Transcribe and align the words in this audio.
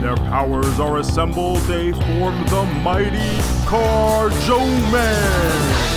Their 0.00 0.16
powers 0.16 0.80
are 0.80 0.96
assembled, 0.96 1.58
they 1.68 1.92
form 1.92 2.42
the 2.46 2.64
mighty 2.82 3.38
Car 3.66 4.30
Joe 4.30 4.64
Man. 4.90 5.90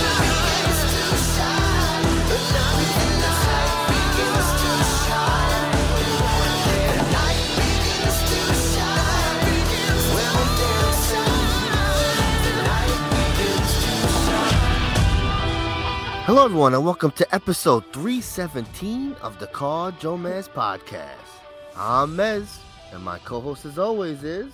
Hello, 16.26 16.44
everyone, 16.44 16.74
and 16.74 16.84
welcome 16.84 17.10
to 17.12 17.34
episode 17.34 17.84
317 17.94 19.14
of 19.22 19.38
the 19.38 19.46
Car 19.46 19.92
Joe 19.92 20.18
Mez 20.18 20.46
podcast. 20.46 21.40
I'm 21.74 22.14
Mez, 22.14 22.58
and 22.94 23.04
my 23.04 23.18
co 23.18 23.40
host, 23.40 23.64
as 23.64 23.78
always, 23.78 24.22
is. 24.24 24.52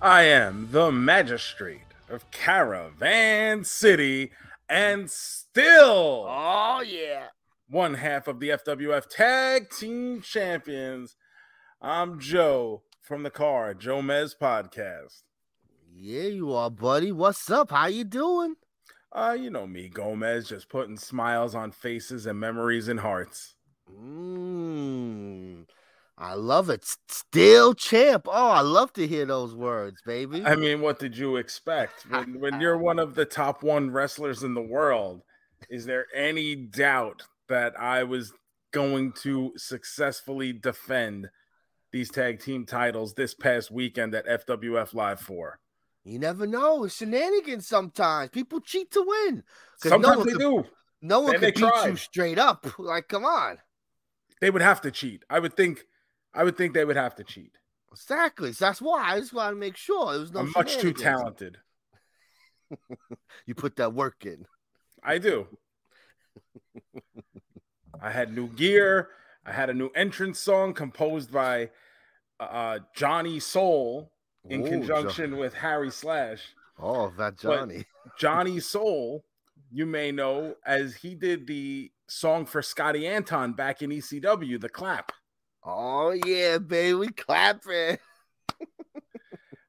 I 0.00 0.22
am 0.22 0.68
the 0.70 0.90
magistrate 0.92 1.80
of 2.08 2.30
Caravan 2.30 3.64
City 3.64 4.30
and 4.68 5.10
still 5.10 6.26
Oh, 6.28 6.82
yeah. 6.86 7.28
one 7.68 7.94
half 7.94 8.28
of 8.28 8.40
the 8.40 8.50
FWF 8.50 9.08
Tag 9.08 9.70
Team 9.70 10.20
Champions. 10.22 11.16
I'm 11.80 12.18
Joe 12.20 12.82
from 13.02 13.22
the 13.22 13.30
Car 13.30 13.74
Joe 13.74 14.00
Mez 14.00 14.34
podcast. 14.40 15.22
Yeah, 15.92 16.22
you 16.24 16.52
are, 16.52 16.70
buddy. 16.70 17.12
What's 17.12 17.50
up? 17.50 17.70
How 17.70 17.86
you 17.86 18.04
doing? 18.04 18.56
Uh, 19.12 19.36
you 19.38 19.48
know 19.50 19.66
me, 19.66 19.88
Gomez, 19.88 20.48
just 20.48 20.68
putting 20.68 20.96
smiles 20.96 21.54
on 21.54 21.70
faces 21.70 22.26
and 22.26 22.38
memories 22.40 22.88
in 22.88 22.98
hearts. 22.98 23.54
Mmm. 23.90 25.66
I 26.16 26.34
love 26.34 26.70
it. 26.70 26.84
Still 27.08 27.74
champ. 27.74 28.26
Oh, 28.28 28.50
I 28.50 28.60
love 28.60 28.92
to 28.94 29.06
hear 29.06 29.26
those 29.26 29.54
words, 29.54 30.00
baby. 30.06 30.44
I 30.44 30.54
mean, 30.54 30.80
what 30.80 30.98
did 30.98 31.16
you 31.16 31.36
expect? 31.36 32.06
When, 32.08 32.40
when 32.40 32.60
you're 32.60 32.78
one 32.78 32.98
of 32.98 33.14
the 33.14 33.24
top 33.24 33.62
one 33.62 33.90
wrestlers 33.90 34.42
in 34.44 34.54
the 34.54 34.62
world, 34.62 35.22
is 35.68 35.86
there 35.86 36.06
any 36.14 36.54
doubt 36.54 37.22
that 37.48 37.78
I 37.78 38.04
was 38.04 38.32
going 38.72 39.12
to 39.22 39.52
successfully 39.56 40.52
defend 40.52 41.30
these 41.92 42.10
tag 42.10 42.40
team 42.40 42.66
titles 42.66 43.14
this 43.14 43.34
past 43.34 43.70
weekend 43.70 44.14
at 44.14 44.46
FWF 44.46 44.94
Live 44.94 45.20
4? 45.20 45.58
You 46.04 46.18
never 46.18 46.46
know. 46.46 46.84
It's 46.84 46.96
shenanigans 46.96 47.66
sometimes. 47.66 48.30
People 48.30 48.60
cheat 48.60 48.90
to 48.92 49.02
win. 49.06 49.42
Sometimes 49.78 50.18
no 50.18 50.24
they 50.24 50.34
do. 50.34 50.64
No 51.00 51.20
one 51.20 51.38
could 51.38 51.54
beat 51.54 51.60
you 51.86 51.96
straight 51.96 52.38
up. 52.38 52.66
Like, 52.78 53.08
come 53.08 53.24
on. 53.24 53.58
They 54.40 54.50
would 54.50 54.62
have 54.62 54.80
to 54.82 54.90
cheat. 54.90 55.24
I 55.30 55.38
would 55.38 55.56
think. 55.56 55.84
I 56.34 56.44
would 56.44 56.56
think 56.56 56.74
they 56.74 56.84
would 56.84 56.96
have 56.96 57.14
to 57.16 57.24
cheat. 57.24 57.52
Exactly. 57.92 58.52
So 58.52 58.64
that's 58.64 58.82
why 58.82 59.02
I 59.04 59.20
just 59.20 59.32
want 59.32 59.54
to 59.54 59.58
make 59.58 59.76
sure 59.76 60.12
there 60.12 60.20
was 60.20 60.32
no 60.32 60.40
I'm 60.40 60.52
much 60.56 60.78
too 60.78 60.92
talented. 60.92 61.58
You 63.46 63.54
put 63.54 63.76
that 63.76 63.92
work 63.92 64.26
in. 64.26 64.46
I 65.02 65.18
do. 65.18 65.46
I 68.00 68.10
had 68.10 68.34
new 68.34 68.48
gear. 68.48 69.10
I 69.46 69.52
had 69.52 69.70
a 69.70 69.74
new 69.74 69.88
entrance 69.88 70.40
song 70.40 70.72
composed 70.72 71.30
by 71.30 71.70
uh, 72.40 72.80
Johnny 72.96 73.38
Soul 73.38 74.10
in 74.48 74.66
Ooh, 74.66 74.68
conjunction 74.70 75.36
with 75.36 75.54
Harry 75.54 75.90
Slash. 75.90 76.42
Oh, 76.80 77.12
that 77.18 77.38
Johnny. 77.38 77.84
Johnny 78.18 78.58
Soul, 78.60 79.24
you 79.70 79.86
may 79.86 80.10
know 80.10 80.56
as 80.66 80.96
he 80.96 81.14
did 81.14 81.46
the 81.46 81.92
song 82.08 82.46
for 82.46 82.62
Scotty 82.62 83.06
Anton 83.06 83.52
back 83.52 83.82
in 83.82 83.90
ECW, 83.90 84.60
The 84.60 84.68
Clap. 84.68 85.12
Oh 85.64 86.10
yeah, 86.10 86.58
baby, 86.58 87.08
clapping. 87.08 87.98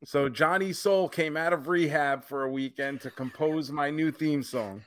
So 0.07 0.29
Johnny 0.29 0.72
Soul 0.72 1.09
came 1.09 1.35
out 1.35 1.51
of 1.51 1.67
rehab 1.67 2.23
for 2.23 2.44
a 2.44 2.51
weekend 2.51 3.01
to 3.01 3.09
compose 3.09 3.72
my 3.72 3.89
new 3.89 4.11
theme 4.11 4.44
song, 4.44 4.84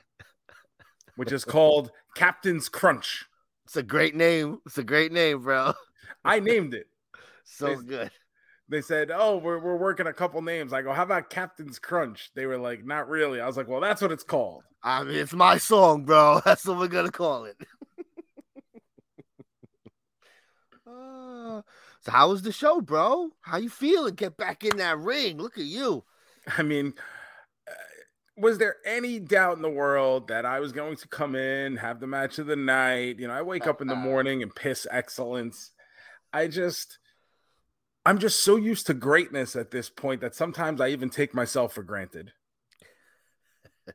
which 1.17 1.33
is 1.33 1.43
called 1.43 1.91
Captain's 2.15 2.69
Crunch. 2.69 3.25
It's 3.65 3.75
a 3.75 3.83
great 3.83 4.15
name. 4.15 4.59
It's 4.65 4.77
a 4.77 4.83
great 4.83 5.11
name, 5.11 5.43
bro. 5.43 5.73
I 6.23 6.39
named 6.39 6.73
it. 6.73 6.87
So 7.43 7.73
Nice. 7.73 7.81
good. 7.81 8.11
They 8.69 8.81
said, 8.81 9.11
"Oh, 9.11 9.37
we're 9.37 9.57
we're 9.57 9.75
working 9.75 10.05
a 10.05 10.13
couple 10.13 10.41
names." 10.43 10.71
I 10.71 10.83
go, 10.83 10.93
"How 10.93 11.03
about 11.03 11.31
Captain's 11.31 11.79
Crunch?" 11.79 12.29
They 12.35 12.45
were 12.45 12.59
like, 12.59 12.85
"Not 12.85 13.09
really." 13.09 13.41
I 13.41 13.47
was 13.47 13.57
like, 13.57 13.67
"Well, 13.67 13.81
that's 13.81 14.01
what 14.01 14.11
it's 14.11 14.23
called." 14.23 14.63
I 14.83 15.03
mean, 15.03 15.15
it's 15.15 15.33
my 15.33 15.57
song, 15.57 16.05
bro. 16.05 16.41
That's 16.45 16.65
what 16.65 16.77
we're 16.77 16.87
gonna 16.87 17.11
call 17.11 17.45
it. 17.45 17.57
Uh, 20.89 21.61
so 22.01 22.11
how 22.11 22.29
was 22.29 22.41
the 22.41 22.51
show, 22.51 22.81
bro? 22.81 23.29
How 23.41 23.57
you 23.57 23.69
feeling? 23.69 24.15
Get 24.15 24.37
back 24.37 24.63
in 24.63 24.77
that 24.77 24.97
ring. 24.99 25.37
Look 25.37 25.57
at 25.57 25.65
you. 25.65 26.03
I 26.57 26.63
mean, 26.63 26.93
uh, 27.67 27.73
was 28.37 28.57
there 28.57 28.77
any 28.85 29.19
doubt 29.19 29.57
in 29.57 29.61
the 29.61 29.69
world 29.69 30.29
that 30.29 30.45
I 30.45 30.59
was 30.59 30.71
going 30.71 30.95
to 30.97 31.07
come 31.07 31.35
in, 31.35 31.77
have 31.77 31.99
the 31.99 32.07
match 32.07 32.39
of 32.39 32.47
the 32.47 32.55
night? 32.55 33.19
You 33.19 33.27
know, 33.27 33.33
I 33.33 33.41
wake 33.41 33.67
up 33.67 33.81
in 33.81 33.87
the 33.87 33.95
morning 33.97 34.41
and 34.41 34.53
piss 34.53 34.87
excellence. 34.89 35.71
I 36.31 36.47
just, 36.47 36.99
I'm 38.05 38.19
just 38.19 38.43
so 38.43 38.55
used 38.55 38.87
to 38.87 38.93
greatness 38.93 39.55
at 39.55 39.71
this 39.71 39.89
point 39.89 40.21
that 40.21 40.35
sometimes 40.35 40.79
I 40.79 40.89
even 40.89 41.09
take 41.09 41.33
myself 41.33 41.73
for 41.73 41.83
granted. 41.83 42.31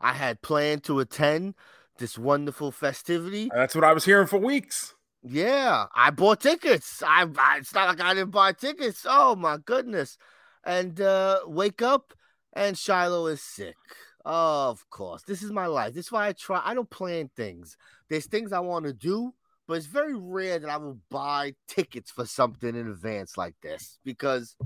I 0.00 0.14
had 0.14 0.40
planned 0.40 0.84
to 0.84 1.00
attend 1.00 1.54
this 2.00 2.18
wonderful 2.18 2.72
festivity. 2.72 3.48
That's 3.54 3.74
what 3.76 3.84
I 3.84 3.92
was 3.92 4.04
hearing 4.04 4.26
for 4.26 4.38
weeks. 4.38 4.94
Yeah, 5.22 5.86
I 5.94 6.10
bought 6.10 6.40
tickets. 6.40 7.02
I, 7.06 7.26
I 7.38 7.58
it's 7.58 7.74
not 7.74 7.88
like 7.88 8.00
I 8.00 8.14
didn't 8.14 8.30
buy 8.32 8.52
tickets. 8.52 9.06
Oh 9.08 9.36
my 9.36 9.58
goodness. 9.64 10.16
And 10.64 11.00
uh 11.00 11.40
wake 11.46 11.82
up 11.82 12.12
and 12.54 12.76
Shiloh 12.76 13.26
is 13.26 13.40
sick. 13.42 13.76
of 14.24 14.88
course. 14.90 15.22
This 15.22 15.42
is 15.42 15.52
my 15.52 15.66
life. 15.66 15.94
This 15.94 16.06
is 16.06 16.12
why 16.12 16.28
I 16.28 16.32
try. 16.32 16.60
I 16.64 16.74
don't 16.74 16.90
plan 16.90 17.30
things. 17.36 17.76
There's 18.08 18.26
things 18.26 18.52
I 18.52 18.60
want 18.60 18.86
to 18.86 18.92
do, 18.94 19.32
but 19.68 19.74
it's 19.76 19.86
very 19.86 20.14
rare 20.16 20.58
that 20.58 20.68
I 20.70 20.78
will 20.78 20.98
buy 21.10 21.54
tickets 21.68 22.10
for 22.10 22.24
something 22.26 22.74
in 22.74 22.88
advance 22.88 23.36
like 23.36 23.54
this 23.62 23.98
because 24.04 24.56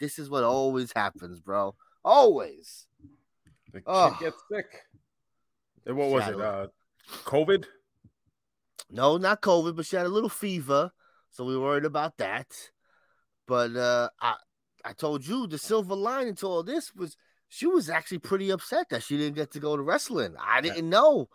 this 0.00 0.18
is 0.18 0.30
what 0.30 0.44
always 0.44 0.92
happens, 0.94 1.40
bro. 1.40 1.74
Always. 2.04 2.86
The 3.72 3.80
kid 3.80 3.84
Oh. 3.86 4.16
gets 4.20 4.40
sick. 4.50 4.70
And 5.86 5.96
what 5.96 6.08
was 6.10 6.28
it? 6.28 6.40
Uh, 6.40 6.68
COVID? 7.24 7.64
No, 8.90 9.16
not 9.16 9.42
COVID, 9.42 9.76
but 9.76 9.86
she 9.86 9.96
had 9.96 10.06
a 10.06 10.10
little 10.10 10.28
fever, 10.28 10.92
so 11.30 11.44
we 11.44 11.58
worried 11.58 11.84
about 11.84 12.16
that. 12.18 12.46
But 13.46 13.76
uh, 13.76 14.08
I, 14.20 14.34
I 14.84 14.92
told 14.92 15.26
you 15.26 15.46
the 15.46 15.58
silver 15.58 15.94
lining 15.94 16.34
to 16.36 16.46
all 16.46 16.62
this 16.62 16.94
was 16.94 17.16
she 17.48 17.66
was 17.66 17.90
actually 17.90 18.18
pretty 18.18 18.50
upset 18.50 18.88
that 18.90 19.02
she 19.02 19.16
didn't 19.16 19.36
get 19.36 19.52
to 19.52 19.60
go 19.60 19.76
to 19.76 19.82
wrestling. 19.82 20.34
I 20.40 20.60
didn't 20.60 20.88
know. 20.88 21.28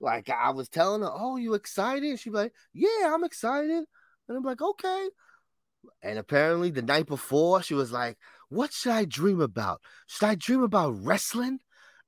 Like 0.00 0.28
I 0.28 0.50
was 0.50 0.68
telling 0.68 1.02
her, 1.02 1.10
"Oh, 1.10 1.36
you 1.36 1.54
excited?" 1.54 2.18
She'd 2.18 2.30
be 2.30 2.36
like, 2.36 2.52
"Yeah, 2.72 3.12
I'm 3.12 3.24
excited," 3.24 3.84
and 4.28 4.36
I'm 4.36 4.42
like, 4.42 4.60
"Okay." 4.60 5.08
And 6.02 6.18
apparently, 6.18 6.70
the 6.70 6.82
night 6.82 7.06
before, 7.06 7.62
she 7.62 7.74
was 7.74 7.92
like, 7.92 8.18
"What 8.48 8.72
should 8.72 8.92
I 8.92 9.04
dream 9.04 9.40
about? 9.40 9.80
Should 10.06 10.26
I 10.26 10.34
dream 10.34 10.62
about 10.62 11.02
wrestling?" 11.04 11.60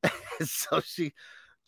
So 0.45 0.81
she 0.81 1.13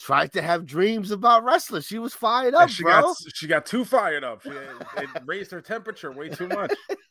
tried 0.01 0.33
to 0.35 0.43
have 0.43 0.67
dreams 0.67 1.11
about 1.11 1.45
wrestling. 1.45 1.83
She 1.83 1.99
was 1.99 2.15
fired 2.15 2.55
And 2.57 2.69
up, 2.69 2.71
she 2.71 2.83
bro. 2.83 2.93
got 3.03 3.17
she 3.35 3.47
got 3.47 3.67
too 3.67 3.85
fired 3.85 4.25
up. 4.25 4.43
She, 4.43 4.51
uh, 4.51 4.75
it 4.97 5.11
raised 5.25 5.51
her 5.53 5.61
temperature 5.61 6.13
way 6.13 6.29
too 6.29 6.49
much. 6.49 6.73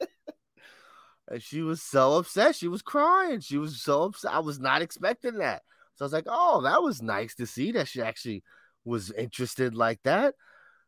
And 1.27 1.41
she 1.43 1.61
was 1.61 1.81
so 1.81 2.13
upset. 2.13 2.55
She 2.55 2.67
was 2.67 2.81
crying. 2.81 3.41
She 3.41 3.57
was 3.57 3.81
so 3.81 4.03
upset. 4.03 4.33
I 4.33 4.39
was 4.39 4.59
not 4.59 4.81
expecting 4.81 5.39
that. 5.39 5.61
So 5.95 6.05
I 6.05 6.07
was 6.07 6.13
like, 6.13 6.25
oh, 6.27 6.61
that 6.61 6.81
was 6.81 7.01
nice 7.01 7.35
to 7.35 7.45
see 7.45 7.71
that 7.73 7.87
she 7.87 8.01
actually 8.01 8.43
was 8.85 9.11
interested 9.11 9.75
like 9.75 9.99
that. 10.03 10.35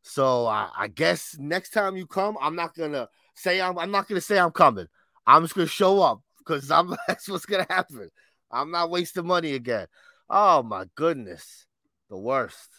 So 0.04 0.48
I, 0.48 0.70
I 0.78 0.88
guess 0.88 1.36
next 1.40 1.72
time 1.72 1.98
you 1.98 2.08
come, 2.08 2.38
I'm 2.42 2.56
not 2.56 2.76
gonna 2.76 3.10
say 3.36 3.62
I'm 3.62 3.78
I'm 3.80 3.92
not 3.92 4.08
gonna 4.08 4.22
say 4.22 4.40
I'm 4.40 4.52
coming. 4.52 4.88
I'm 5.28 5.44
just 5.44 5.56
gonna 5.56 5.68
show 5.68 6.02
up 6.02 6.22
because 6.40 6.72
I'm 6.72 6.96
that's 7.08 7.30
what's 7.30 7.46
gonna 7.46 7.68
happen. 7.70 8.10
I'm 8.52 8.72
not 8.72 8.92
wasting 8.92 9.28
money 9.28 9.54
again. 9.56 9.88
Oh 10.30 10.64
my 10.64 10.86
goodness. 10.96 11.68
The 12.10 12.18
worst. 12.18 12.70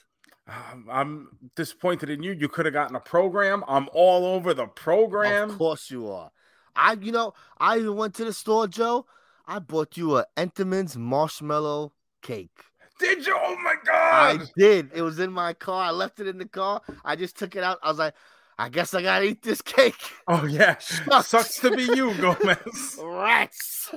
Um, 0.48 0.86
I'm 0.90 1.28
disappointed 1.54 2.10
in 2.10 2.22
you. 2.22 2.32
You 2.32 2.48
could 2.48 2.66
have 2.66 2.74
gotten 2.74 2.96
a 2.96 3.00
program. 3.00 3.62
I'm 3.68 3.88
all 3.92 4.26
over 4.26 4.52
the 4.52 4.66
program. 4.66 5.50
Of 5.50 5.58
course 5.58 5.90
you 5.90 6.10
are. 6.10 6.30
I, 6.74 6.96
you 7.00 7.12
know, 7.12 7.34
I 7.58 7.78
even 7.78 7.96
went 7.96 8.14
to 8.16 8.24
the 8.24 8.32
store, 8.32 8.66
Joe. 8.66 9.06
I 9.46 9.58
bought 9.58 9.96
you 9.96 10.16
a 10.16 10.26
Entenmann's 10.36 10.96
marshmallow 10.96 11.92
cake. 12.22 12.64
Did 12.98 13.26
you? 13.26 13.34
Oh 13.36 13.56
my 13.62 13.74
god! 13.84 14.42
I 14.42 14.46
did. 14.56 14.90
It 14.94 15.02
was 15.02 15.18
in 15.18 15.32
my 15.32 15.54
car. 15.54 15.84
I 15.84 15.90
left 15.90 16.20
it 16.20 16.26
in 16.26 16.38
the 16.38 16.48
car. 16.48 16.82
I 17.04 17.16
just 17.16 17.36
took 17.36 17.56
it 17.56 17.64
out. 17.64 17.78
I 17.82 17.88
was 17.88 17.98
like, 17.98 18.14
I 18.60 18.68
guess 18.68 18.92
I 18.92 19.00
gotta 19.00 19.24
eat 19.24 19.40
this 19.42 19.62
cake. 19.62 19.94
Oh 20.28 20.44
yeah, 20.44 20.76
Shucks. 20.78 21.28
sucks 21.28 21.60
to 21.60 21.74
be 21.74 21.84
you, 21.84 22.12
Gomez. 22.18 22.98
Rats. 23.02 23.88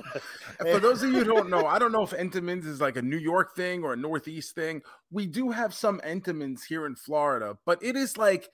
For 0.58 0.80
those 0.80 1.02
of 1.02 1.10
you 1.10 1.18
who 1.18 1.24
don't 1.24 1.50
know, 1.50 1.66
I 1.66 1.78
don't 1.78 1.92
know 1.92 2.02
if 2.02 2.12
Entenmann's 2.12 2.64
is 2.66 2.80
like 2.80 2.96
a 2.96 3.02
New 3.02 3.18
York 3.18 3.54
thing 3.54 3.84
or 3.84 3.92
a 3.92 3.96
Northeast 3.96 4.54
thing. 4.54 4.80
We 5.10 5.26
do 5.26 5.50
have 5.50 5.74
some 5.74 6.00
Entenmann's 6.00 6.64
here 6.64 6.86
in 6.86 6.96
Florida, 6.96 7.58
but 7.66 7.82
it 7.82 7.94
is 7.94 8.16
like 8.16 8.48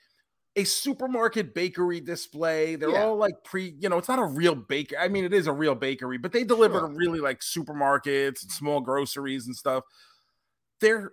a 0.56 0.64
supermarket 0.64 1.54
bakery 1.54 2.00
display. 2.00 2.74
They're 2.74 2.90
Yeah. 2.90 3.04
all 3.04 3.16
like 3.16 3.34
pre, 3.44 3.76
you 3.78 3.88
know, 3.88 3.96
it's 3.96 4.08
not 4.08 4.18
a 4.18 4.24
real 4.26 4.56
bakery. 4.56 4.98
I 4.98 5.06
mean, 5.06 5.24
it 5.24 5.32
is 5.32 5.46
a 5.46 5.52
real 5.52 5.76
bakery, 5.76 6.18
but 6.18 6.32
they 6.32 6.42
deliver 6.42 6.80
Sure. 6.80 6.88
to 6.88 6.94
really 6.94 7.20
like 7.20 7.38
supermarkets 7.38 8.42
and 8.42 8.50
small 8.50 8.80
groceries 8.80 9.46
and 9.46 9.54
stuff. 9.54 9.84
Their 10.80 11.12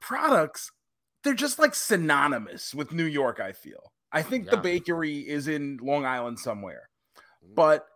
products, 0.00 0.70
they're 1.22 1.32
just 1.32 1.58
like 1.58 1.74
synonymous 1.74 2.74
with 2.74 2.92
New 2.92 3.06
York, 3.06 3.40
I 3.40 3.52
feel. 3.52 3.93
I 4.14 4.22
think 4.22 4.48
the 4.48 4.56
bakery 4.56 5.18
is 5.18 5.48
in 5.48 5.78
Long 5.82 6.06
Island 6.06 6.38
somewhere, 6.38 6.88
but 7.54 7.86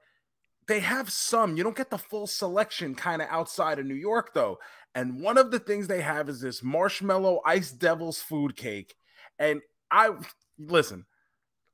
they 0.67 0.81
have 0.81 1.11
some. 1.11 1.57
You 1.57 1.65
don't 1.65 1.77
get 1.77 1.91
the 1.91 1.99
full 1.99 2.27
selection 2.27 2.95
kind 2.95 3.23
of 3.23 3.29
outside 3.31 3.79
of 3.79 3.87
New 3.87 3.95
York, 3.95 4.35
though. 4.35 4.59
And 4.95 5.21
one 5.21 5.39
of 5.39 5.51
the 5.51 5.61
things 5.61 5.87
they 5.87 6.03
have 6.03 6.29
is 6.29 6.41
this 6.41 6.63
marshmallow 6.63 7.41
ice 7.47 7.71
devil's 7.71 8.21
food 8.21 8.57
cake. 8.57 8.95
And 9.39 9.63
I 9.91 10.11
listen, 10.59 11.07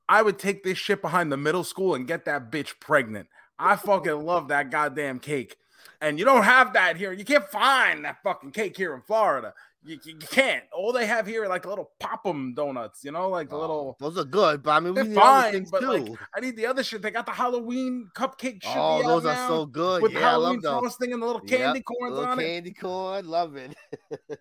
I 0.07 0.21
would 0.21 0.37
take 0.37 0.63
this 0.63 0.77
shit 0.77 1.01
behind 1.01 1.31
the 1.31 1.37
middle 1.37 1.63
school 1.63 1.95
and 1.95 2.07
get 2.07 2.25
that 2.25 2.51
bitch 2.51 2.79
pregnant. 2.79 3.27
I 3.57 3.75
fucking 3.75 4.11
love 4.25 4.49
that 4.49 4.69
goddamn 4.69 5.19
cake. 5.19 5.57
And 6.01 6.19
you 6.19 6.25
don't 6.25 6.43
have 6.43 6.73
that 6.73 6.97
here. 6.97 7.11
You 7.11 7.25
can't 7.25 7.49
find 7.49 8.05
that 8.05 8.17
fucking 8.23 8.51
cake 8.51 8.77
here 8.77 8.93
in 8.93 9.01
Florida. 9.01 9.53
You, 9.85 9.99
you 10.03 10.15
can't. 10.31 10.63
All 10.73 10.91
they 10.91 11.05
have 11.05 11.27
here 11.27 11.43
are 11.43 11.47
like 11.47 11.65
little 11.65 11.91
pop-em 11.99 12.53
donuts, 12.55 13.03
you 13.03 13.11
know, 13.11 13.29
like 13.29 13.49
the 13.49 13.55
Oh, 13.55 13.59
little. 13.59 13.97
those 13.99 14.17
are 14.17 14.23
good, 14.23 14.63
but 14.63 14.71
I 14.71 14.79
mean, 14.79 14.95
we 14.95 15.03
need 15.03 15.15
fine, 15.15 15.51
things 15.51 15.69
but 15.71 15.81
too. 15.81 15.87
like 15.91 16.07
I 16.35 16.39
need 16.39 16.55
the 16.57 16.65
other 16.65 16.83
shit. 16.83 17.01
They 17.03 17.11
got 17.11 17.25
the 17.27 17.31
Halloween 17.31 18.09
cupcake 18.15 18.63
shit. 18.63 18.71
oh, 18.75 19.03
those 19.03 19.25
are 19.25 19.47
so 19.47 19.65
good. 19.65 20.01
with 20.01 20.13
yeah, 20.13 20.19
I 20.19 20.21
Halloween 20.31 20.53
love 20.55 20.61
those. 20.63 20.79
frosting 20.81 21.13
and 21.13 21.21
the 21.21 21.25
little 21.25 21.41
Yep, 21.45 21.59
candy 21.59 21.81
corns 21.81 22.13
Little 22.13 22.25
on 22.31 22.39
it. 22.39 22.43
candy 22.43 22.73
corn, 22.73 23.27
love 23.27 23.55
it. 23.55 23.75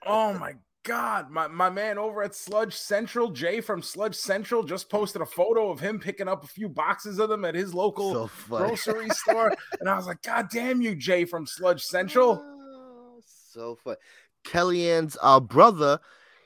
Oh 0.07 0.33
my 0.39 0.55
god, 0.85 1.31
my, 1.31 1.47
my 1.49 1.69
man 1.71 1.99
over 1.99 2.23
at 2.23 2.35
Sludge 2.35 2.75
Central, 2.75 3.31
Jay 3.31 3.61
from 3.61 3.83
Sludge 3.83 4.15
Central, 4.15 4.63
just 4.63 4.89
posted 4.91 5.21
a 5.23 5.27
photo 5.27 5.71
of 5.71 5.81
him 5.81 5.99
picking 5.99 6.29
up 6.29 6.45
a 6.45 6.47
few 6.47 6.69
boxes 6.69 7.19
of 7.19 7.29
them 7.29 7.45
at 7.45 7.55
his 7.55 7.75
local 7.75 8.13
so 8.29 8.31
grocery 8.49 9.11
store. 9.11 9.55
And 9.81 9.89
I 9.89 9.97
was 9.97 10.07
like, 10.07 10.23
God 10.23 10.49
damn 10.51 10.81
you, 10.83 10.95
Jay 10.95 11.25
from 11.27 11.47
Sludge 11.47 11.83
Central. 11.83 12.41
Oh, 12.43 13.21
so 13.53 13.77
fun. 13.85 13.97
Kellyanne's 14.45 15.17
uh, 15.23 15.41
brother, 15.41 15.99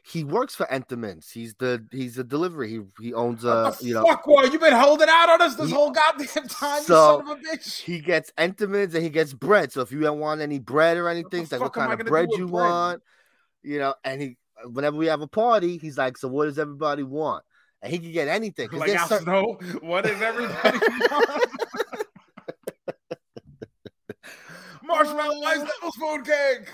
he 0.03 0.25
works 0.25 0.55
for 0.55 0.65
Entenmann's. 0.67 1.31
He's 1.31 1.55
the 1.55 1.85
he's 1.91 2.17
a 2.19 2.25
delivery. 2.25 2.71
He 2.71 2.81
he 3.09 3.13
owns 3.15 3.45
What 3.45 3.79
the 3.79 3.87
you 3.87 3.95
know 3.95 4.05
fuck, 4.07 4.25
boy? 4.25 4.45
You 4.45 4.59
been 4.59 4.73
holding 4.73 5.09
out 5.11 5.29
on 5.29 5.43
us 5.43 5.55
this 5.57 5.69
He- 5.69 5.75
whole 5.75 5.91
goddamn 5.91 6.49
time, 6.49 6.83
So- 6.83 7.21
you 7.21 7.27
son 7.27 7.31
of 7.31 7.39
a 7.39 7.57
bitch. 7.57 7.81
he 7.83 8.01
gets 8.01 8.33
Entenmann's 8.39 8.95
and 8.95 9.05
he 9.05 9.11
gets 9.11 9.35
bread. 9.35 9.71
So 9.73 9.83
if 9.83 9.93
you 9.93 10.01
don't 10.01 10.19
want 10.19 10.41
any 10.41 10.59
bread 10.59 10.97
or 10.97 11.09
anything, 11.09 11.43
it's 11.43 11.53
like 11.53 11.61
what 11.61 11.77
I 11.77 11.87
kind 11.89 12.01
of 12.01 12.07
bread 12.07 12.29
you 12.33 12.47
bread? 12.49 12.51
want, 12.51 13.03
you 13.63 13.79
know. 13.79 13.95
And 14.05 14.21
he 14.23 14.37
whenever 14.65 14.97
we 14.97 15.07
have 15.07 15.21
a 15.21 15.29
party, 15.29 15.77
he's 15.79 15.99
like, 15.99 16.17
so 16.17 16.29
what 16.29 16.47
does 16.47 16.59
everybody 16.59 17.03
want? 17.03 17.45
And 17.83 17.93
he 17.93 17.99
can 17.99 18.11
get 18.11 18.27
anything. 18.29 18.71
Like 18.73 18.91
Al 18.91 19.07
certain- 19.09 19.25
Snow, 19.25 19.59
what 19.83 20.07
is 20.07 20.21
everybody 20.23 20.79
want? 21.11 21.45
Marshmallow 24.83 25.43
ice 25.45 25.59
devil's 25.59 25.97
food 25.97 26.25
cake. 26.25 26.69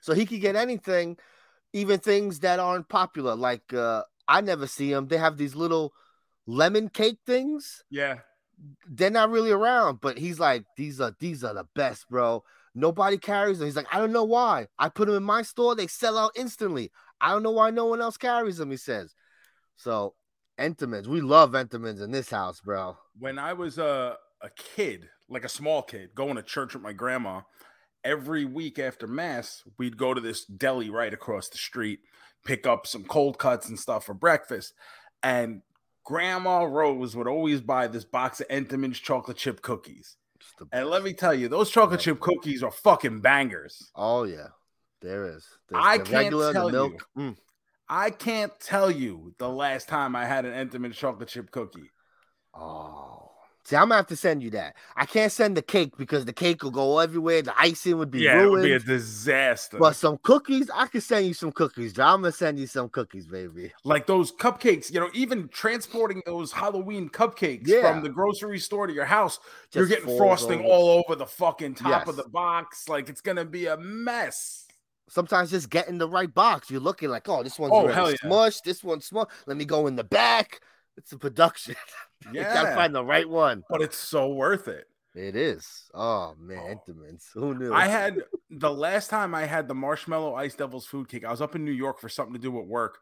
So 0.00 0.14
he 0.14 0.26
can 0.26 0.40
get 0.40 0.56
anything, 0.56 1.16
even 1.72 2.00
things 2.00 2.40
that 2.40 2.58
aren't 2.58 2.88
popular. 2.88 3.34
Like 3.36 3.72
uh 3.72 4.02
I 4.28 4.40
never 4.40 4.66
see 4.66 4.92
them. 4.92 5.08
They 5.08 5.18
have 5.18 5.36
these 5.36 5.54
little 5.56 5.92
lemon 6.46 6.88
cake 6.88 7.18
things. 7.26 7.84
Yeah. 7.90 8.18
they're 8.88 9.10
not 9.10 9.30
really 9.30 9.50
around, 9.50 10.00
but 10.00 10.18
he's 10.18 10.38
like, 10.40 10.64
these 10.76 11.00
are 11.00 11.14
these 11.18 11.42
are 11.44 11.54
the 11.54 11.66
best, 11.74 12.08
bro. 12.08 12.44
Nobody 12.74 13.18
carries 13.18 13.58
them. 13.58 13.66
He's 13.66 13.76
like, 13.76 13.92
I 13.92 13.98
don't 13.98 14.12
know 14.12 14.24
why. 14.24 14.68
I 14.78 14.88
put 14.88 15.06
them 15.08 15.16
in 15.16 15.22
my 15.24 15.42
store, 15.42 15.74
they 15.74 15.86
sell 15.88 16.16
out 16.18 16.32
instantly. 16.36 16.92
I 17.20 17.30
don't 17.32 17.42
know 17.42 17.50
why 17.50 17.70
no 17.70 17.86
one 17.86 18.00
else 18.00 18.16
carries 18.16 18.58
them. 18.58 18.70
He 18.70 18.76
says. 18.76 19.14
So, 19.76 20.14
Entenmann's, 20.58 21.08
we 21.08 21.20
love 21.22 21.52
Entenmann's 21.52 22.00
in 22.02 22.10
this 22.10 22.30
house, 22.30 22.60
bro. 22.60 22.96
when 23.18 23.38
I 23.38 23.54
was 23.54 23.78
a 23.78 24.16
a 24.42 24.50
kid, 24.50 25.08
like 25.28 25.44
a 25.44 25.48
small 25.48 25.82
kid, 25.82 26.10
going 26.14 26.36
to 26.36 26.42
church 26.42 26.74
with 26.74 26.82
my 26.82 26.92
grandma, 26.92 27.42
every 28.04 28.44
week 28.44 28.78
after 28.78 29.06
mass, 29.06 29.62
we'd 29.78 29.96
go 29.96 30.14
to 30.14 30.20
this 30.20 30.44
deli 30.44 30.90
right 30.90 31.12
across 31.12 31.48
the 31.48 31.58
street, 31.58 32.00
pick 32.44 32.66
up 32.66 32.86
some 32.86 33.04
cold 33.04 33.38
cuts 33.38 33.68
and 33.68 33.78
stuff 33.78 34.04
for 34.06 34.14
breakfast. 34.14 34.74
And 35.22 35.62
Grandma 36.04 36.62
Rose 36.62 37.14
would 37.14 37.26
always 37.28 37.60
buy 37.60 37.86
this 37.86 38.04
box 38.04 38.40
of 38.40 38.48
Entenmann's 38.48 38.98
chocolate 38.98 39.36
chip 39.36 39.62
cookies. 39.62 40.16
And 40.72 40.88
let 40.88 41.02
me 41.02 41.12
tell 41.12 41.34
you, 41.34 41.48
those 41.48 41.70
chocolate 41.70 42.00
chip 42.00 42.20
cookies 42.20 42.62
are 42.62 42.70
fucking 42.70 43.20
bangers. 43.20 43.90
oh 43.94 44.24
yeah, 44.24 44.48
there 45.00 45.26
is. 45.26 45.46
There's 45.68 45.82
I 45.84 45.98
the 45.98 46.04
can't 46.04 46.24
regular, 46.24 46.52
tell 46.52 46.66
the 46.66 46.72
milk. 46.72 47.08
Mm. 47.16 47.36
I 47.88 48.10
can't 48.10 48.52
tell 48.60 48.90
you 48.90 49.34
the 49.38 49.48
last 49.48 49.88
time 49.88 50.14
I 50.16 50.24
had 50.24 50.44
an 50.44 50.68
Entenmann's 50.68 50.96
chocolate 50.96 51.28
chip 51.28 51.50
cookie. 51.50 51.90
Oh. 52.54 53.29
See, 53.70 53.76
I'm 53.76 53.82
gonna 53.84 53.94
have 53.98 54.08
to 54.08 54.16
send 54.16 54.42
you 54.42 54.50
that. 54.50 54.74
I 54.96 55.06
can't 55.06 55.30
send 55.30 55.56
the 55.56 55.62
cake 55.62 55.96
because 55.96 56.24
the 56.24 56.32
cake 56.32 56.64
will 56.64 56.72
go 56.72 56.98
everywhere. 56.98 57.40
The 57.40 57.56
icing 57.56 57.98
would 57.98 58.10
be 58.10 58.22
yeah, 58.22 58.42
it 58.42 58.50
would 58.50 58.64
be 58.64 58.72
a 58.72 58.80
disaster. 58.80 59.78
But 59.78 59.94
some 59.94 60.18
cookies, 60.24 60.68
I 60.74 60.86
can 60.88 61.00
send 61.00 61.28
you 61.28 61.34
some 61.34 61.52
cookies. 61.52 61.96
I'm 61.96 62.22
gonna 62.22 62.32
send 62.32 62.58
you 62.58 62.66
some 62.66 62.88
cookies, 62.88 63.28
baby. 63.28 63.70
like 63.84 64.08
those 64.08 64.32
cupcakes, 64.32 64.92
you 64.92 64.98
know, 64.98 65.08
even 65.14 65.46
transporting 65.50 66.20
those 66.26 66.50
Halloween 66.50 67.08
cupcakes 67.10 67.68
Yeah. 67.68 67.82
from 67.92 68.02
the 68.02 68.08
grocery 68.08 68.58
store 68.58 68.88
to 68.88 68.92
your 68.92 69.04
house, 69.04 69.38
you're 69.72 69.86
getting 69.86 70.16
frosting 70.18 70.58
over. 70.58 70.68
all 70.68 71.04
over 71.06 71.14
the 71.14 71.26
fucking 71.26 71.76
top 71.76 72.08
of 72.08 72.16
the 72.16 72.28
box. 72.28 72.88
Like 72.88 73.08
it's 73.08 73.20
gonna 73.20 73.44
be 73.44 73.66
a 73.66 73.76
mess. 73.76 74.66
Sometimes 75.08 75.50
just 75.52 75.70
getting 75.70 75.98
the 75.98 76.08
right 76.08 76.34
box. 76.34 76.72
You're 76.72 76.80
looking 76.80 77.08
like, 77.08 77.28
oh, 77.28 77.44
this 77.44 77.56
one's 77.56 77.72
Oh, 77.72 77.86
hell 77.86 78.10
yeah. 78.10 78.16
smushed. 78.24 78.62
This 78.64 78.82
one's 78.82 79.08
smushed. 79.08 79.30
Let 79.46 79.56
me 79.56 79.64
go 79.64 79.86
in 79.86 79.94
the 79.94 80.02
back. 80.02 80.60
It's 80.96 81.12
a 81.12 81.18
production. 81.18 81.76
you 82.32 82.42
gotta 82.42 82.74
find 82.74 82.94
the 82.94 83.04
right 83.04 83.28
one. 83.28 83.62
but 83.68 83.82
it's 83.82 83.96
so 83.98 84.28
worth 84.28 84.68
it. 84.68 84.86
It 85.14 85.34
is. 85.34 85.90
Oh 85.94 86.34
man, 86.38 86.58
Oh. 86.58 86.92
Entenmann's. 86.92 87.28
Who 87.34 87.54
knew? 87.54 87.72
I 87.74 87.86
had 87.88 88.22
the 88.50 88.70
last 88.72 89.10
time 89.10 89.34
I 89.34 89.44
had 89.46 89.66
the 89.68 89.74
marshmallow 89.74 90.34
ice 90.34 90.54
devil's 90.54 90.86
food 90.86 91.08
cake. 91.08 91.24
I 91.24 91.30
was 91.30 91.40
up 91.40 91.56
in 91.56 91.64
New 91.64 91.72
York 91.72 91.98
for 92.00 92.08
something 92.08 92.34
to 92.34 92.38
do 92.40 92.58
at 92.58 92.66
work. 92.66 92.98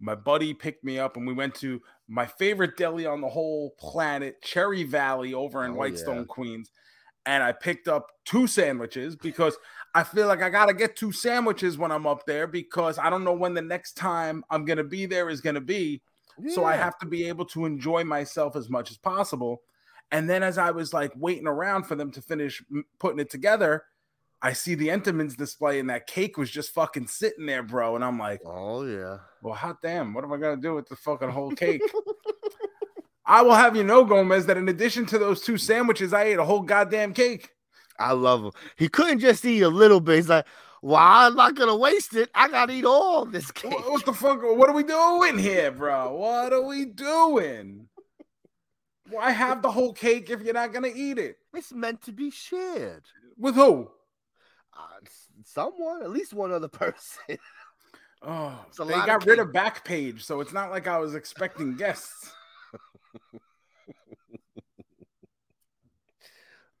My 0.00 0.14
buddy 0.14 0.52
picked 0.54 0.82
me 0.82 0.98
up 0.98 1.16
and 1.16 1.26
we 1.26 1.32
went 1.32 1.54
to 1.56 1.80
my 2.08 2.26
favorite 2.26 2.76
deli 2.76 3.06
on 3.06 3.20
the 3.20 3.28
whole 3.28 3.74
planet, 3.78 4.40
Cherry 4.42 4.82
Valley 4.82 5.32
over 5.34 5.64
in 5.64 5.72
Oh, 5.72 5.74
Whitestone, 5.74 6.16
yeah. 6.18 6.24
Queens. 6.26 6.70
And 7.26 7.42
I 7.42 7.52
picked 7.52 7.86
up 7.86 8.08
two 8.24 8.46
sandwiches 8.48 9.14
because 9.14 9.56
I 9.94 10.02
feel 10.02 10.26
like 10.26 10.42
I 10.42 10.50
got 10.50 10.66
to 10.66 10.74
get 10.74 10.96
two 10.96 11.12
sandwiches 11.12 11.78
when 11.78 11.92
I'm 11.92 12.06
up 12.06 12.26
there 12.26 12.48
because 12.48 12.98
I 12.98 13.10
don't 13.10 13.22
know 13.22 13.32
when 13.34 13.54
the 13.54 13.62
next 13.62 13.92
time 13.96 14.42
I'm 14.50 14.64
going 14.64 14.78
to 14.78 14.84
be 14.84 15.06
there 15.06 15.28
is 15.28 15.40
going 15.40 15.54
to 15.54 15.60
So 16.48 16.64
I 16.64 16.76
have 16.76 16.98
to 16.98 17.06
be 17.06 17.28
able 17.28 17.44
to 17.46 17.66
enjoy 17.66 18.04
myself 18.04 18.56
as 18.56 18.68
much 18.70 18.90
as 18.90 18.96
possible. 18.96 19.62
And 20.10 20.28
then 20.28 20.42
as 20.42 20.58
I 20.58 20.70
was 20.70 20.92
like 20.92 21.12
waiting 21.16 21.46
around 21.46 21.84
for 21.84 21.94
them 21.94 22.10
to 22.12 22.22
finish 22.22 22.62
putting 22.98 23.18
it 23.18 23.30
together, 23.30 23.84
I 24.42 24.52
see 24.52 24.74
the 24.74 24.88
Entenmann's 24.88 25.36
display 25.36 25.78
and 25.78 25.88
that 25.90 26.06
cake 26.06 26.36
was 26.36 26.50
just 26.50 26.74
fucking 26.74 27.06
sitting 27.06 27.46
there, 27.46 27.62
bro. 27.62 27.94
And 27.96 28.04
I'm 28.04 28.18
like, 28.18 28.40
Oh 28.44 28.84
yeah. 28.84 29.18
well, 29.40 29.54
hot 29.54 29.80
damn, 29.82 30.12
what 30.14 30.24
am 30.24 30.32
I 30.32 30.36
gonna 30.36 30.60
do 30.60 30.74
with 30.74 30.88
the 30.88 30.96
fucking 30.96 31.30
whole 31.30 31.52
cake? 31.52 31.82
I 33.26 33.40
will 33.42 33.54
have 33.54 33.76
you 33.76 33.84
know, 33.84 34.04
Gomez, 34.04 34.46
that 34.46 34.56
in 34.56 34.68
addition 34.68 35.06
to 35.06 35.18
those 35.18 35.40
two 35.42 35.56
sandwiches, 35.56 36.12
I 36.12 36.24
ate 36.24 36.38
a 36.38 36.44
whole 36.44 36.62
goddamn 36.62 37.14
cake. 37.14 37.50
I 37.98 38.12
love 38.12 38.42
him. 38.44 38.50
He 38.76 38.88
couldn't 38.88 39.20
just 39.20 39.44
eat 39.44 39.60
a 39.62 39.68
little 39.68 40.00
bit. 40.00 40.16
He's 40.16 40.28
like, 40.28 40.44
well, 40.82 41.00
I'm 41.00 41.36
not 41.36 41.54
gonna 41.54 41.76
waste 41.76 42.14
it. 42.16 42.28
I 42.34 42.48
gotta 42.48 42.72
eat 42.72 42.84
all 42.84 43.24
this 43.24 43.52
cake. 43.52 43.72
What, 43.72 43.90
what 43.90 44.04
the 44.04 44.12
fuck? 44.12 44.42
What 44.42 44.68
are 44.68 44.74
we 44.74 44.82
doing 44.82 45.38
here, 45.38 45.70
bro? 45.70 46.14
What 46.16 46.52
are 46.52 46.62
we 46.62 46.84
doing? 46.84 47.88
Why 49.08 49.30
have 49.30 49.62
the 49.62 49.70
whole 49.70 49.92
cake 49.92 50.28
if 50.28 50.42
you're 50.42 50.54
not 50.54 50.72
gonna 50.72 50.90
eat 50.92 51.18
it? 51.18 51.38
It's 51.54 51.72
meant 51.72 52.02
to 52.02 52.12
be 52.12 52.30
shared. 52.30 53.04
With 53.38 53.54
who? 53.54 53.90
Uh, 54.76 55.06
someone, 55.44 56.02
at 56.02 56.10
least 56.10 56.34
one 56.34 56.50
other 56.50 56.68
person. 56.68 57.38
Oh, 58.22 58.58
they 58.78 58.94
got 58.94 59.24
rid 59.24 59.38
of 59.38 59.48
Backpage, 59.48 60.22
so 60.22 60.40
it's 60.40 60.52
not 60.52 60.70
like 60.70 60.88
I 60.88 60.98
was 60.98 61.14
expecting 61.14 61.76
guests. 61.76 62.32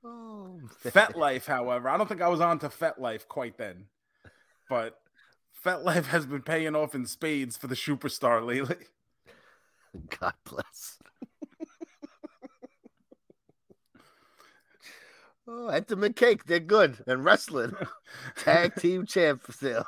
oh, 0.04 0.60
FetLife, 0.84 1.46
however, 1.46 1.88
I 1.88 1.96
don't 1.96 2.08
think 2.08 2.22
I 2.22 2.28
was 2.28 2.40
on 2.40 2.58
to 2.60 2.68
FetLife 2.68 3.28
quite 3.28 3.58
then, 3.58 3.86
but 4.68 4.98
FetLife 5.64 6.06
has 6.06 6.26
been 6.26 6.42
paying 6.42 6.74
off 6.74 6.94
in 6.94 7.06
spades 7.06 7.56
for 7.56 7.66
the 7.66 7.74
superstar 7.74 8.44
lately. 8.44 8.86
God 10.20 10.34
bless. 10.44 10.98
Oh, 15.46 15.68
Entenmann 15.72 16.14
Cake, 16.14 16.44
they're 16.44 16.60
good. 16.60 17.02
And 17.06 17.24
wrestling. 17.24 17.72
Tag 18.36 18.74
team 18.76 19.06
champ 19.06 19.42
for 19.42 19.52
sale. 19.52 19.84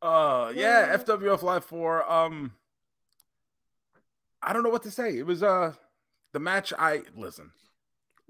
Uh 0.00 0.52
yeah, 0.54 0.96
FWF 0.96 1.42
Live 1.42 1.64
4. 1.64 2.10
Um 2.10 2.52
I 4.42 4.52
don't 4.52 4.62
know 4.62 4.70
what 4.70 4.84
to 4.84 4.90
say. 4.90 5.18
It 5.18 5.26
was 5.26 5.42
uh 5.42 5.74
the 6.32 6.40
match 6.40 6.72
I 6.78 7.02
listen. 7.16 7.50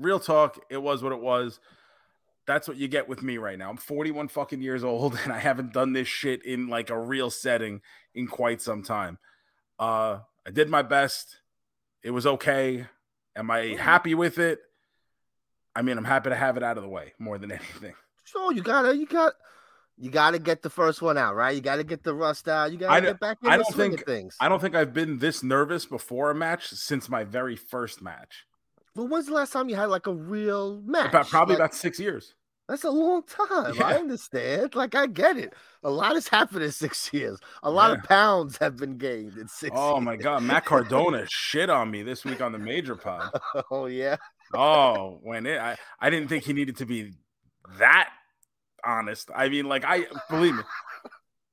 Real 0.01 0.19
talk, 0.19 0.59
it 0.71 0.79
was 0.79 1.03
what 1.03 1.13
it 1.13 1.21
was. 1.21 1.61
That's 2.47 2.67
what 2.67 2.79
you 2.79 2.89
get 2.89 3.09
with 3.09 3.23
me 3.23 3.37
right 3.37 3.59
now. 3.59 3.71
I'm 3.71 3.77
41 3.77 4.29
fucking 4.29 4.63
years 4.63 4.83
old 4.83 5.17
and 5.25 5.33
I 5.33 5.39
haven't 5.39 5.73
done 5.73 5.93
this 5.93 6.09
shit 6.09 6.45
in 6.45 6.69
like 6.69 6.91
a 6.91 6.99
real 6.99 7.31
setting 7.31 7.83
in 8.15 8.27
quite 8.27 8.61
some 8.63 8.83
time. 8.83 9.19
Uh 9.79 10.21
I 10.47 10.51
did 10.51 10.69
my 10.71 10.83
best. 10.83 11.37
It 12.03 12.11
was 12.13 12.27
okay. 12.27 12.87
Am 13.37 13.51
I 13.51 13.77
happy 13.79 14.15
with 14.15 14.39
it? 14.39 14.59
I 15.77 15.83
mean, 15.83 15.99
I'm 15.99 16.05
happy 16.05 16.31
to 16.31 16.35
have 16.37 16.57
it 16.57 16.63
out 16.63 16.79
of 16.79 16.83
the 16.83 16.89
way 16.89 17.13
more 17.19 17.37
than 17.39 17.53
anything. 17.61 17.95
Sure, 18.25 18.53
you 18.53 18.63
gotta, 18.63 18.97
you 18.97 19.07
got, 19.07 19.35
you 19.99 20.11
gotta 20.11 20.39
get 20.39 20.63
the 20.63 20.71
first 20.71 21.03
one 21.03 21.19
out, 21.19 21.37
right? 21.37 21.55
You 21.55 21.61
gotta 21.61 21.85
get 21.85 22.03
the 22.03 22.15
rust 22.15 22.49
out. 22.49 22.73
You 22.73 22.79
gotta 22.79 23.03
get 23.03 23.21
back 23.21 23.37
in 23.45 23.51
I 23.51 23.59
the 23.59 23.65
don't 23.65 23.75
think- 23.77 24.07
things. 24.07 24.37
I 24.41 24.49
don't 24.49 24.61
think 24.61 24.75
I've 24.75 24.95
been 24.95 25.19
this 25.19 25.43
nervous 25.43 25.85
before 25.85 26.31
a 26.31 26.35
match 26.35 26.71
since 26.71 27.09
my 27.09 27.23
very 27.23 27.55
first 27.55 28.01
match. 28.03 28.47
Well, 29.01 29.09
when's 29.09 29.27
the 29.29 29.33
last 29.33 29.51
time 29.55 29.71
you 29.71 29.77
had 29.77 29.87
like 29.89 30.07
a 30.07 30.13
real 30.13 30.83
match? 30.83 31.09
About 31.09 31.27
probably 31.29 31.55
Like, 31.55 31.61
about 31.61 31.75
six 31.75 31.99
years. 31.99 32.35
that's 32.69 32.85
a 32.85 32.91
long 32.91 33.23
time. 33.23 33.75
Yeah. 33.77 33.87
I 33.87 33.95
understand. 33.95 34.75
Like 34.75 34.95
I 34.95 35.07
get 35.07 35.39
it. 35.39 35.55
A 35.83 35.89
lot 35.91 36.15
has 36.17 36.29
happened 36.29 36.63
in 36.65 36.71
six 36.71 37.11
years. 37.15 37.39
A 37.63 37.71
lot 37.71 37.93
of 37.97 38.05
pounds 38.05 38.59
have 38.59 38.77
been 38.77 38.99
gained 38.99 39.39
in 39.39 39.49
six. 39.49 39.75
Oh 39.75 39.95
years. 39.95 40.05
my 40.05 40.17
god, 40.17 40.43
Matt 40.43 40.67
Cardona 40.67 41.25
shit 41.31 41.71
on 41.71 41.91
me 41.91 42.03
this 42.03 42.27
week 42.27 42.43
on 42.43 42.53
the 42.53 42.59
major 42.59 42.95
pod. 42.95 43.31
Oh 43.71 43.87
yeah. 43.87 44.17
Oh, 44.53 45.19
when 45.23 45.47
it 45.47 45.59
I, 45.59 45.79
I 45.99 46.11
didn't 46.11 46.29
think 46.29 46.45
he 46.45 46.53
needed 46.53 46.77
to 46.77 46.85
be 46.85 47.13
that 47.79 48.11
honest. 48.85 49.31
I 49.35 49.49
mean, 49.49 49.65
like 49.67 49.85
I 49.87 50.05
believe 50.29 50.57
me, 50.57 50.63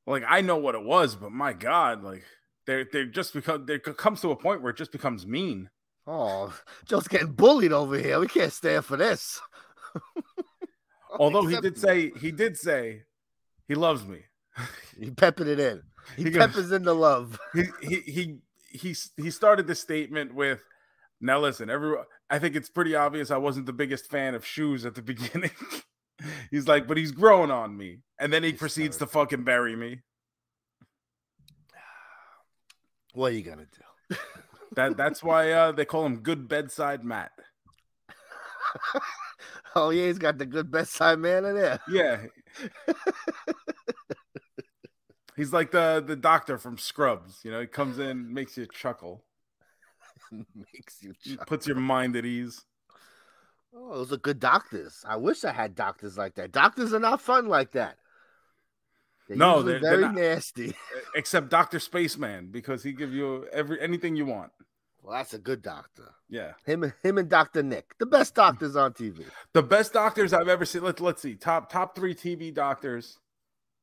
like 0.05 0.23
I 0.27 0.41
know 0.41 0.57
what 0.57 0.75
it 0.75 0.83
was, 0.83 1.15
but 1.15 1.31
my 1.31 1.53
god, 1.53 2.03
like 2.03 2.25
they're 2.65 2.83
they're 2.91 3.05
just 3.05 3.33
because 3.33 3.61
there 3.67 3.79
comes 3.79 4.19
to 4.21 4.31
a 4.31 4.35
point 4.35 4.61
where 4.61 4.71
it 4.71 4.77
just 4.77 4.91
becomes 4.91 5.25
mean. 5.25 5.69
Oh, 6.07 6.57
Joe's 6.85 7.07
getting 7.09 7.33
bullied 7.33 7.73
over 7.73 7.97
here. 7.99 8.19
We 8.19 8.27
can't 8.27 8.53
stand 8.53 8.85
for 8.85 8.97
this. 8.97 9.39
Oh, 11.09 11.17
Although 11.21 11.45
he 11.45 11.55
did 11.61 11.77
say 11.77 12.11
he 12.19 12.31
did 12.31 12.57
say 12.57 13.03
he 13.65 13.75
loves 13.75 14.05
me. 14.05 14.19
he 14.99 15.09
peppered 15.09 15.47
it 15.47 15.57
in. 15.57 15.81
He, 16.17 16.23
He 16.25 16.29
goes- 16.29 16.47
peppers 16.47 16.71
in 16.73 16.83
the 16.83 16.93
love. 16.93 17.39
he 17.53 17.63
he 17.81 17.95
he 18.01 18.37
he 18.69 18.95
he 19.15 19.31
started 19.31 19.67
the 19.67 19.73
statement 19.73 20.35
with 20.35 20.59
now 21.21 21.39
listen 21.39 21.69
everyone 21.69 22.03
i 22.29 22.37
think 22.37 22.55
it's 22.57 22.69
pretty 22.69 22.93
obvious 22.93 23.31
i 23.31 23.37
wasn't 23.37 23.65
the 23.65 23.73
biggest 23.73 24.07
fan 24.07 24.35
of 24.35 24.45
shoes 24.45 24.85
at 24.85 24.93
the 24.95 25.01
beginning 25.01 25.49
he's 26.51 26.67
like 26.67 26.85
but 26.87 26.97
he's 26.97 27.11
growing 27.13 27.49
on 27.49 27.75
me 27.75 27.99
and 28.19 28.31
then 28.31 28.43
he 28.43 28.51
He's 28.51 28.59
proceeds 28.59 28.97
to 28.97 29.07
fucking 29.07 29.43
bury 29.45 29.75
me 29.77 30.01
What 33.13 33.31
are 33.31 33.35
you 33.35 33.41
gonna 33.43 33.65
do? 33.65 34.15
That 34.77 34.95
that's 34.95 35.21
why 35.21 35.51
uh 35.51 35.71
they 35.73 35.83
call 35.85 36.05
him 36.05 36.21
good 36.21 36.47
bedside 36.47 37.03
matt 37.03 37.31
oh 39.75 39.89
yeah, 39.91 40.05
he's 40.07 40.17
got 40.17 40.37
the 40.37 40.45
good 40.45 40.71
bedside 40.71 41.19
manner 41.19 41.53
there. 41.53 41.79
yeah 41.89 42.17
he's 45.35 45.53
like 45.53 45.71
the 45.71 46.03
the 46.05 46.15
doctor 46.15 46.57
from 46.57 46.77
scrubs 46.77 47.39
you 47.43 47.51
know 47.51 47.61
he 47.61 47.67
comes 47.67 47.99
in 47.99 48.33
makes 48.33 48.57
you 48.57 48.65
chuckle 48.71 49.23
Makes 50.31 51.01
you 51.01 51.13
chuckle. 51.23 51.45
puts 51.45 51.67
your 51.67 51.77
mind 51.77 52.15
at 52.15 52.25
ease 52.25 52.63
Oh, 53.79 53.97
those 53.97 54.11
are 54.13 54.17
good 54.17 54.39
doctors. 54.39 55.03
I 55.07 55.17
wish 55.17 55.43
I 55.43 55.51
had 55.51 55.75
doctors 55.75 56.17
like 56.17 56.33
that. 56.35 56.51
Doctors 56.51 56.93
are 56.93 56.99
not 56.99 57.21
fun 57.21 57.47
like 57.47 57.73
that. 57.73 57.97
They're 59.27 59.37
No, 59.37 59.61
they're- 59.61 59.79
they're 59.79 59.99
very 59.99 60.11
nasty. 60.13 60.73
except 61.15 61.49
dr 61.49 61.77
spaceman 61.79 62.47
because 62.49 62.81
he 62.81 62.91
give 62.93 63.13
you 63.13 63.45
every 63.51 63.79
anything 63.79 64.15
you 64.15 64.25
want 64.25 64.51
Well, 65.07 65.15
that's 65.15 65.33
a 65.33 65.39
good 65.39 65.61
doctor. 65.61 66.13
yeah 66.27 66.51
Him 66.65 66.83
and 66.83 66.93
him 67.01 67.17
and 67.17 67.29
Doctor 67.29 67.63
Nick, 67.63 67.97
the 67.97 68.05
best 68.05 68.35
doctors 68.35 68.75
on 68.75 68.91
TV. 68.91 69.23
The 69.53 69.63
best 69.63 69.93
doctors 69.93 70.33
I've 70.33 70.49
ever 70.49 70.65
seen. 70.65 70.83
Let's 70.83 70.99
let's 70.99 71.21
see. 71.21 71.35
Top 71.35 71.71
top 71.71 71.95
three 71.95 72.13
TV 72.13 72.53
doctors. 72.53 73.17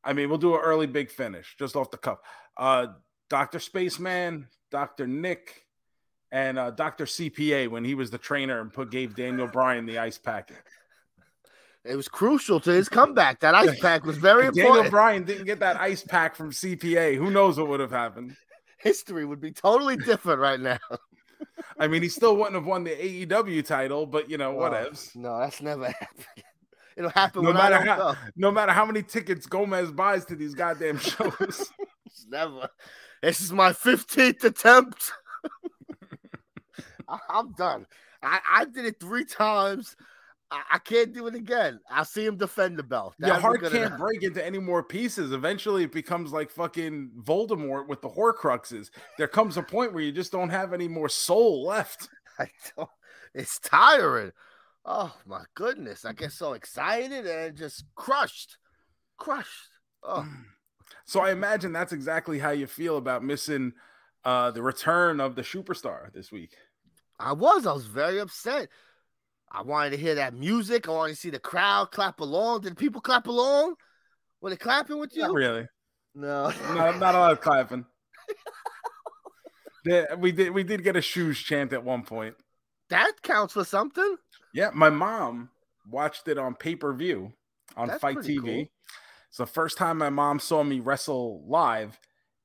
I 0.04 0.12
mean, 0.12 0.28
we'll 0.28 0.36
do 0.36 0.54
an 0.54 0.60
early 0.60 0.86
big 0.86 1.10
finish 1.10 1.56
just 1.58 1.76
off 1.76 1.90
the 1.90 1.96
cuff. 1.96 2.18
Uh 2.58 2.88
Dr. 3.30 3.58
Spaceman, 3.58 4.48
Dr. 4.70 5.06
Nick, 5.06 5.64
and 6.30 6.58
uh, 6.58 6.70
Dr. 6.70 7.06
CPA 7.06 7.68
when 7.68 7.86
he 7.86 7.94
was 7.94 8.10
the 8.10 8.18
trainer 8.18 8.60
and 8.60 8.70
put 8.70 8.90
gave 8.90 9.16
Daniel 9.16 9.46
Bryan 9.46 9.86
the 9.86 9.98
ice 9.98 10.18
packet. 10.18 10.58
It 11.86 11.96
was 11.96 12.06
crucial 12.06 12.60
to 12.60 12.70
his 12.70 12.90
comeback. 12.90 13.40
That 13.40 13.54
ice 13.54 13.80
pack 13.80 14.04
was 14.04 14.18
very 14.18 14.42
Daniel 14.52 14.66
important. 14.66 14.90
Bryan 14.90 15.24
didn't 15.24 15.46
get 15.46 15.60
that 15.60 15.80
ice 15.80 16.02
pack 16.02 16.36
from 16.36 16.50
CPA. 16.50 17.16
Who 17.16 17.30
knows 17.30 17.58
what 17.58 17.68
would 17.68 17.80
have 17.80 17.90
happened? 17.90 18.36
History 18.76 19.24
would 19.24 19.40
be 19.40 19.52
totally 19.52 19.96
different 19.96 20.40
right 20.40 20.60
now. 20.60 20.78
I 21.78 21.88
mean, 21.88 22.02
he 22.02 22.08
still 22.08 22.36
wouldn't 22.36 22.54
have 22.54 22.66
won 22.66 22.84
the 22.84 22.90
AEW 22.90 23.64
title, 23.64 24.06
but 24.06 24.30
you 24.30 24.38
know, 24.38 24.56
Oh, 24.58 24.62
whatevs. 24.62 25.14
No, 25.16 25.38
that's 25.38 25.60
never 25.60 25.86
happened. 26.00 26.26
It'll 26.96 27.10
happen 27.10 27.42
No 27.42 27.48
when 27.48 27.56
matter 27.56 27.74
I 27.76 27.84
how- 27.84 27.96
go. 28.12 28.14
No 28.36 28.50
matter 28.52 28.72
how 28.72 28.84
many 28.86 29.02
tickets 29.02 29.46
Gomez 29.46 29.90
buys 29.90 30.24
to 30.26 30.36
these 30.36 30.54
goddamn 30.54 30.98
shows. 31.00 31.70
It's 32.06 32.26
never. 32.28 32.68
This 33.22 33.40
is 33.40 33.52
my 33.52 33.72
fifteenth 33.72 34.44
attempt. 34.44 35.10
I- 37.08 37.18
I'm 37.28 37.52
done. 37.52 37.86
I, 38.22 38.40
I 38.50 38.64
did 38.64 38.86
it 38.86 39.00
three 39.00 39.24
times. 39.24 39.96
I, 40.50 40.62
I 40.74 40.78
can't 40.78 41.12
do 41.12 41.26
it 41.26 41.34
again. 41.34 41.80
I'll 41.90 42.04
see 42.04 42.24
him 42.24 42.36
defend 42.36 42.78
the 42.78 42.82
belt. 42.82 43.14
Your 43.18 43.28
That'd 43.28 43.40
be 43.40 43.42
heart 43.42 43.60
can't 43.62 43.74
enough. 43.74 43.98
break 43.98 44.22
into 44.22 44.44
any 44.44 44.58
more 44.58 44.82
pieces. 44.82 45.32
Eventually, 45.32 45.84
it 45.84 45.92
becomes 45.92 46.32
like 46.32 46.50
fucking 46.50 47.10
Voldemort 47.22 47.88
with 47.88 48.02
the 48.02 48.08
Horcruxes. 48.08 48.90
There 49.18 49.28
comes 49.28 49.56
a 49.56 49.62
point 49.62 49.92
where 49.92 50.02
you 50.02 50.12
just 50.12 50.32
don't 50.32 50.50
have 50.50 50.72
any 50.72 50.88
more 50.88 51.08
soul 51.08 51.64
left. 51.64 52.08
I 52.38 52.48
don't. 52.76 52.88
It's 53.34 53.58
tiring. 53.58 54.32
Oh 54.84 55.14
my 55.26 55.44
goodness! 55.54 56.04
I 56.04 56.12
get 56.12 56.30
so 56.32 56.52
excited 56.52 57.26
and 57.26 57.56
just 57.56 57.84
crushed, 57.94 58.58
crushed. 59.16 59.70
Oh, 60.02 60.26
So 61.06 61.20
I 61.20 61.32
imagine 61.32 61.72
that's 61.72 61.92
exactly 61.92 62.38
how 62.38 62.50
you 62.50 62.66
feel 62.66 62.96
about 62.96 63.22
missing 63.24 63.72
uh, 64.24 64.50
the 64.50 64.62
return 64.62 65.20
of 65.20 65.34
the 65.36 65.42
superstar 65.42 66.12
this 66.12 66.32
week. 66.32 66.54
I 67.18 67.32
was. 67.32 67.66
I 67.66 67.72
was 67.72 67.86
very 67.86 68.18
upset. 68.18 68.68
I 69.56 69.62
wanted 69.62 69.90
to 69.90 69.96
hear 69.96 70.16
that 70.16 70.34
music. 70.34 70.88
I 70.88 70.90
wanted 70.92 71.12
to 71.14 71.18
see 71.20 71.30
the 71.30 71.38
crowd 71.38 71.92
clap 71.92 72.18
along. 72.20 72.62
Did 72.62 72.76
people 72.76 73.00
clap 73.00 73.26
along? 73.28 73.76
Were 74.40 74.50
they 74.50 74.56
clapping 74.56 74.98
with 74.98 75.14
you? 75.14 75.22
Not 75.22 75.32
really. 75.34 75.68
No. 76.14 76.52
Not, 76.74 76.98
not 76.98 77.14
a 77.14 77.18
lot 77.18 77.32
of 77.32 77.40
clapping. 77.40 77.86
Yeah, 79.86 80.14
we 80.14 80.32
did 80.32 80.50
we 80.50 80.64
did 80.64 80.82
get 80.82 80.96
a 80.96 81.02
shoes 81.02 81.38
chant 81.38 81.74
at 81.74 81.84
one 81.84 82.04
point. 82.04 82.34
that 82.88 83.12
counts 83.22 83.52
for 83.52 83.64
something. 83.64 84.16
Yeah, 84.54 84.70
my 84.72 84.88
mom 84.88 85.50
watched 85.90 86.26
it 86.28 86.38
on 86.38 86.54
pay 86.54 86.74
per 86.74 86.94
view 86.94 87.34
on 87.76 87.88
That's 87.88 88.00
FITE 88.00 88.16
TV. 88.18 88.40
cool. 88.40 88.66
It's 89.28 89.36
the 89.36 89.46
first 89.46 89.76
time 89.76 89.98
my 89.98 90.08
mom 90.08 90.38
saw 90.40 90.62
me 90.64 90.80
wrestle 90.80 91.44
live 91.46 91.98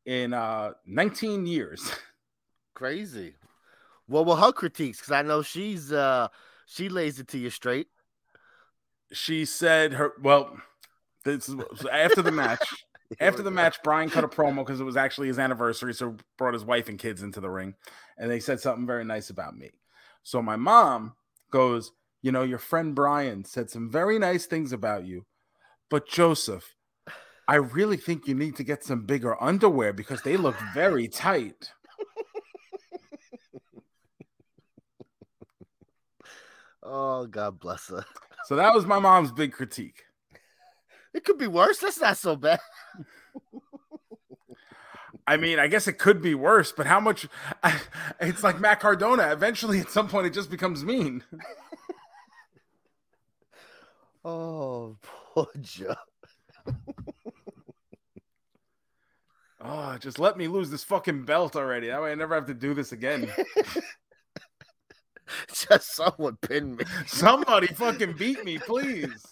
in 0.05 0.33
uh 0.33 0.71
19 0.85 1.45
years. 1.45 1.89
Crazy. 2.75 3.35
What 4.07 4.25
were 4.25 4.35
her 4.35 4.51
critiques? 4.51 4.99
Because 4.99 5.13
I 5.13 5.21
know 5.21 5.41
she's 5.41 5.93
uh 5.93 6.27
she 6.69 6.87
lays 6.87 7.19
it 7.19 7.27
to 7.29 7.37
you 7.37 7.49
straight. 7.49 7.87
She 9.11 9.43
said 9.45 9.93
her 9.93 10.13
well, 10.21 10.55
this 11.25 11.49
is 11.49 11.55
after 11.91 12.21
the 12.21 12.31
match. 12.31 12.67
After 13.19 13.41
the 13.41 13.49
match, 13.49 13.77
Brian 13.83 14.11
cut 14.11 14.23
a 14.23 14.27
promo 14.27 14.57
because 14.57 14.79
it 14.79 14.83
was 14.83 14.95
actually 14.95 15.29
his 15.29 15.39
anniversary, 15.39 15.95
so 15.95 16.15
brought 16.37 16.53
his 16.53 16.63
wife 16.63 16.89
and 16.89 16.99
kids 16.99 17.23
into 17.23 17.41
the 17.41 17.49
ring, 17.49 17.73
and 18.19 18.29
they 18.29 18.39
said 18.39 18.59
something 18.59 18.85
very 18.85 19.03
nice 19.03 19.31
about 19.31 19.57
me. 19.57 19.71
So 20.21 20.43
my 20.43 20.57
mom 20.57 21.15
goes, 21.49 21.91
"You 22.21 22.31
know, 22.31 22.43
your 22.43 22.59
friend 22.59 22.93
Brian 22.93 23.45
said 23.45 23.71
some 23.71 23.89
very 23.89 24.19
nice 24.19 24.45
things 24.45 24.71
about 24.71 25.07
you, 25.07 25.25
but 25.89 26.07
Joseph, 26.07 26.75
I 27.47 27.55
really 27.55 27.97
think 27.97 28.27
you 28.27 28.35
need 28.35 28.55
to 28.57 28.63
get 28.63 28.83
some 28.83 29.07
bigger 29.07 29.41
underwear 29.41 29.91
because 29.91 30.21
they 30.21 30.37
look 30.37 30.57
very 30.75 31.07
tight." 31.25 31.71
Oh, 36.91 37.27
God 37.27 37.59
bless 37.59 37.87
her. 37.89 38.03
So 38.45 38.55
that 38.55 38.73
was 38.73 38.85
my 38.85 38.97
mom's 38.97 39.31
big 39.31 39.51
critique. 39.51 40.05
It 41.13 41.23
could 41.23 41.37
be 41.37 41.45
worse. 41.45 41.77
That's 41.77 41.99
not 41.99 42.17
so 42.17 42.35
bad. 42.35 42.59
I 45.27 45.37
mean, 45.37 45.59
I 45.59 45.67
guess 45.67 45.87
it 45.87 45.99
could 45.99 46.19
be 46.19 46.33
worse, 46.33 46.71
but 46.71 46.87
how 46.87 46.99
much? 46.99 47.27
It's 48.21 48.41
like 48.43 48.59
Matt 48.59 48.79
Cardona. 48.79 49.31
Eventually, 49.31 49.79
at 49.81 49.91
some 49.91 50.07
point, 50.07 50.25
it 50.25 50.33
just 50.33 50.49
becomes 50.49 50.83
mean. 50.83 51.23
Oh, 54.25 54.97
poor 55.01 55.47
Joe. 55.61 55.95
Oh, 59.61 59.97
just 59.97 60.17
let 60.19 60.37
me 60.37 60.47
lose 60.47 60.69
this 60.69 60.83
fucking 60.83 61.25
belt 61.25 61.55
already. 61.55 61.87
That 61.87 62.01
way 62.01 62.11
I 62.11 62.15
never 62.15 62.35
have 62.35 62.45
to 62.47 62.53
do 62.53 62.73
this 62.73 62.91
again. 62.93 63.31
Just 65.53 65.95
someone 65.95 66.37
pin 66.41 66.75
me. 66.75 66.83
Somebody 67.07 67.67
fucking 67.67 68.13
beat 68.17 68.43
me, 68.43 68.57
please. 68.57 69.25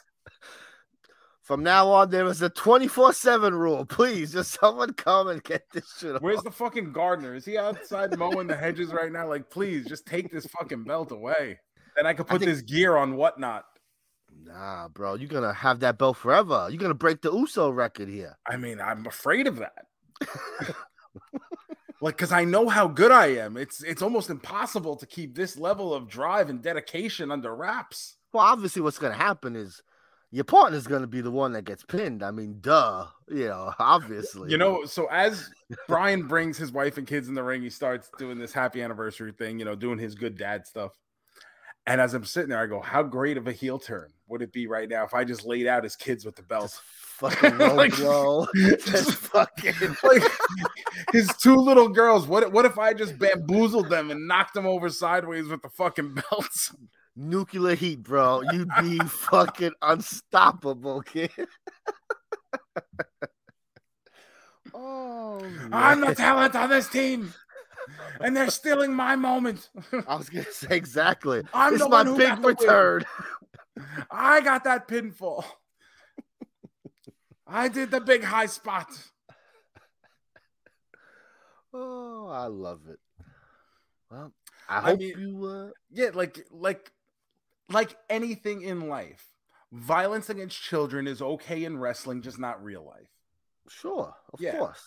From 1.41 1.63
now 1.63 1.87
on, 1.89 2.09
there 2.09 2.25
is 2.25 2.41
a 2.41 2.49
24 2.49 3.13
7 3.13 3.53
rule. 3.55 3.85
Please, 3.85 4.33
just 4.33 4.59
someone 4.59 4.91
come 4.93 5.29
and 5.29 5.41
get 5.41 5.63
this 5.71 5.85
shit. 5.97 6.21
Where's 6.21 6.39
off. 6.39 6.43
the 6.43 6.51
fucking 6.51 6.91
gardener? 6.91 7.35
Is 7.35 7.45
he 7.45 7.57
outside 7.57 8.17
mowing 8.17 8.47
the 8.47 8.55
hedges 8.57 8.91
right 8.91 9.09
now? 9.09 9.29
Like, 9.29 9.49
please, 9.49 9.85
just 9.85 10.05
take 10.05 10.29
this 10.29 10.45
fucking 10.47 10.83
belt 10.83 11.13
away. 11.13 11.57
Then 11.95 12.05
I 12.05 12.13
could 12.13 12.25
I 12.27 12.31
put 12.31 12.41
think- 12.41 12.51
this 12.51 12.61
gear 12.63 12.97
on 12.97 13.15
whatnot. 13.15 13.63
Nah, 14.43 14.89
bro, 14.89 15.15
you're 15.15 15.29
gonna 15.29 15.53
have 15.53 15.79
that 15.79 15.97
belt 15.97 16.17
forever. 16.17 16.67
You're 16.69 16.79
gonna 16.79 16.93
break 16.93 17.21
the 17.21 17.31
USO 17.31 17.69
record 17.69 18.09
here. 18.09 18.37
I 18.45 18.57
mean, 18.57 18.79
I'm 18.81 19.05
afraid 19.05 19.47
of 19.47 19.55
that. 19.57 19.85
like, 22.01 22.15
because 22.15 22.31
I 22.31 22.43
know 22.43 22.69
how 22.69 22.87
good 22.87 23.11
I 23.11 23.27
am. 23.27 23.57
It's 23.57 23.83
it's 23.83 24.01
almost 24.01 24.29
impossible 24.29 24.95
to 24.97 25.05
keep 25.05 25.35
this 25.35 25.57
level 25.57 25.93
of 25.93 26.07
drive 26.07 26.49
and 26.49 26.61
dedication 26.61 27.31
under 27.31 27.55
wraps. 27.55 28.17
Well, 28.33 28.43
obviously, 28.43 28.81
what's 28.81 28.99
gonna 28.99 29.15
happen 29.15 29.55
is 29.55 29.81
your 30.29 30.43
partner's 30.43 30.85
gonna 30.85 31.07
be 31.07 31.21
the 31.21 31.31
one 31.31 31.53
that 31.53 31.65
gets 31.65 31.83
pinned. 31.83 32.23
I 32.23 32.31
mean, 32.31 32.57
duh. 32.61 33.07
You 33.27 33.47
know, 33.47 33.73
obviously. 33.79 34.51
You 34.51 34.57
know, 34.57 34.85
so 34.85 35.07
as 35.07 35.49
Brian 35.87 36.27
brings 36.27 36.57
his 36.57 36.71
wife 36.71 36.97
and 36.97 37.07
kids 37.07 37.27
in 37.27 37.33
the 37.33 37.43
ring, 37.43 37.61
he 37.61 37.69
starts 37.69 38.09
doing 38.17 38.37
this 38.37 38.53
happy 38.53 38.81
anniversary 38.81 39.31
thing, 39.31 39.59
you 39.59 39.65
know, 39.65 39.75
doing 39.75 39.97
his 39.97 40.15
good 40.15 40.37
dad 40.37 40.67
stuff. 40.67 40.91
And 41.87 42.01
as 42.01 42.13
I'm 42.13 42.25
sitting 42.25 42.49
there, 42.49 42.61
I 42.61 42.67
go, 42.67 42.81
How 42.81 43.01
great 43.01 43.37
of 43.37 43.47
a 43.47 43.53
heel 43.53 43.79
turn 43.79 44.11
would 44.27 44.41
it 44.41 44.51
be 44.51 44.67
right 44.67 44.89
now 44.89 45.05
if 45.05 45.13
I 45.13 45.23
just 45.23 45.45
laid 45.45 45.67
out 45.67 45.83
his 45.83 45.95
kids 45.95 46.25
with 46.25 46.35
the 46.35 46.43
belt? 46.43 46.79
Fucking 47.17 47.57
low 47.57 47.73
Like- 47.75 47.95
blow. 47.95 48.47
Just 48.55 49.13
fucking. 49.15 49.73
like 50.03 50.23
his 51.11 51.27
two 51.41 51.55
little 51.55 51.89
girls. 51.89 52.27
What 52.27 52.51
what 52.51 52.65
if 52.65 52.77
I 52.79 52.93
just 52.93 53.17
bamboozled 53.19 53.89
them 53.89 54.11
and 54.11 54.27
knocked 54.27 54.53
them 54.53 54.65
over 54.65 54.89
sideways 54.89 55.47
with 55.47 55.61
the 55.61 55.69
fucking 55.69 56.13
belts? 56.31 56.73
nuclear 57.19 57.73
heat, 57.75 58.03
bro. 58.03 58.41
You'd 58.51 58.69
be 58.81 58.99
fucking 58.99 59.71
unstoppable, 59.81 61.01
kid. 61.01 61.31
oh, 64.73 65.41
I'm 65.71 66.01
the 66.01 66.13
talent 66.15 66.55
on 66.55 66.69
this 66.69 66.87
team, 66.89 67.33
and 68.19 68.35
they're 68.35 68.49
stealing 68.51 68.93
my 68.93 69.15
moment. 69.15 69.69
I 70.07 70.15
was 70.15 70.29
gonna 70.29 70.45
say 70.51 70.75
exactly. 70.75 71.41
I'm 71.53 71.73
is 71.73 71.79
my 71.87 72.03
big 72.03 72.17
got 72.17 72.41
the 72.41 72.41
win. 72.41 72.41
return. 72.43 73.05
I 74.11 74.41
got 74.41 74.63
that 74.65 74.87
pinfall. 74.87 75.43
I 77.49 77.67
did 77.69 77.91
the 77.91 78.01
big 78.01 78.23
high 78.23 78.47
spot. 78.47 78.87
Oh, 81.73 82.27
I 82.27 82.45
love 82.47 82.81
it. 82.89 82.99
Well, 84.09 84.31
I 84.69 84.77
I 84.77 84.81
hope 84.81 84.99
mean- 84.99 85.19
you. 85.19 85.45
Uh, 85.45 85.69
Yeah, 85.91 86.11
like 86.13 86.45
like 86.49 86.91
like 87.69 87.97
anything 88.09 88.61
in 88.61 88.87
life, 88.87 89.25
violence 89.71 90.29
against 90.29 90.61
children 90.61 91.07
is 91.07 91.21
okay 91.21 91.65
in 91.65 91.77
wrestling, 91.77 92.21
just 92.21 92.39
not 92.39 92.63
real 92.63 92.85
life. 92.85 93.09
sure, 93.69 94.15
of 94.33 94.39
Yeah. 94.39 94.57
course, 94.57 94.83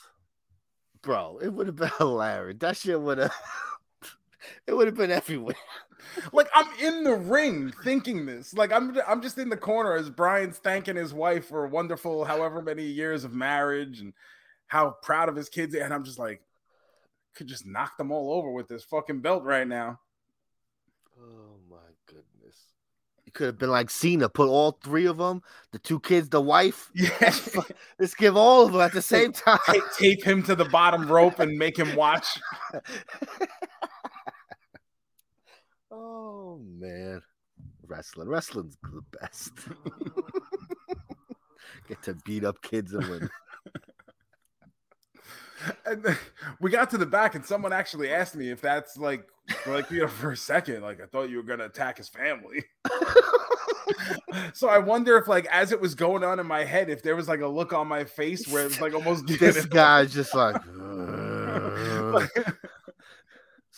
bro. 1.02 1.38
It 1.42 1.48
would 1.50 1.66
have 1.66 1.76
been 1.76 1.90
hilarious. 1.98 2.56
That 2.60 2.76
shit 2.78 3.00
would 3.00 3.18
have. 3.18 3.34
it 4.66 4.72
would 4.74 4.86
have 4.88 4.96
been 4.96 5.10
everywhere. 5.10 5.54
Like 6.32 6.48
I'm 6.54 6.66
in 6.78 7.04
the 7.04 7.14
ring 7.14 7.72
thinking 7.84 8.26
this. 8.26 8.54
Like 8.54 8.72
I'm 8.72 8.96
I'm 9.06 9.22
just 9.22 9.38
in 9.38 9.48
the 9.48 9.56
corner 9.56 9.96
as 9.96 10.10
Brian's 10.10 10.58
thanking 10.58 10.96
his 10.96 11.14
wife 11.14 11.46
for 11.46 11.64
a 11.64 11.68
wonderful 11.68 12.24
however 12.24 12.62
many 12.62 12.84
years 12.84 13.24
of 13.24 13.32
marriage 13.32 14.00
and 14.00 14.12
how 14.66 14.96
proud 15.02 15.28
of 15.28 15.36
his 15.36 15.48
kids 15.48 15.74
and 15.74 15.92
I'm 15.92 16.04
just 16.04 16.18
like 16.18 16.42
could 17.34 17.46
just 17.46 17.66
knock 17.66 17.96
them 17.96 18.10
all 18.10 18.32
over 18.32 18.50
with 18.50 18.68
this 18.68 18.84
fucking 18.84 19.20
belt 19.20 19.44
right 19.44 19.66
now. 19.66 20.00
Oh 21.18 21.56
my 21.70 21.76
goodness. 22.06 22.56
You 23.24 23.32
could 23.32 23.46
have 23.46 23.58
been 23.58 23.70
like 23.70 23.90
Cena, 23.90 24.28
put 24.28 24.48
all 24.48 24.72
three 24.82 25.06
of 25.06 25.18
them, 25.18 25.42
the 25.72 25.78
two 25.78 26.00
kids, 26.00 26.28
the 26.28 26.40
wife. 26.40 26.90
Yeah. 26.94 27.34
Let's 27.98 28.14
give 28.14 28.36
all 28.36 28.66
of 28.66 28.72
them 28.72 28.80
at 28.80 28.92
the 28.92 29.02
same 29.02 29.32
time. 29.32 29.58
tape, 29.66 29.82
tape 29.98 30.24
him 30.24 30.42
to 30.44 30.54
the 30.54 30.64
bottom 30.64 31.06
rope 31.06 31.38
and 31.38 31.56
make 31.56 31.78
him 31.78 31.94
watch. 31.94 32.26
oh 35.90 36.60
man, 36.78 37.20
wrestling, 37.86 38.28
wrestling's 38.28 38.76
the 38.82 39.02
best. 39.20 39.52
Get 41.88 42.02
to 42.04 42.14
beat 42.24 42.44
up 42.44 42.62
kids 42.62 42.94
and 42.94 43.06
win. 43.08 43.28
And 45.84 46.02
then 46.02 46.16
we 46.58 46.70
got 46.70 46.88
to 46.90 46.96
the 46.96 47.04
back, 47.04 47.34
and 47.34 47.44
someone 47.44 47.70
actually 47.70 48.10
asked 48.10 48.34
me 48.34 48.50
if 48.50 48.62
that's 48.62 48.96
like, 48.96 49.28
like 49.66 49.90
you 49.90 50.00
know, 50.00 50.08
for 50.08 50.30
a 50.30 50.36
second, 50.36 50.80
like 50.80 51.02
I 51.02 51.06
thought 51.06 51.28
you 51.28 51.36
were 51.36 51.42
gonna 51.42 51.66
attack 51.66 51.98
his 51.98 52.08
family. 52.08 52.64
so 54.54 54.68
I 54.68 54.78
wonder 54.78 55.18
if, 55.18 55.28
like, 55.28 55.44
as 55.50 55.70
it 55.70 55.78
was 55.78 55.94
going 55.94 56.24
on 56.24 56.40
in 56.40 56.46
my 56.46 56.64
head, 56.64 56.88
if 56.88 57.02
there 57.02 57.14
was 57.14 57.28
like 57.28 57.40
a 57.40 57.46
look 57.46 57.74
on 57.74 57.88
my 57.88 58.04
face 58.04 58.48
where 58.48 58.62
it 58.62 58.68
was 58.68 58.80
like 58.80 58.94
almost 58.94 59.26
this 59.26 59.66
guy's 59.66 60.14
just 60.14 60.34
like. 60.34 60.56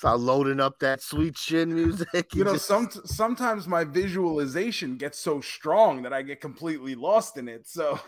Start 0.03 0.19
loading 0.19 0.59
up 0.59 0.81
that 0.81 1.01
sweet 1.01 1.37
chin 1.37 1.73
music. 1.73 2.35
You 2.35 2.43
know, 2.43 2.57
some 2.57 2.91
sometimes 3.05 3.69
my 3.69 3.85
visualization 3.85 4.97
gets 4.97 5.17
so 5.21 5.41
strong 5.41 6.03
that 6.03 6.13
I 6.13 6.23
get 6.23 6.41
completely 6.41 6.97
lost 6.97 7.37
in 7.37 7.47
it. 7.47 7.69
So, 7.69 8.01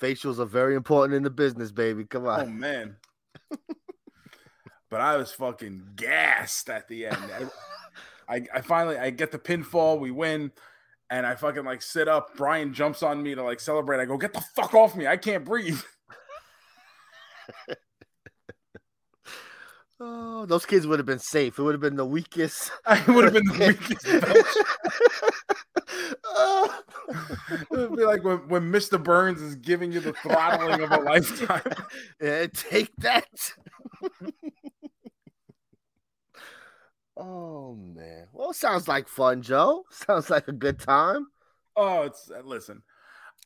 facials 0.00 0.38
are 0.38 0.44
very 0.44 0.76
important 0.76 1.16
in 1.16 1.24
the 1.24 1.30
business, 1.30 1.72
baby. 1.72 2.04
Come 2.04 2.28
on. 2.28 2.40
oh 2.42 2.46
man. 2.46 2.96
but 4.88 5.00
I 5.00 5.16
was 5.16 5.32
fucking 5.32 5.82
gassed 5.96 6.70
at 6.70 6.86
the 6.86 7.06
end. 7.06 7.50
I, 8.28 8.36
I, 8.36 8.46
I 8.54 8.60
finally 8.60 8.96
I 8.96 9.10
get 9.10 9.32
the 9.32 9.38
pinfall, 9.40 9.98
we 9.98 10.12
win, 10.12 10.52
and 11.10 11.26
I 11.26 11.34
fucking 11.34 11.64
like 11.64 11.82
sit 11.82 12.06
up. 12.06 12.36
Brian 12.36 12.72
jumps 12.72 13.02
on 13.02 13.20
me 13.20 13.34
to 13.34 13.42
like 13.42 13.58
celebrate. 13.58 14.00
I 14.00 14.04
go, 14.04 14.16
get 14.16 14.32
the 14.32 14.44
fuck 14.54 14.74
off 14.74 14.94
me. 14.94 15.08
I 15.08 15.16
can't 15.16 15.44
breathe. 15.44 15.80
Oh, 20.00 20.44
those 20.46 20.66
kids 20.66 20.86
would 20.86 20.98
have 20.98 21.06
been 21.06 21.18
safe. 21.18 21.58
It 21.58 21.62
would 21.62 21.74
have 21.74 21.80
been 21.80 21.96
the 21.96 22.04
weakest. 22.04 22.70
I 22.86 23.02
would 23.10 23.24
have 23.24 23.32
been 23.32 23.46
the 23.46 23.58
weakest. 23.78 24.06
Oh. 26.24 26.80
It 27.50 27.68
would 27.70 27.96
be 27.96 28.04
like 28.04 28.24
when, 28.24 28.48
when 28.48 28.72
Mr. 28.72 29.02
Burns 29.02 29.42
is 29.42 29.56
giving 29.56 29.92
you 29.92 30.00
the 30.00 30.14
throttling 30.14 30.80
of 30.80 30.90
a 30.90 30.96
lifetime. 31.00 31.60
Yeah, 32.20 32.46
take 32.52 32.90
that. 32.98 33.26
oh 37.16 37.74
man. 37.74 38.28
Well, 38.32 38.54
sounds 38.54 38.88
like 38.88 39.08
fun, 39.08 39.42
Joe. 39.42 39.84
Sounds 39.90 40.30
like 40.30 40.48
a 40.48 40.52
good 40.52 40.78
time. 40.78 41.26
Oh, 41.76 42.02
it's 42.02 42.30
uh, 42.30 42.40
listen. 42.44 42.82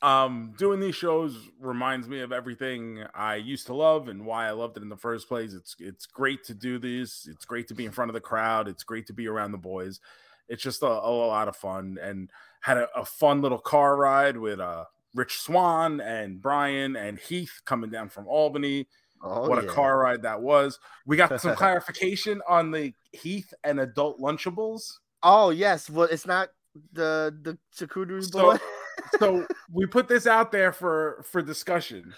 Um, 0.01 0.53
doing 0.57 0.79
these 0.79 0.95
shows 0.95 1.35
reminds 1.59 2.07
me 2.07 2.21
of 2.21 2.31
everything 2.31 3.03
I 3.13 3.35
used 3.35 3.65
to 3.67 3.73
love 3.73 4.07
and 4.07 4.25
why 4.25 4.47
I 4.47 4.51
loved 4.51 4.77
it 4.77 4.83
in 4.83 4.89
the 4.89 4.95
first 4.95 5.27
place. 5.27 5.53
It's 5.53 5.75
it's 5.79 6.05
great 6.05 6.43
to 6.45 6.53
do 6.53 6.79
this. 6.79 7.27
It's 7.29 7.43
great 7.43 7.67
to 7.67 7.73
be 7.73 7.85
in 7.85 7.91
front 7.91 8.09
of 8.09 8.13
the 8.13 8.21
crowd. 8.21 8.67
It's 8.69 8.83
great 8.83 9.07
to 9.07 9.13
be 9.13 9.27
around 9.27 9.51
the 9.51 9.57
boys. 9.57 9.99
It's 10.47 10.63
just 10.63 10.83
a, 10.83 10.87
a 10.87 11.11
lot 11.11 11.49
of 11.49 11.55
fun 11.57 11.97
and 12.01 12.29
had 12.61 12.77
a, 12.77 12.87
a 12.95 13.03
fun 13.03 13.41
little 13.41 13.59
car 13.59 13.97
ride 13.97 14.37
with 14.37 14.59
uh 14.61 14.85
Rich 15.15 15.39
Swann 15.39 15.99
and 15.99 16.41
Brian 16.41 16.95
and 16.95 17.19
Heath 17.19 17.61
coming 17.65 17.89
down 17.89 18.07
from 18.09 18.25
Albany. 18.27 18.87
Oh, 19.21 19.49
what 19.49 19.61
yeah. 19.61 19.69
a 19.69 19.73
car 19.73 19.97
ride 19.97 20.21
that 20.21 20.41
was. 20.41 20.79
We 21.05 21.17
got 21.17 21.41
some 21.41 21.55
clarification 21.57 22.41
on 22.47 22.71
the 22.71 22.93
Heath 23.11 23.53
and 23.65 23.81
adult 23.81 24.21
Lunchables. 24.21 24.99
Oh 25.23 25.49
yes. 25.49 25.89
Well, 25.89 26.07
it's 26.09 26.25
not 26.25 26.51
the 26.93 27.35
the 27.41 27.57
charcuterie 27.75 28.23
So- 28.23 28.51
boy. 28.53 28.57
so 29.19 29.45
we 29.71 29.85
put 29.85 30.07
this 30.07 30.27
out 30.27 30.51
there 30.51 30.71
for 30.71 31.23
for 31.29 31.41
discussion. 31.41 32.13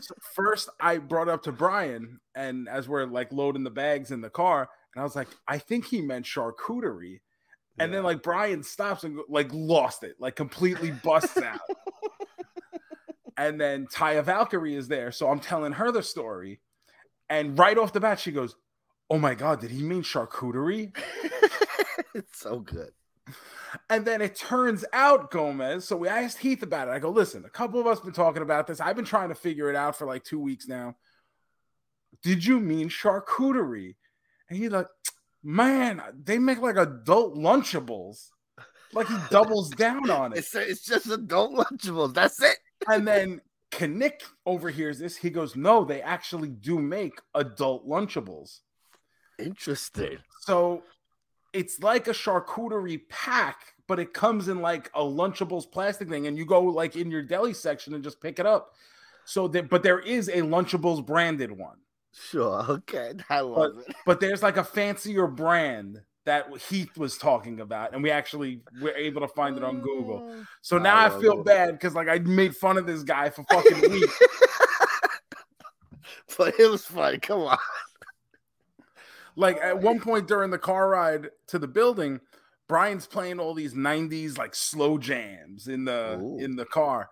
So 0.00 0.14
first, 0.34 0.70
I 0.80 0.98
brought 0.98 1.28
up 1.28 1.42
to 1.44 1.52
Brian, 1.52 2.20
and 2.34 2.68
as 2.68 2.88
we're 2.88 3.04
like 3.04 3.32
loading 3.32 3.64
the 3.64 3.70
bags 3.70 4.10
in 4.10 4.20
the 4.20 4.30
car, 4.30 4.68
and 4.94 5.00
I 5.00 5.04
was 5.04 5.16
like, 5.16 5.28
I 5.46 5.58
think 5.58 5.86
he 5.86 6.00
meant 6.00 6.26
charcuterie. 6.26 7.20
And 7.78 7.94
then 7.94 8.02
like 8.02 8.22
Brian 8.22 8.62
stops 8.62 9.04
and 9.04 9.20
like 9.28 9.48
lost 9.52 10.02
it, 10.02 10.16
like 10.18 10.36
completely 10.36 10.90
busts 10.90 11.38
out. 11.38 11.60
and 13.38 13.58
then 13.58 13.86
Taya 13.86 14.22
Valkyrie 14.22 14.74
is 14.74 14.86
there, 14.86 15.10
so 15.12 15.30
I'm 15.30 15.40
telling 15.40 15.72
her 15.72 15.90
the 15.90 16.02
story, 16.02 16.60
and 17.30 17.58
right 17.58 17.78
off 17.78 17.94
the 17.94 18.00
bat 18.00 18.20
she 18.20 18.32
goes, 18.32 18.54
"Oh 19.08 19.18
my 19.18 19.34
god, 19.34 19.60
did 19.60 19.70
he 19.70 19.82
mean 19.82 20.02
charcuterie?" 20.02 20.94
it's 22.14 22.38
so 22.38 22.58
good. 22.60 22.90
And 23.88 24.04
then 24.04 24.20
it 24.20 24.36
turns 24.36 24.84
out 24.92 25.30
Gomez. 25.30 25.86
So 25.86 25.96
we 25.96 26.08
asked 26.08 26.38
Heath 26.38 26.62
about 26.62 26.88
it. 26.88 26.92
I 26.92 26.98
go, 26.98 27.10
listen, 27.10 27.44
a 27.44 27.50
couple 27.50 27.80
of 27.80 27.86
us 27.86 28.00
been 28.00 28.12
talking 28.12 28.42
about 28.42 28.66
this. 28.66 28.80
I've 28.80 28.96
been 28.96 29.04
trying 29.04 29.28
to 29.28 29.34
figure 29.34 29.70
it 29.70 29.76
out 29.76 29.96
for 29.96 30.06
like 30.06 30.24
two 30.24 30.40
weeks 30.40 30.66
now. 30.66 30.96
Did 32.22 32.44
you 32.44 32.60
mean 32.60 32.88
charcuterie? 32.88 33.94
And 34.48 34.58
he's 34.58 34.70
like, 34.70 34.88
man, 35.42 36.02
they 36.22 36.38
make 36.38 36.60
like 36.60 36.76
adult 36.76 37.36
Lunchables. 37.36 38.28
Like 38.92 39.06
he 39.06 39.16
doubles 39.30 39.70
down 39.76 40.10
on 40.10 40.32
it. 40.32 40.38
It's 40.38 40.54
it's 40.54 40.84
just 40.84 41.06
adult 41.08 41.54
Lunchables. 41.54 42.14
That's 42.14 42.42
it. 42.42 42.58
And 42.88 43.06
then 43.06 43.40
Knick 43.80 44.22
overhears 44.46 44.98
this. 44.98 45.16
He 45.16 45.30
goes, 45.30 45.54
no, 45.56 45.84
they 45.84 46.02
actually 46.02 46.48
do 46.48 46.78
make 46.78 47.20
adult 47.34 47.88
Lunchables. 47.88 48.60
Interesting. 49.38 50.18
So 50.42 50.82
it's 51.52 51.80
like 51.80 52.08
a 52.08 52.12
charcuterie 52.12 53.00
pack, 53.08 53.74
but 53.86 53.98
it 53.98 54.12
comes 54.12 54.48
in 54.48 54.60
like 54.60 54.90
a 54.94 55.00
Lunchables 55.02 55.70
plastic 55.70 56.08
thing, 56.08 56.26
and 56.26 56.36
you 56.38 56.44
go 56.44 56.62
like 56.62 56.96
in 56.96 57.10
your 57.10 57.22
deli 57.22 57.52
section 57.54 57.94
and 57.94 58.02
just 58.04 58.20
pick 58.20 58.38
it 58.38 58.46
up. 58.46 58.74
So 59.24 59.46
that, 59.48 59.68
but 59.68 59.82
there 59.82 60.00
is 60.00 60.28
a 60.28 60.38
Lunchables 60.42 61.04
branded 61.04 61.52
one. 61.52 61.76
Sure. 62.12 62.64
Okay. 62.68 63.12
I 63.28 63.40
love 63.40 63.74
But, 63.76 63.88
it. 63.88 63.96
but 64.06 64.20
there's 64.20 64.42
like 64.42 64.56
a 64.56 64.64
fancier 64.64 65.26
brand 65.28 66.00
that 66.26 66.46
Heath 66.68 66.98
was 66.98 67.16
talking 67.16 67.60
about, 67.60 67.94
and 67.94 68.02
we 68.02 68.10
actually 68.10 68.60
were 68.80 68.90
able 68.92 69.20
to 69.22 69.28
find 69.28 69.56
it 69.56 69.64
on 69.64 69.80
Google. 69.80 70.20
Mm. 70.20 70.46
So 70.60 70.76
now 70.78 70.96
I, 70.96 71.08
love 71.08 71.20
feel 71.20 71.40
it. 71.40 71.44
bad 71.46 71.72
because 71.72 71.94
like 71.94 72.08
I 72.08 72.18
made 72.18 72.56
fun 72.56 72.76
of 72.78 72.86
this 72.86 73.02
guy 73.02 73.30
for 73.30 73.44
fucking 73.44 73.90
weeks. 73.90 74.18
But 76.38 76.58
it 76.58 76.70
was 76.70 76.84
funny. 76.84 77.18
Come 77.18 77.40
on. 77.40 77.58
Like 79.40 79.58
at 79.58 79.80
one 79.80 80.00
point 80.00 80.28
during 80.28 80.50
the 80.50 80.58
car 80.58 80.90
ride 80.90 81.30
to 81.48 81.58
the 81.58 81.66
building, 81.66 82.20
Brian's 82.68 83.06
playing 83.06 83.40
all 83.40 83.54
these 83.54 83.74
90s 83.74 84.38
like 84.38 84.54
slow 84.54 84.98
jams 84.98 85.66
in 85.66 85.84
the 85.84 86.18
Ooh. 86.20 86.38
in 86.38 86.56
the 86.56 86.66
car. 86.66 87.08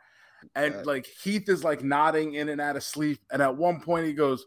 And 0.54 0.86
like 0.86 1.06
Heath 1.06 1.48
is 1.48 1.64
like 1.64 1.82
nodding 1.82 2.34
in 2.34 2.48
and 2.48 2.60
out 2.60 2.76
of 2.76 2.84
sleep. 2.84 3.18
And 3.32 3.42
at 3.42 3.56
one 3.56 3.80
point 3.80 4.06
he 4.06 4.12
goes, 4.12 4.46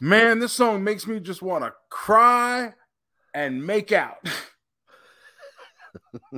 Man, 0.00 0.40
this 0.40 0.52
song 0.52 0.82
makes 0.82 1.06
me 1.06 1.20
just 1.20 1.42
want 1.42 1.64
to 1.64 1.72
cry 1.90 2.74
and 3.34 3.64
make 3.64 3.92
out. 3.92 4.28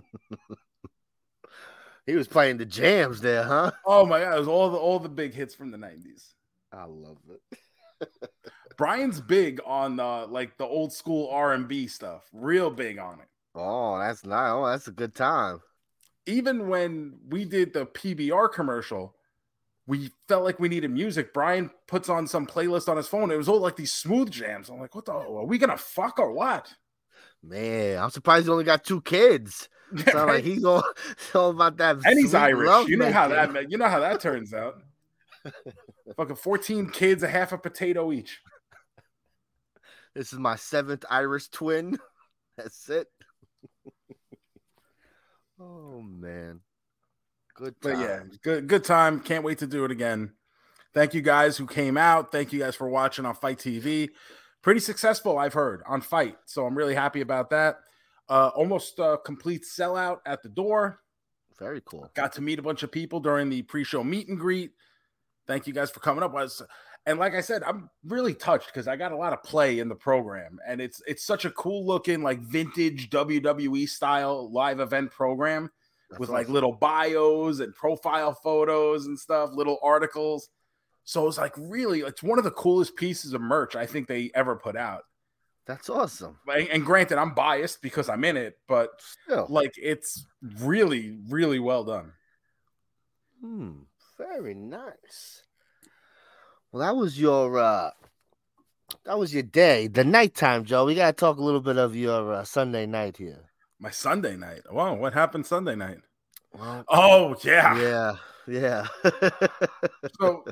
He 2.05 2.15
was 2.15 2.27
playing 2.27 2.57
the 2.57 2.67
jams 2.67 3.21
there, 3.21 3.45
huh? 3.45 3.71
oh 3.87 4.05
my 4.05 4.21
god, 4.21 4.35
it 4.35 4.39
was 4.39 4.49
all 4.49 4.71
the 4.71 4.77
all 4.77 4.99
the 4.99 5.09
big 5.09 5.35
hits 5.35 5.55
from 5.55 5.71
the 5.71 5.79
90s. 5.79 6.33
I 6.73 6.85
love 6.85 7.19
it. 7.31 8.11
Brian's 8.77 9.21
big 9.21 9.61
on 9.65 9.99
uh 10.01 10.27
like 10.27 10.57
the 10.59 10.65
old 10.67 10.93
school 10.93 11.29
R&B 11.31 11.87
stuff. 11.87 12.29
Real 12.33 12.71
big 12.71 12.99
on 12.99 13.21
it. 13.21 13.29
Oh, 13.55 13.99
that's 13.99 14.25
nice. 14.25 14.51
Oh, 14.53 14.67
that's 14.67 14.89
a 14.89 14.93
good 14.93 15.15
time. 15.15 15.61
even 16.27 16.69
when 16.69 17.19
we 17.29 17.45
did 17.45 17.73
the 17.73 17.85
PBR 17.87 18.53
commercial, 18.53 19.15
we 19.87 20.11
felt 20.29 20.45
like 20.45 20.61
we 20.61 20.69
needed 20.69 20.91
music. 20.91 21.35
Brian 21.35 21.71
puts 21.89 22.09
on 22.09 22.27
some 22.27 22.47
playlist 22.47 22.89
on 22.89 22.97
his 22.97 23.09
phone. 23.09 23.31
It 23.31 23.37
was 23.37 23.49
all 23.49 23.61
like 23.61 23.77
these 23.77 23.93
smooth 23.93 24.31
jams. 24.31 24.69
I'm 24.69 24.79
like, 24.81 24.95
what 24.95 25.05
the? 25.05 25.13
Are 25.13 25.45
we 25.45 25.59
gonna 25.59 25.77
fuck 25.77 26.19
or 26.19 26.33
what? 26.33 26.73
Man, 27.43 27.99
I'm 27.99 28.11
surprised 28.11 28.47
he 28.47 28.53
only 28.53 28.65
got 28.65 28.85
two 28.85 29.01
kids. 29.03 29.69
Sound 30.11 30.29
like 30.29 30.45
he's 30.45 30.65
all, 30.65 30.85
all 31.35 31.51
about 31.51 31.77
that. 31.79 31.97
and 32.05 32.19
he's 32.19 32.35
Irish. 32.35 32.89
You 32.89 32.97
know 32.97 33.11
how 33.13 33.29
that. 33.29 33.71
You 33.71 33.77
know 33.79 33.89
how 33.89 33.99
that 34.01 34.21
turns 34.21 34.55
out. 34.55 34.81
Fucking 36.17 36.37
14 36.37 36.91
kids, 36.91 37.23
a 37.25 37.29
half 37.29 37.51
a 37.53 37.59
potato 37.59 38.13
each. 38.13 38.41
This 40.15 40.33
is 40.33 40.39
my 40.39 40.57
seventh 40.57 41.05
Irish 41.09 41.49
twin. 41.49 41.99
That's 42.57 42.89
it. 42.91 43.09
oh 45.61 46.03
man, 46.03 46.61
good. 47.55 47.81
time. 47.81 47.93
But 47.93 47.99
yeah, 47.99 48.21
good 48.43 48.69
good 48.69 48.85
time. 48.85 49.21
Can't 49.21 49.45
wait 49.45 49.59
to 49.59 49.67
do 49.67 49.85
it 49.85 49.91
again. 49.91 50.33
Thank 50.95 51.15
you 51.15 51.23
guys 51.23 51.57
who 51.57 51.67
came 51.67 51.97
out. 51.97 52.31
Thank 52.33 52.53
you 52.53 52.59
guys 52.59 52.77
for 52.77 52.89
watching 52.89 53.25
on 53.25 53.35
FITE 53.35 53.59
TV. 53.59 54.11
Pretty 54.61 54.81
successful, 54.81 55.39
I've 55.39 55.55
heard, 55.55 55.83
on 55.87 56.03
FITE. 56.03 56.37
So 56.45 56.67
I'm 56.67 56.77
really 56.77 56.95
happy 56.95 57.23
about 57.23 57.51
that. 57.51 57.79
Uh, 58.29 58.51
almost 58.55 59.01
uh, 59.01 59.17
complete 59.25 59.65
sellout 59.65 60.19
at 60.27 60.43
the 60.43 60.49
door. 60.51 61.01
very 61.59 61.81
cool. 61.85 62.11
Got 62.15 62.33
to 62.35 62.43
meet 62.43 62.59
a 62.59 62.63
bunch 62.63 62.83
of 62.83 62.93
people 62.93 63.21
during 63.21 63.49
the 63.49 63.63
pre-show 63.63 64.05
meet 64.05 64.29
and 64.29 64.39
greet. 64.39 64.73
Thank 65.47 65.67
you 65.67 65.73
guys 65.73 65.91
for 65.91 66.01
coming 66.01 66.23
up. 66.23 66.33
Was 66.33 66.63
and 67.07 67.19
like 67.19 67.35
I 67.35 67.41
said, 67.41 67.63
I'm 67.63 67.91
really 68.05 68.35
touched 68.35 68.67
because 68.67 68.87
I 68.87 68.97
got 68.97 69.13
a 69.13 69.17
lot 69.17 69.33
of 69.33 69.43
play 69.43 69.81
in 69.81 69.89
the 69.89 69.95
program, 69.95 70.59
and 70.67 70.81
it's 70.81 71.03
it's 71.07 71.25
such 71.25 71.45
a 71.45 71.51
cool 71.51 71.85
looking 71.87 72.23
like 72.23 72.41
vintage 72.41 73.11
WWE 73.11 73.89
style 73.89 74.51
live 74.53 74.81
event 74.81 75.11
program 75.11 75.71
That's 76.11 76.21
with 76.21 76.29
like 76.31 76.49
little 76.49 76.73
bios 76.73 77.61
and 77.61 77.75
profile 77.75 78.35
photos 78.35 79.07
and 79.07 79.19
stuff, 79.19 79.51
little 79.53 79.79
articles. 79.83 80.49
So 81.05 81.27
it's 81.27 81.39
like 81.39 81.55
really, 81.59 82.01
it's 82.01 82.23
one 82.23 82.39
of 82.39 82.45
the 82.45 82.53
coolest 82.53 82.95
pieces 82.97 83.33
of 83.33 83.41
merch 83.41 83.75
I 83.75 83.87
think 83.87 84.07
they 84.07 84.31
ever 84.35 84.55
put 84.57 84.77
out. 84.77 85.03
That's 85.67 85.91
awesome. 85.91 86.39
And, 86.47 86.69
and 86.69 86.85
granted, 86.87 87.19
I'm 87.19 87.35
biased 87.35 87.83
because 87.83 88.09
I'm 88.09 88.25
in 88.25 88.37
it, 88.37 88.59
but 88.69 88.91
Still, 89.25 89.47
like 89.49 89.73
it's 89.77 90.27
really, 90.61 91.19
really 91.29 91.59
well 91.59 91.85
done. 91.85 92.13
hmm, 93.41 93.83
very 94.17 94.55
nice. 94.55 95.43
Well, 96.73 96.81
that 96.83 96.97
was 96.97 97.19
your 97.21 97.59
uh 97.59 97.91
that 99.05 99.19
was 99.19 99.33
your 99.33 99.43
day. 99.43 99.87
The 99.89 100.05
nighttime, 100.05 100.65
Joe. 100.65 100.85
We 100.85 100.95
gotta 100.95 101.13
talk 101.13 101.39
a 101.39 101.43
little 101.43 101.61
bit 101.61 101.77
of 101.79 101.95
your 101.97 102.33
uh, 102.33 102.45
Sunday 102.45 102.87
night 102.87 103.17
here. 103.17 103.41
My 103.79 103.91
Sunday 103.91 104.37
night. 104.37 104.61
Wow, 104.71 104.95
what 104.95 105.13
happened 105.13 105.47
Sunday 105.47 105.75
night? 105.75 105.99
Well, 106.59 106.85
Oh 106.89 107.37
yeah. 107.43 108.17
yeah, 108.47 108.87
yeah. 109.03 109.11
So 110.21 110.45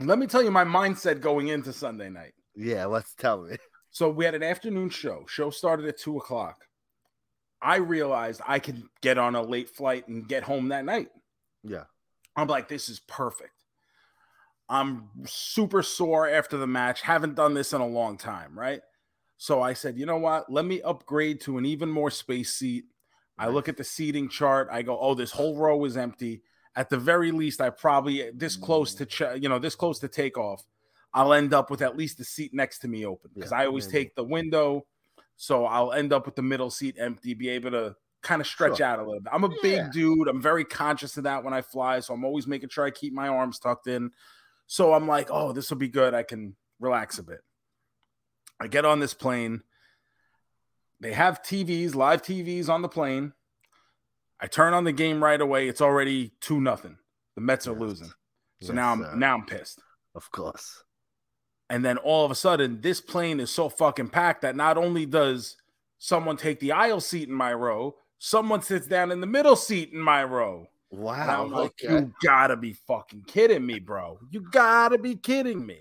let 0.00 0.18
me 0.18 0.26
tell 0.26 0.42
you 0.42 0.50
my 0.50 0.64
mindset 0.64 1.20
going 1.20 1.48
into 1.48 1.72
Sunday 1.72 2.08
night. 2.10 2.32
yeah, 2.56 2.86
let's 2.86 3.14
tell 3.14 3.42
me. 3.42 3.56
So 3.90 4.10
we 4.10 4.24
had 4.24 4.34
an 4.34 4.42
afternoon 4.42 4.90
show. 4.90 5.24
Show 5.28 5.50
started 5.50 5.86
at 5.86 5.98
two 5.98 6.16
o'clock. 6.18 6.56
I 7.62 7.76
realized 7.76 8.40
I 8.46 8.58
could 8.58 8.82
get 9.00 9.18
on 9.18 9.34
a 9.36 9.42
late 9.42 9.70
flight 9.70 10.08
and 10.08 10.28
get 10.28 10.42
home 10.42 10.68
that 10.68 10.84
night. 10.84 11.08
Yeah. 11.62 11.84
I'm 12.36 12.48
like, 12.48 12.68
this 12.68 12.88
is 12.88 13.00
perfect. 13.00 13.52
I'm 14.68 15.10
super 15.26 15.82
sore 15.82 16.28
after 16.28 16.56
the 16.56 16.66
match. 16.66 17.02
Haven't 17.02 17.34
done 17.34 17.54
this 17.54 17.72
in 17.72 17.80
a 17.80 17.86
long 17.86 18.16
time, 18.16 18.58
right? 18.58 18.80
So 19.36 19.60
I 19.60 19.74
said, 19.74 19.98
you 19.98 20.06
know 20.06 20.16
what? 20.16 20.50
Let 20.50 20.64
me 20.64 20.80
upgrade 20.82 21.40
to 21.42 21.58
an 21.58 21.66
even 21.66 21.90
more 21.90 22.10
space 22.10 22.54
seat. 22.54 22.84
I 23.36 23.48
look 23.48 23.68
at 23.68 23.76
the 23.76 23.84
seating 23.84 24.28
chart. 24.28 24.68
I 24.70 24.82
go, 24.82 24.98
oh, 24.98 25.14
this 25.14 25.32
whole 25.32 25.56
row 25.56 25.84
is 25.84 25.96
empty. 25.96 26.42
At 26.76 26.88
the 26.88 26.96
very 26.98 27.30
least, 27.32 27.60
I 27.60 27.70
probably 27.70 28.30
this 28.32 28.56
close 28.56 28.94
to, 28.94 29.06
mm. 29.06 29.08
ch- 29.38 29.42
you 29.42 29.48
know, 29.48 29.58
this 29.58 29.74
close 29.74 29.98
to 30.00 30.08
takeoff. 30.08 30.62
I'll 31.12 31.32
end 31.32 31.52
up 31.52 31.70
with 31.70 31.82
at 31.82 31.96
least 31.96 32.18
the 32.18 32.24
seat 32.24 32.52
next 32.54 32.78
to 32.80 32.88
me 32.88 33.04
open 33.06 33.30
because 33.34 33.50
Yeah, 33.52 33.58
I 33.58 33.66
always 33.66 33.86
maybe. 33.86 33.98
take 33.98 34.14
the 34.14 34.24
window. 34.24 34.86
So 35.36 35.66
I'll 35.66 35.92
end 35.92 36.12
up 36.12 36.26
with 36.26 36.36
the 36.36 36.42
middle 36.42 36.70
seat 36.70 36.96
empty, 36.98 37.34
be 37.34 37.48
able 37.50 37.70
to 37.72 37.96
kind 38.22 38.40
of 38.40 38.46
stretch 38.46 38.78
Sure. 38.78 38.86
out 38.86 38.98
a 38.98 39.02
little 39.04 39.20
bit. 39.20 39.32
I'm 39.32 39.44
a 39.44 39.48
Yeah. 39.50 39.56
big 39.62 39.92
dude. 39.92 40.28
I'm 40.28 40.40
very 40.40 40.64
conscious 40.64 41.16
of 41.16 41.24
that 41.24 41.44
when 41.44 41.52
I 41.52 41.60
fly. 41.60 42.00
So 42.00 42.14
I'm 42.14 42.24
always 42.24 42.46
making 42.46 42.70
sure 42.70 42.84
I 42.84 42.90
keep 42.90 43.12
my 43.12 43.28
arms 43.28 43.58
tucked 43.58 43.86
in. 43.88 44.10
So 44.66 44.94
I'm 44.94 45.06
like, 45.06 45.28
oh, 45.30 45.52
this 45.52 45.70
will 45.70 45.76
be 45.76 45.88
good. 45.88 46.14
I 46.14 46.22
can 46.22 46.56
relax 46.80 47.18
a 47.18 47.22
bit. 47.22 47.40
I 48.60 48.66
get 48.66 48.84
on 48.84 49.00
this 49.00 49.14
plane. 49.14 49.62
They 51.00 51.12
have 51.12 51.42
TVs, 51.42 51.94
live 51.94 52.22
TVs 52.22 52.68
on 52.68 52.82
the 52.82 52.88
plane. 52.88 53.32
I 54.40 54.46
turn 54.46 54.74
on 54.74 54.84
the 54.84 54.92
game 54.92 55.22
right 55.22 55.40
away. 55.40 55.68
It's 55.68 55.80
already 55.80 56.32
two 56.40 56.60
nothing. 56.60 56.96
The 57.34 57.40
Mets 57.40 57.66
are 57.66 57.72
Yes. 57.72 57.80
losing. 57.80 58.08
So 58.08 58.68
Yes, 58.68 58.72
now 58.72 58.92
I'm 58.92 59.18
now 59.18 59.34
I'm 59.34 59.44
pissed. 59.44 59.80
Of 60.14 60.30
course. 60.30 60.82
And 61.68 61.84
then 61.84 61.98
all 61.98 62.24
of 62.24 62.30
a 62.30 62.34
sudden, 62.34 62.80
this 62.80 63.00
plane 63.00 63.40
is 63.40 63.50
so 63.50 63.68
fucking 63.68 64.10
packed 64.10 64.42
that 64.42 64.54
not 64.54 64.76
only 64.76 65.06
does 65.06 65.56
someone 65.98 66.36
take 66.36 66.60
the 66.60 66.72
aisle 66.72 67.00
seat 67.00 67.28
in 67.28 67.34
my 67.34 67.52
row, 67.52 67.96
someone 68.18 68.62
sits 68.62 68.86
down 68.86 69.10
in 69.10 69.20
the 69.20 69.26
middle 69.26 69.56
seat 69.56 69.92
in 69.92 70.00
my 70.00 70.22
row. 70.22 70.68
Wow. 70.96 71.46
Like, 71.46 71.72
okay. 71.84 71.94
you 71.94 72.14
gotta 72.22 72.56
be 72.56 72.72
fucking 72.86 73.24
kidding 73.26 73.64
me, 73.64 73.78
bro. 73.78 74.18
You 74.30 74.40
gotta 74.50 74.98
be 74.98 75.16
kidding 75.16 75.64
me. 75.64 75.78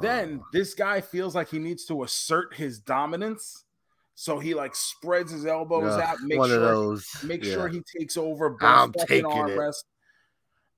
Then 0.00 0.40
Oh, 0.42 0.46
this 0.52 0.74
guy 0.74 1.00
feels 1.00 1.34
like 1.34 1.48
he 1.48 1.58
needs 1.58 1.84
to 1.86 2.02
assert 2.04 2.54
his 2.54 2.78
dominance. 2.78 3.64
So 4.14 4.38
he 4.38 4.54
like 4.54 4.76
spreads 4.76 5.32
his 5.32 5.46
elbows 5.46 5.94
ugh, 5.94 6.00
out, 6.00 6.16
make 6.22 6.38
one 6.38 6.50
of 6.50 6.56
sure 6.56 6.60
those. 6.66 7.06
make 7.24 7.42
yeah. 7.44 7.52
sure 7.54 7.68
he 7.68 7.82
takes 7.98 8.16
over 8.16 8.50
both 8.50 8.62
I'm 8.62 8.92
fucking 8.92 9.06
taking 9.24 9.30
it. 9.30 9.56
armrests. 9.56 9.84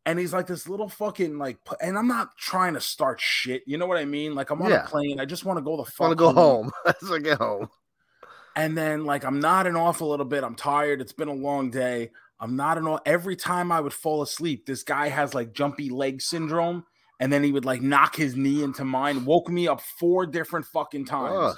And 0.07 0.19
he's 0.19 0.33
like 0.33 0.47
this 0.47 0.69
little 0.69 0.89
fucking 0.89 1.39
like, 1.39 1.59
and 1.81 1.97
I'm 1.99 2.09
not 2.09 2.37
trying 2.37 2.75
to 2.75 2.81
start 2.81 3.21
shit. 3.21 3.63
You 3.67 3.79
know 3.79 3.87
what 3.87 3.99
I 3.99 4.05
mean? 4.05 4.35
Like 4.35 4.51
I'm 4.51 4.63
on 4.63 4.71
Yeah. 4.71 4.85
a 4.85 4.89
plane. 4.89 5.21
I 5.21 5.25
just 5.25 5.45
want 5.45 5.59
to 5.59 5.63
go 5.63 5.77
the 5.77 5.85
fuck. 5.85 6.01
want 6.01 6.13
to 6.13 6.17
go 6.17 6.33
home. 6.33 6.71
Let's 6.85 7.19
get 7.23 7.39
home. 7.39 7.69
And 8.57 8.77
then 8.77 9.05
like 9.05 9.25
I'm 9.25 9.41
nodding 9.41 9.77
off 9.77 10.01
a 10.01 10.05
little 10.05 10.27
bit. 10.27 10.43
I'm 10.45 10.55
tired. 10.55 11.01
It's 11.01 11.13
been 11.13 11.29
a 11.29 11.35
long 11.35 11.71
day. 11.71 12.11
I'm 12.43 12.57
nodding 12.57 12.89
all. 12.89 13.01
Every 13.07 13.37
time 13.37 13.71
I 13.71 13.81
would 13.81 13.93
fall 13.93 14.21
asleep, 14.21 14.67
this 14.67 14.83
guy 14.83 15.09
has 15.09 15.33
like 15.33 15.53
jumpy 15.53 15.89
leg 15.89 16.21
syndrome. 16.21 16.85
And 17.21 17.33
then 17.33 17.45
he 17.45 17.53
would 17.53 17.65
like 17.65 17.81
knock 17.81 18.17
his 18.17 18.35
knee 18.35 18.65
into 18.65 18.85
mine, 18.85 19.25
woke 19.25 19.49
me 19.49 19.69
up 19.69 19.81
four 19.81 20.27
different 20.27 20.67
fucking 20.67 21.05
times 21.05 21.55
Ugh, 21.55 21.57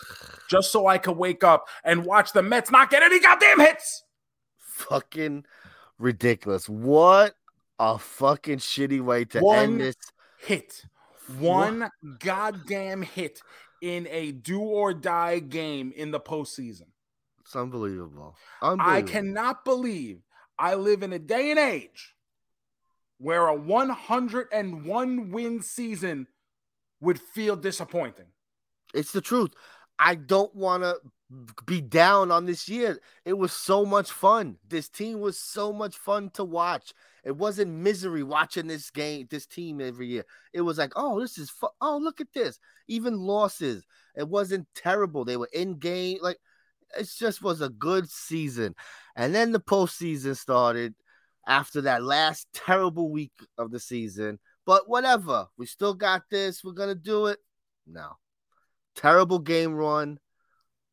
just 0.50 0.70
so 0.70 0.86
I 0.86 0.98
could 0.98 1.16
wake 1.16 1.42
up 1.42 1.68
and 1.84 2.04
watch 2.04 2.34
the 2.34 2.42
Mets 2.42 2.70
not 2.70 2.90
get 2.90 3.02
any 3.02 3.18
goddamn 3.18 3.60
hits. 3.60 4.04
fucking 4.58 5.46
ridiculous. 5.98 6.68
What 6.68 7.34
a 7.78 7.98
fucking 7.98 8.58
shitty 8.58 9.00
way 9.00 9.24
to 9.26 9.40
One 9.40 9.58
end 9.58 9.80
this. 9.80 9.96
Hit. 10.38 10.84
One 11.38 11.88
goddamn 12.18 13.00
hit 13.00 13.40
in 13.80 14.06
a 14.10 14.32
do 14.32 14.60
or 14.60 14.92
die 14.92 15.38
game 15.38 15.94
in 15.96 16.10
the 16.10 16.20
postseason. 16.20 16.88
It's 17.40 17.56
unbelievable. 17.56 18.36
I 18.60 19.00
cannot 19.00 19.64
believe 19.64 20.20
I 20.58 20.74
live 20.74 21.02
in 21.02 21.12
a 21.12 21.18
day 21.18 21.50
and 21.50 21.58
age 21.58 22.14
where 23.18 23.46
a 23.46 23.54
101 23.54 25.30
win 25.30 25.62
season 25.62 26.26
would 27.00 27.20
feel 27.20 27.56
disappointing. 27.56 28.26
It's 28.92 29.12
the 29.12 29.20
truth. 29.20 29.52
I 29.98 30.14
don't 30.14 30.54
want 30.54 30.82
to 30.82 30.96
be 31.66 31.80
down 31.80 32.30
on 32.30 32.46
this 32.46 32.68
year. 32.68 32.98
It 33.24 33.34
was 33.34 33.52
so 33.52 33.84
much 33.84 34.10
fun. 34.10 34.56
This 34.68 34.88
team 34.88 35.20
was 35.20 35.38
so 35.38 35.72
much 35.72 35.96
fun 35.96 36.30
to 36.34 36.44
watch. 36.44 36.92
It 37.24 37.36
wasn't 37.36 37.70
misery 37.72 38.22
watching 38.22 38.66
this 38.66 38.90
game, 38.90 39.26
this 39.30 39.46
team 39.46 39.80
every 39.80 40.06
year. 40.06 40.24
It 40.52 40.60
was 40.60 40.78
like, 40.78 40.92
oh, 40.96 41.20
this 41.20 41.38
is 41.38 41.50
fun. 41.50 41.70
Oh, 41.80 41.98
look 41.98 42.20
at 42.20 42.32
this. 42.32 42.58
Even 42.88 43.18
losses, 43.18 43.84
it 44.14 44.28
wasn't 44.28 44.68
terrible. 44.74 45.24
They 45.24 45.36
were 45.36 45.48
in 45.52 45.78
game. 45.78 46.18
Like, 46.20 46.38
it 46.96 47.10
just 47.18 47.42
was 47.42 47.60
a 47.60 47.68
good 47.68 48.08
season. 48.10 48.74
And 49.16 49.34
then 49.34 49.52
the 49.52 49.60
postseason 49.60 50.36
started 50.36 50.94
after 51.46 51.82
that 51.82 52.02
last 52.02 52.48
terrible 52.52 53.10
week 53.10 53.32
of 53.58 53.70
the 53.70 53.80
season. 53.80 54.38
But 54.66 54.88
whatever, 54.88 55.46
we 55.58 55.66
still 55.66 55.94
got 55.94 56.22
this. 56.30 56.64
We're 56.64 56.72
gonna 56.72 56.94
do 56.94 57.26
it. 57.26 57.38
No, 57.86 58.12
terrible 58.96 59.38
game 59.38 59.74
run. 59.74 60.18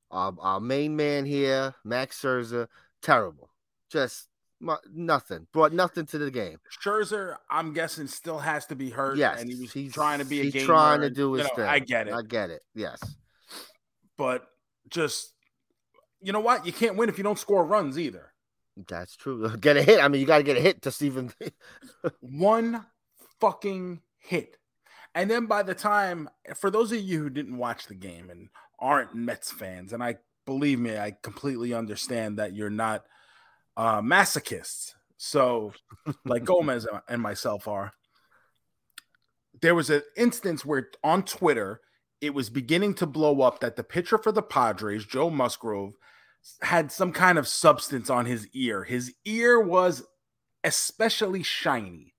Our, 0.10 0.34
our 0.42 0.60
main 0.60 0.98
man 0.98 1.26
here, 1.26 1.74
Max 1.86 2.22
Scherzer, 2.22 2.68
terrible. 3.02 3.50
Just 3.90 4.28
nothing. 4.94 5.48
Brought 5.54 5.74
nothing 5.74 6.06
to 6.08 6.18
the 6.18 6.30
game. 6.30 6.58
Scherzer, 6.84 7.38
I'm 7.50 7.74
guessing, 7.74 8.08
still 8.08 8.40
has 8.40 8.66
to 8.68 8.76
be 8.76 8.90
hurt. 8.90 9.18
Yes, 9.18 9.42
and 9.42 9.50
he 9.50 9.56
was 9.60 9.72
he's 9.72 9.94
trying 9.94 10.20
to 10.20 10.26
be 10.26 10.42
a 10.42 10.44
he's 10.44 10.54
game 10.54 10.66
trying 10.66 11.02
to 11.02 11.10
do 11.10 11.34
his 11.34 11.44
you 11.44 11.50
know, 11.50 11.56
thing. 11.56 11.66
I 11.66 11.80
get 11.80 12.08
it. 12.08 12.14
I 12.14 12.22
get 12.24 12.50
it. 12.50 12.62
Yes, 12.76 13.00
but 14.18 14.46
just 14.90 15.34
you 16.22 16.32
know 16.32 16.40
what? 16.40 16.66
You 16.66 16.74
can't 16.74 16.96
win 16.96 17.10
if 17.10 17.18
you 17.18 17.24
don't 17.24 17.40
score 17.40 17.66
runs 17.66 17.98
either. 17.98 18.32
That's 18.88 19.16
true. 19.16 19.56
Get 19.62 19.78
a 19.78 19.84
hit. 19.84 20.04
I 20.04 20.08
mean, 20.08 20.22
you 20.22 20.28
got 20.28 20.38
to 20.38 20.44
get 20.44 20.58
a 20.58 20.62
hit 20.62 20.82
to 20.84 20.92
Stephen. 20.92 21.34
One 22.20 22.86
fucking 23.40 24.02
hit. 24.18 24.58
And 25.14 25.30
then 25.30 25.46
by 25.46 25.64
the 25.64 25.76
time, 25.76 26.30
for 26.56 26.70
those 26.70 26.92
of 26.92 27.00
you 27.00 27.20
who 27.20 27.30
didn't 27.30 27.58
watch 27.58 27.88
the 27.88 27.96
game 27.96 28.30
and 28.30 28.50
aren't 28.80 29.14
Mets 29.14 29.52
fans, 29.52 29.92
and 29.92 30.02
I 30.02 30.18
believe 30.46 30.80
me, 30.80 30.98
I 30.98 31.16
completely 31.22 31.74
understand 31.74 32.40
that 32.40 32.56
you're 32.56 32.70
not 32.70 33.04
uh, 33.76 34.02
masochists. 34.02 34.94
So, 35.18 35.74
like 36.24 36.44
Gomez 36.46 36.88
and 37.10 37.22
myself 37.22 37.68
are. 37.68 37.94
There 39.62 39.76
was 39.76 39.90
an 39.90 40.02
instance 40.16 40.66
where 40.66 40.90
on 41.04 41.24
Twitter, 41.24 41.82
it 42.22 42.34
was 42.34 42.50
beginning 42.50 42.94
to 42.96 43.06
blow 43.06 43.42
up 43.42 43.60
that 43.60 43.76
the 43.76 43.84
pitcher 43.84 44.18
for 44.18 44.32
the 44.32 44.42
Padres, 44.42 45.06
Joe 45.06 45.30
Musgrove, 45.30 45.94
had 46.62 46.92
some 46.92 47.12
kind 47.12 47.38
of 47.38 47.48
substance 47.48 48.10
on 48.10 48.26
his 48.26 48.48
ear. 48.54 48.84
His 48.84 49.14
ear 49.26 49.60
was 49.60 50.04
especially 50.64 51.44
shiny, 51.44 52.14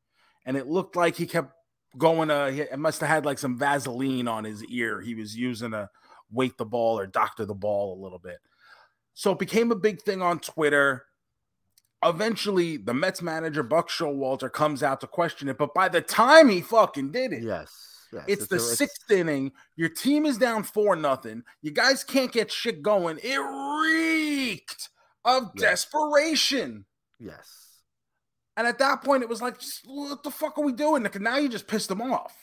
and 0.45 0.57
it 0.57 0.67
looked 0.67 0.97
like 0.97 1.17
he 1.17 1.27
kept 1.27 1.53
going 1.99 2.31
uh, 2.31 2.51
to. 2.51 2.73
It 2.73 2.79
must 2.79 3.01
have 3.01 3.11
had 3.11 3.25
like 3.25 3.39
some 3.39 3.59
Vaseline 3.59 4.29
on 4.29 4.45
his 4.45 4.65
ear. 4.65 5.01
He 5.01 5.15
was 5.15 5.37
using 5.37 5.75
a 5.75 5.91
weight 6.31 6.57
the 6.57 6.65
ball 6.65 6.99
or 6.99 7.07
doctor 7.07 7.45
the 7.45 7.55
ball 7.55 7.99
a 7.99 8.03
little 8.03 8.19
bit. 8.19 8.39
So 9.15 9.33
it 9.33 9.39
became 9.39 9.71
a 9.71 9.77
big 9.77 10.03
thing 10.03 10.23
on 10.23 10.39
Twitter. 10.41 11.05
Eventually, 12.05 12.79
the 12.79 12.95
Mets 12.95 13.23
manager 13.23 13.63
Buck 13.63 13.89
Showalter 13.89 14.51
comes 14.51 14.83
out 14.83 15.01
to 15.03 15.07
question 15.07 15.49
it, 15.49 15.59
but 15.59 15.75
by 15.75 15.89
the 15.89 16.01
time 16.01 16.49
he 16.49 16.61
fucking 16.61 17.13
did 17.13 17.33
it, 17.33 17.43
yes. 17.43 17.89
Yes, 18.13 18.25
it's, 18.29 18.43
it's 18.43 18.51
the 18.51 18.57
a, 18.57 18.61
sixth 18.61 19.11
inning. 19.11 19.53
Your 19.77 19.89
team 19.89 20.27
is 20.27 20.37
down 20.37 20.65
four 20.65 20.97
nothing. 20.97 21.45
You 21.63 21.71
guys 21.71 22.05
can't 22.05 22.31
get 22.31 22.53
shit 22.53 22.83
going. 22.83 23.19
It 23.23 23.39
reeked 24.53 24.89
of 25.25 25.51
yes. 25.55 25.63
desperation. 25.63 26.85
Yes. 27.19 27.73
And 28.57 28.67
at 28.67 28.79
that 28.79 29.03
point, 29.03 29.23
it 29.23 29.29
was 29.29 29.41
like, 29.41 29.57
what 29.87 30.23
the 30.23 30.31
fuck 30.31 30.59
are 30.59 30.65
we 30.65 30.73
doing? 30.73 31.07
Now 31.21 31.39
you 31.39 31.49
just 31.49 31.67
pissed 31.67 31.89
them 31.89 32.03
off 32.03 32.35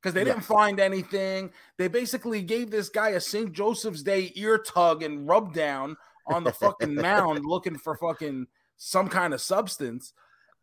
because 0.00 0.14
they 0.14 0.24
didn't 0.24 0.42
find 0.42 0.80
anything. 0.80 1.50
They 1.76 1.88
basically 1.88 2.42
gave 2.42 2.70
this 2.70 2.88
guy 2.88 3.10
a 3.10 3.20
St. 3.20 3.52
Joseph's 3.52 4.02
Day 4.02 4.32
ear 4.36 4.58
tug 4.58 5.02
and 5.02 5.28
rub 5.28 5.52
down 5.52 5.96
on 6.26 6.44
the 6.44 6.52
fucking 6.52 6.94
mound 6.96 7.44
looking 7.44 7.76
for 7.76 7.96
fucking 7.96 8.46
some 8.78 9.08
kind 9.08 9.34
of 9.34 9.40
substance. 9.40 10.14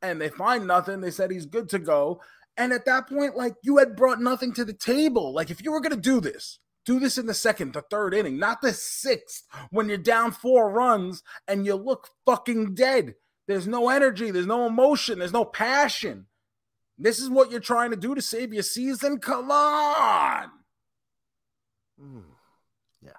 And 0.01 0.19
they 0.19 0.29
find 0.29 0.65
nothing. 0.65 1.01
They 1.01 1.12
said 1.12 1.29
he's 1.29 1.45
good 1.45 1.69
to 1.69 1.79
go. 1.79 2.21
And 2.55 2.73
at 2.73 2.86
that 2.86 3.07
point, 3.07 3.36
like 3.36 3.53
you 3.63 3.77
had 3.77 3.95
brought 3.95 4.19
nothing 4.19 4.51
to 4.53 4.65
the 4.65 4.73
table. 4.73 5.31
Like 5.31 5.51
if 5.51 5.63
you 5.63 5.71
were 5.71 5.81
going 5.81 5.95
to 5.95 6.01
do 6.01 6.19
this, 6.19 6.57
do 6.88 7.00
this 7.00 7.19
in 7.19 7.28
the 7.28 7.34
second, 7.36 7.73
the 7.73 7.84
third 7.84 8.15
inning, 8.15 8.39
not 8.39 8.62
the 8.62 8.73
sixth 8.73 9.43
when 9.69 9.88
you're 9.88 9.97
down 9.97 10.32
four 10.32 10.71
runs 10.71 11.21
and 11.47 11.65
you 11.65 11.76
look 11.76 12.10
fucking 12.26 12.73
dead. 12.73 13.13
There's 13.47 13.67
no 13.67 13.89
energy, 13.89 14.32
there's 14.32 14.47
no 14.47 14.65
emotion, 14.65 15.19
there's 15.19 15.34
no 15.34 15.45
passion. 15.45 16.26
This 16.97 17.19
is 17.19 17.30
what 17.30 17.52
you're 17.52 17.60
trying 17.60 17.91
to 17.91 17.97
do 17.97 18.15
to 18.15 18.21
save 18.21 18.54
your 18.54 18.63
season? 18.63 19.19
Come 19.19 19.52
on. 19.52 20.50
Mm. 22.02 22.23
Yeah. 23.04 23.12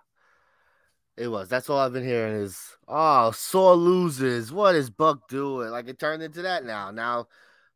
It 1.16 1.28
was. 1.28 1.48
That's 1.48 1.70
all 1.70 1.78
I've 1.78 1.92
been 1.92 2.04
hearing 2.04 2.42
is, 2.42 2.60
oh, 2.88 3.30
sore 3.30 3.74
losers. 3.76 4.50
What 4.50 4.74
is 4.74 4.90
Buck 4.90 5.28
doing? 5.28 5.70
Like 5.70 5.88
it 5.88 6.00
turned 6.00 6.24
into 6.24 6.42
that 6.42 6.64
now. 6.64 6.90
Now 6.90 7.28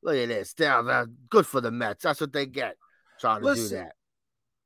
Look 0.03 0.17
at 0.17 0.29
this. 0.29 0.53
They're, 0.55 1.07
good 1.31 1.47
for 1.47 1.61
the 1.61 1.71
Mets. 1.71 2.03
That's 2.03 2.21
what 2.21 2.33
they 2.33 2.47
get 2.47 2.77
trying 3.21 3.41
to 3.41 3.47
Listen, 3.47 3.69
do 3.69 3.85
that. 3.85 3.93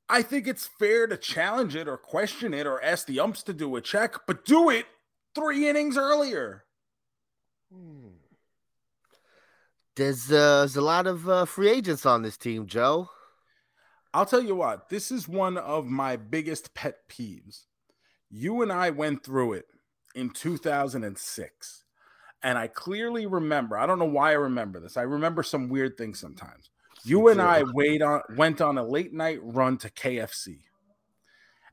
I 0.08 0.22
think 0.22 0.46
it's 0.46 0.66
fair 0.66 1.06
to 1.06 1.16
challenge 1.16 1.74
it 1.74 1.88
or 1.88 1.96
question 1.96 2.54
it 2.54 2.66
or 2.66 2.82
ask 2.82 3.06
the 3.06 3.20
umps 3.20 3.42
to 3.44 3.52
do 3.52 3.74
a 3.76 3.80
check, 3.80 4.26
but 4.26 4.44
do 4.44 4.70
it 4.70 4.86
three 5.34 5.68
innings 5.68 5.96
earlier. 5.96 6.64
Hmm. 7.72 8.08
There's, 9.96 10.30
uh, 10.30 10.60
there's 10.60 10.76
a 10.76 10.82
lot 10.82 11.06
of 11.06 11.28
uh, 11.28 11.44
free 11.46 11.70
agents 11.70 12.06
on 12.06 12.22
this 12.22 12.36
team, 12.36 12.66
Joe. 12.66 13.08
I'll 14.12 14.26
tell 14.26 14.42
you 14.42 14.54
what, 14.54 14.88
this 14.88 15.10
is 15.10 15.26
one 15.26 15.58
of 15.58 15.86
my 15.86 16.16
biggest 16.16 16.74
pet 16.74 17.08
peeves. 17.08 17.64
You 18.30 18.62
and 18.62 18.72
I 18.72 18.90
went 18.90 19.24
through 19.24 19.54
it 19.54 19.66
in 20.14 20.30
2006. 20.30 21.84
And 22.42 22.58
I 22.58 22.68
clearly 22.68 23.26
remember, 23.26 23.76
I 23.76 23.86
don't 23.86 23.98
know 23.98 24.04
why 24.04 24.30
I 24.30 24.34
remember 24.34 24.78
this. 24.78 24.96
I 24.96 25.02
remember 25.02 25.42
some 25.42 25.68
weird 25.68 25.98
things 25.98 26.18
sometimes. 26.20 26.70
You 27.06 27.28
and 27.28 27.40
I 27.40 27.62
wait 27.62 28.02
on 28.02 28.22
went 28.36 28.60
on 28.60 28.78
a 28.78 28.84
late 28.84 29.12
night 29.12 29.38
run 29.42 29.78
to 29.78 29.90
KFC. 29.90 30.58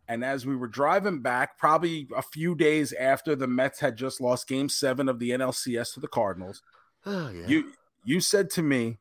And 0.07 0.23
as 0.23 0.45
we 0.45 0.55
were 0.55 0.67
driving 0.67 1.21
back, 1.21 1.57
probably 1.57 2.07
a 2.15 2.21
few 2.21 2.55
days 2.55 2.93
after 2.93 3.35
the 3.35 3.47
Mets 3.47 3.79
had 3.79 3.95
just 3.95 4.19
lost 4.19 4.47
game 4.47 4.69
seven 4.69 5.07
of 5.07 5.19
the 5.19 5.31
NLCS 5.31 5.93
to 5.93 5.99
the 5.99 6.07
Cardinals, 6.07 6.61
oh, 7.05 7.29
yeah. 7.29 7.47
you 7.47 7.71
you 8.03 8.19
said 8.19 8.49
to 8.51 8.61
me, 8.61 8.99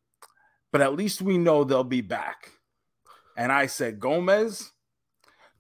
but 0.70 0.80
at 0.80 0.94
least 0.94 1.20
we 1.20 1.38
know 1.38 1.64
they'll 1.64 1.84
be 1.84 2.00
back. 2.00 2.52
And 3.36 3.50
I 3.50 3.66
said, 3.66 4.00
Gomez, 4.00 4.72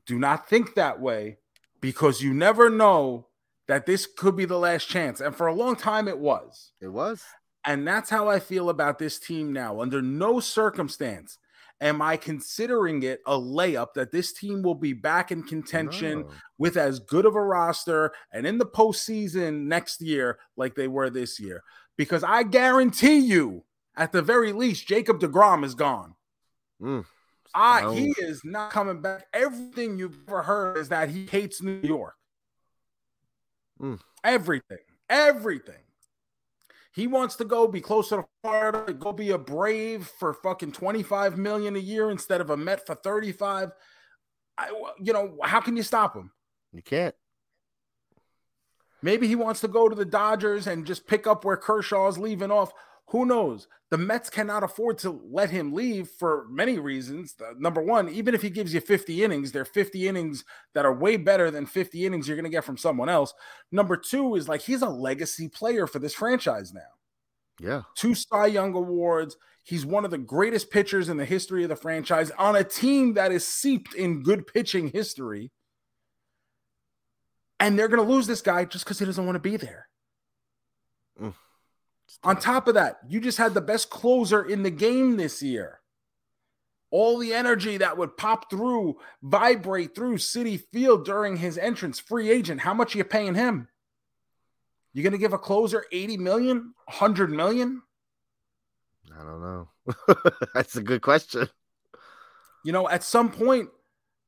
do 0.06 0.18
not 0.18 0.48
think 0.48 0.74
that 0.74 1.00
way 1.00 1.38
because 1.80 2.22
you 2.22 2.32
never 2.32 2.70
know 2.70 3.28
that 3.66 3.86
this 3.86 4.06
could 4.06 4.36
be 4.36 4.44
the 4.44 4.58
last 4.58 4.88
chance. 4.88 5.20
And 5.20 5.34
for 5.34 5.46
a 5.46 5.54
long 5.54 5.76
time, 5.76 6.08
it 6.08 6.18
was. 6.18 6.72
It 6.80 6.88
was. 6.88 7.22
And 7.64 7.86
that's 7.86 8.10
how 8.10 8.28
I 8.28 8.40
feel 8.40 8.70
about 8.70 8.98
this 8.98 9.18
team 9.18 9.52
now. 9.52 9.80
Under 9.80 10.02
no 10.02 10.40
circumstance 10.40 11.38
am 11.80 12.00
I 12.00 12.16
considering 12.16 13.02
it 13.02 13.20
a 13.26 13.36
layup 13.36 13.94
that 13.94 14.12
this 14.12 14.32
team 14.32 14.62
will 14.62 14.74
be 14.74 14.92
back 14.92 15.32
in 15.32 15.42
contention 15.42 16.20
no. 16.20 16.30
with 16.56 16.76
as 16.76 17.00
good 17.00 17.26
of 17.26 17.34
a 17.34 17.42
roster 17.42 18.12
and 18.32 18.46
in 18.46 18.58
the 18.58 18.66
postseason 18.66 19.64
next 19.64 20.00
year 20.00 20.38
like 20.56 20.74
they 20.74 20.88
were 20.88 21.10
this 21.10 21.38
year. 21.40 21.62
Because 21.96 22.24
I 22.24 22.44
guarantee 22.44 23.18
you, 23.18 23.64
at 23.96 24.12
the 24.12 24.22
very 24.22 24.52
least, 24.52 24.86
Jacob 24.86 25.20
DeGrom 25.20 25.64
is 25.64 25.74
gone. 25.74 26.14
Mm. 26.80 27.04
Ah, 27.54 27.90
he 27.90 28.14
is 28.18 28.40
not 28.44 28.70
coming 28.70 29.02
back. 29.02 29.26
Everything 29.34 29.98
you've 29.98 30.18
ever 30.26 30.42
heard 30.42 30.78
is 30.78 30.88
that 30.88 31.10
he 31.10 31.26
hates 31.26 31.60
New 31.60 31.80
York. 31.82 32.14
Mm. 33.80 34.00
Everything, 34.24 34.78
everything. 35.10 35.81
He 36.94 37.06
wants 37.06 37.36
to 37.36 37.44
go 37.44 37.66
be 37.66 37.80
closer 37.80 38.16
to 38.18 38.24
Florida, 38.42 38.92
go 38.92 39.12
be 39.12 39.30
a 39.30 39.38
Brave 39.38 40.06
for 40.06 40.34
fucking 40.34 40.72
25 40.72 41.38
million 41.38 41.74
a 41.74 41.78
year 41.78 42.10
instead 42.10 42.40
of 42.40 42.50
a 42.50 42.56
Met 42.56 42.86
for 42.86 42.94
35. 42.94 43.72
I, 44.58 44.68
you 45.00 45.12
know, 45.12 45.38
how 45.42 45.60
can 45.60 45.76
you 45.76 45.82
stop 45.82 46.14
him? 46.14 46.30
You 46.72 46.82
can't. 46.82 47.14
Maybe 49.02 49.26
he 49.26 49.34
wants 49.34 49.60
to 49.62 49.68
go 49.68 49.88
to 49.88 49.96
the 49.96 50.04
Dodgers 50.04 50.66
and 50.66 50.86
just 50.86 51.06
pick 51.06 51.26
up 51.26 51.44
where 51.44 51.56
Kershaw's 51.56 52.18
leaving 52.18 52.50
off. 52.50 52.72
Who 53.12 53.26
knows? 53.26 53.68
The 53.90 53.98
Mets 53.98 54.30
cannot 54.30 54.64
afford 54.64 54.96
to 54.98 55.20
let 55.30 55.50
him 55.50 55.74
leave 55.74 56.08
for 56.08 56.46
many 56.48 56.78
reasons. 56.78 57.34
Number 57.58 57.82
one, 57.82 58.08
even 58.08 58.34
if 58.34 58.40
he 58.40 58.48
gives 58.48 58.72
you 58.72 58.80
50 58.80 59.22
innings, 59.22 59.52
they're 59.52 59.66
50 59.66 60.08
innings 60.08 60.46
that 60.72 60.86
are 60.86 60.94
way 60.94 61.18
better 61.18 61.50
than 61.50 61.66
50 61.66 62.06
innings 62.06 62.26
you're 62.26 62.38
going 62.38 62.44
to 62.44 62.50
get 62.50 62.64
from 62.64 62.78
someone 62.78 63.10
else. 63.10 63.34
Number 63.70 63.98
two 63.98 64.34
is 64.36 64.48
like 64.48 64.62
he's 64.62 64.80
a 64.80 64.88
legacy 64.88 65.46
player 65.46 65.86
for 65.86 65.98
this 65.98 66.14
franchise 66.14 66.72
now. 66.72 66.80
Yeah. 67.60 67.82
Two 67.94 68.14
Cy 68.14 68.46
Young 68.46 68.74
Awards. 68.74 69.36
He's 69.62 69.84
one 69.84 70.06
of 70.06 70.10
the 70.10 70.16
greatest 70.16 70.70
pitchers 70.70 71.10
in 71.10 71.18
the 71.18 71.26
history 71.26 71.64
of 71.64 71.68
the 71.68 71.76
franchise 71.76 72.30
on 72.38 72.56
a 72.56 72.64
team 72.64 73.12
that 73.14 73.30
is 73.30 73.46
seeped 73.46 73.92
in 73.94 74.22
good 74.22 74.46
pitching 74.46 74.88
history. 74.88 75.52
And 77.60 77.78
they're 77.78 77.88
going 77.88 78.04
to 78.04 78.10
lose 78.10 78.26
this 78.26 78.40
guy 78.40 78.64
just 78.64 78.86
because 78.86 78.98
he 78.98 79.04
doesn't 79.04 79.26
want 79.26 79.36
to 79.36 79.50
be 79.50 79.58
there. 79.58 79.88
Mm. 81.20 81.34
On 82.24 82.36
top 82.36 82.68
of 82.68 82.74
that, 82.74 82.98
you 83.08 83.20
just 83.20 83.38
had 83.38 83.54
the 83.54 83.60
best 83.60 83.90
closer 83.90 84.44
in 84.44 84.62
the 84.62 84.70
game 84.70 85.16
this 85.16 85.42
year. 85.42 85.80
all 86.92 87.18
the 87.18 87.32
energy 87.32 87.78
that 87.78 87.96
would 87.96 88.16
pop 88.18 88.50
through, 88.50 88.98
vibrate 89.22 89.94
through 89.94 90.18
Citi 90.18 90.62
Field 90.72 91.04
during 91.06 91.38
his 91.38 91.56
entrance, 91.56 91.98
free 91.98 92.30
agent. 92.30 92.60
How 92.60 92.74
much 92.74 92.94
are 92.94 92.98
you 92.98 93.04
paying 93.04 93.34
him? 93.34 93.68
You're 94.92 95.02
going 95.02 95.12
to 95.12 95.18
give 95.18 95.32
a 95.32 95.38
closer 95.38 95.86
80 95.90 96.18
million, 96.18 96.74
100 96.84 97.30
million? 97.30 97.80
I 99.18 99.24
don't 99.24 99.40
know. 99.40 99.68
That's 100.54 100.76
a 100.76 100.82
good 100.82 101.00
question. 101.00 101.48
You 102.62 102.72
know, 102.72 102.86
at 102.88 103.02
some 103.02 103.30
point, 103.32 103.70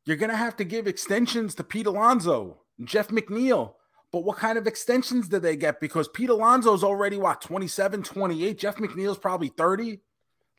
you're 0.07 0.17
going 0.17 0.31
to 0.31 0.37
have 0.37 0.57
to 0.57 0.65
give 0.65 0.87
extensions 0.87 1.55
to 1.57 1.65
Pete 1.65 1.87
Alonso, 1.87 2.63
Jeff 2.83 3.09
McNeil. 3.09 3.75
But 4.15 4.23
what 4.23 4.39
kind 4.39 4.57
of 4.57 4.69
extensions 4.69 5.29
do 5.29 5.41
they 5.41 5.57
get? 5.57 5.81
Because 5.81 6.07
Pete 6.07 6.31
Alonso's 6.31 6.85
already, 6.85 7.17
what, 7.17 7.41
27, 7.41 8.05
28? 8.05 8.57
Jeff 8.57 8.77
McNeil's 8.77 9.19
probably 9.19 9.49
30. 9.49 9.99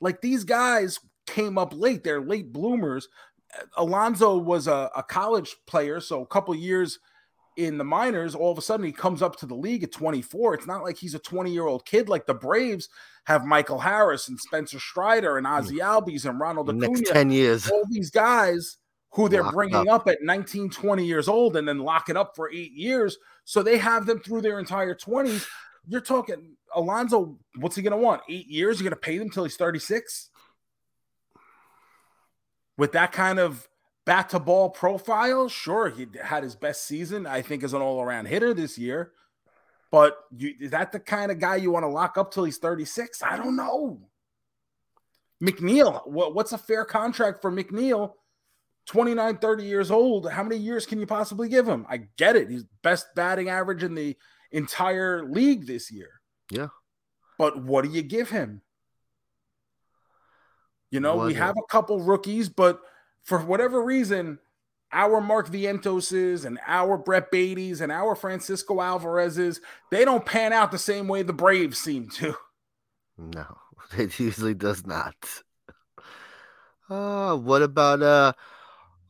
Like 0.01 0.19
these 0.19 0.43
guys 0.43 0.99
came 1.25 1.57
up 1.57 1.73
late. 1.73 2.03
They're 2.03 2.19
late 2.19 2.51
bloomers. 2.51 3.07
Alonso 3.77 4.35
was 4.35 4.67
a, 4.67 4.91
a 4.93 5.01
college 5.01 5.55
player, 5.67 6.01
so 6.01 6.21
a 6.21 6.27
couple 6.27 6.53
years 6.53 6.99
in 7.55 7.77
the 7.77 7.85
minors, 7.85 8.35
all 8.35 8.51
of 8.51 8.57
a 8.57 8.61
sudden 8.61 8.85
he 8.85 8.91
comes 8.91 9.21
up 9.21 9.37
to 9.37 9.45
the 9.45 9.55
league 9.55 9.83
at 9.83 9.93
24. 9.93 10.55
It's 10.55 10.67
not 10.67 10.83
like 10.83 10.97
he's 10.97 11.15
a 11.15 11.19
20 11.19 11.49
year 11.49 11.65
old 11.65 11.85
kid. 11.85 12.09
Like 12.09 12.25
the 12.25 12.33
Braves 12.33 12.89
have 13.23 13.45
Michael 13.45 13.79
Harris 13.79 14.27
and 14.27 14.37
Spencer 14.37 14.81
Strider 14.81 15.37
and 15.37 15.47
Ozzie 15.47 15.77
mm. 15.77 16.03
Albies 16.03 16.29
and 16.29 16.41
Ronald 16.41 16.67
Acuna. 16.67 16.89
Next 16.89 17.09
10 17.09 17.31
years. 17.31 17.71
All 17.71 17.85
these 17.89 18.11
guys 18.11 18.79
who 19.11 19.29
they're 19.29 19.43
Locked 19.43 19.55
bringing 19.55 19.87
up. 19.87 20.01
up 20.01 20.07
at 20.09 20.21
19, 20.21 20.71
20 20.71 21.05
years 21.05 21.29
old 21.29 21.55
and 21.55 21.65
then 21.65 21.79
locking 21.79 22.17
up 22.17 22.35
for 22.35 22.51
eight 22.51 22.73
years. 22.73 23.17
So 23.45 23.63
they 23.63 23.77
have 23.77 24.05
them 24.05 24.19
through 24.19 24.41
their 24.41 24.59
entire 24.59 24.95
20s. 24.95 25.45
You're 25.87 26.01
talking 26.01 26.57
Alonso, 26.73 27.37
what's 27.55 27.75
he 27.75 27.81
going 27.81 27.91
to 27.91 27.97
want? 27.97 28.21
Eight 28.27 28.47
years? 28.47 28.79
You're 28.79 28.89
going 28.89 28.99
to 28.99 29.07
pay 29.07 29.17
them 29.17 29.29
till 29.29 29.43
he's 29.43 29.55
36? 29.55 30.29
with 32.77 32.91
that 32.93 33.11
kind 33.11 33.39
of 33.39 33.67
bat 34.05 34.29
to 34.29 34.39
ball 34.39 34.69
profile, 34.69 35.49
sure, 35.49 35.89
he 35.89 36.07
had 36.21 36.43
his 36.43 36.55
best 36.55 36.85
season, 36.85 37.25
I 37.25 37.41
think, 37.41 37.63
as 37.63 37.73
an 37.73 37.81
all 37.81 38.01
around 38.01 38.27
hitter 38.27 38.53
this 38.53 38.77
year. 38.77 39.11
But 39.91 40.17
you, 40.35 40.53
is 40.59 40.71
that 40.71 40.91
the 40.91 40.99
kind 40.99 41.31
of 41.31 41.39
guy 41.39 41.55
you 41.55 41.71
want 41.71 41.83
to 41.83 41.89
lock 41.89 42.17
up 42.17 42.31
till 42.31 42.43
he's 42.43 42.57
36? 42.57 43.23
I 43.23 43.37
don't 43.37 43.55
know. 43.55 44.01
McNeil, 45.41 46.05
what, 46.07 46.35
what's 46.35 46.51
a 46.51 46.57
fair 46.57 46.85
contract 46.85 47.41
for 47.41 47.51
McNeil? 47.51 48.13
29, 48.85 49.37
30 49.37 49.63
years 49.63 49.91
old. 49.91 50.29
How 50.29 50.43
many 50.43 50.57
years 50.57 50.85
can 50.85 50.99
you 50.99 51.07
possibly 51.07 51.49
give 51.49 51.67
him? 51.67 51.85
I 51.89 52.01
get 52.17 52.35
it. 52.35 52.49
He's 52.49 52.63
best 52.83 53.07
batting 53.15 53.49
average 53.49 53.83
in 53.83 53.95
the 53.95 54.15
entire 54.51 55.23
league 55.23 55.65
this 55.65 55.91
year. 55.91 56.21
Yeah. 56.51 56.67
But 57.37 57.61
what 57.63 57.83
do 57.83 57.91
you 57.91 58.01
give 58.01 58.29
him? 58.29 58.61
You 60.91 60.99
know, 60.99 61.17
we 61.17 61.33
have 61.33 61.55
a 61.57 61.67
couple 61.69 61.99
rookies, 61.99 62.47
but 62.47 62.79
for 63.23 63.39
whatever 63.39 63.83
reason, 63.83 64.39
our 64.93 65.19
Mark 65.19 65.49
Vientoses 65.49 66.45
and 66.45 66.57
our 66.65 66.97
Brett 66.97 67.31
Baties 67.31 67.81
and 67.81 67.91
our 67.91 68.15
Francisco 68.15 68.79
Alvarez's, 68.81 69.59
they 69.91 70.05
don't 70.05 70.25
pan 70.25 70.53
out 70.53 70.71
the 70.71 70.77
same 70.77 71.07
way 71.07 71.21
the 71.21 71.33
Braves 71.33 71.77
seem 71.77 72.09
to. 72.09 72.35
No, 73.17 73.45
it 73.97 74.19
usually 74.19 74.53
does 74.53 74.85
not. 74.85 75.15
Uh, 76.89 77.37
what 77.37 77.61
about 77.61 78.01
uh 78.01 78.33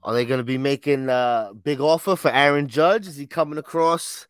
are 0.05 0.13
they 0.13 0.23
going 0.23 0.37
to 0.37 0.43
be 0.43 0.59
making 0.59 1.09
a 1.09 1.51
big 1.63 1.81
offer 1.81 2.15
for 2.15 2.29
Aaron 2.29 2.67
Judge? 2.67 3.07
Is 3.07 3.17
he 3.17 3.25
coming 3.25 3.57
across 3.57 4.27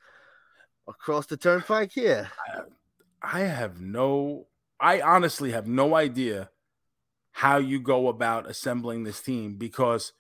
across 0.88 1.26
the 1.26 1.36
turnpike 1.36 1.92
here? 1.92 2.32
I 3.22 3.42
have 3.42 3.82
no 3.82 4.48
I 4.80 5.02
honestly 5.02 5.52
have 5.52 5.68
no 5.68 5.94
idea 5.96 6.50
how 7.32 7.58
you 7.58 7.82
go 7.82 8.08
about 8.08 8.50
assembling 8.50 9.04
this 9.04 9.22
team 9.22 9.56
because 9.58 10.14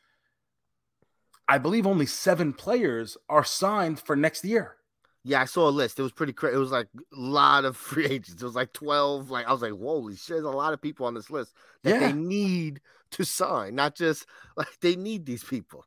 I 1.47 1.57
believe 1.57 1.87
only 1.87 2.05
seven 2.05 2.51
players 2.51 3.15
are 3.29 3.45
signed 3.45 4.01
for 4.01 4.17
next 4.17 4.43
year. 4.43 4.74
Yeah, 5.27 5.41
I 5.41 5.45
saw 5.45 5.67
a 5.67 5.71
list. 5.71 5.97
It 5.97 6.03
was 6.03 6.11
pretty 6.11 6.33
crazy. 6.33 6.55
It 6.55 6.59
was 6.59 6.71
like 6.71 6.87
a 6.95 7.19
lot 7.19 7.65
of 7.65 7.75
free 7.77 8.05
agents. 8.05 8.41
It 8.41 8.45
was 8.45 8.55
like 8.55 8.71
12. 8.73 9.31
Like, 9.31 9.47
I 9.47 9.51
was 9.51 9.61
like, 9.61 9.71
holy 9.71 10.15
shit, 10.15 10.35
there's 10.35 10.43
a 10.43 10.51
lot 10.51 10.73
of 10.73 10.81
people 10.81 11.07
on 11.07 11.15
this 11.15 11.31
list 11.31 11.53
that 11.83 11.99
yeah. 11.99 12.07
they 12.07 12.13
need 12.13 12.79
to 13.11 13.25
sign, 13.25 13.75
not 13.75 13.95
just 13.95 14.25
like 14.55 14.67
they 14.81 14.95
need 14.95 15.25
these 15.25 15.43
people. 15.43 15.83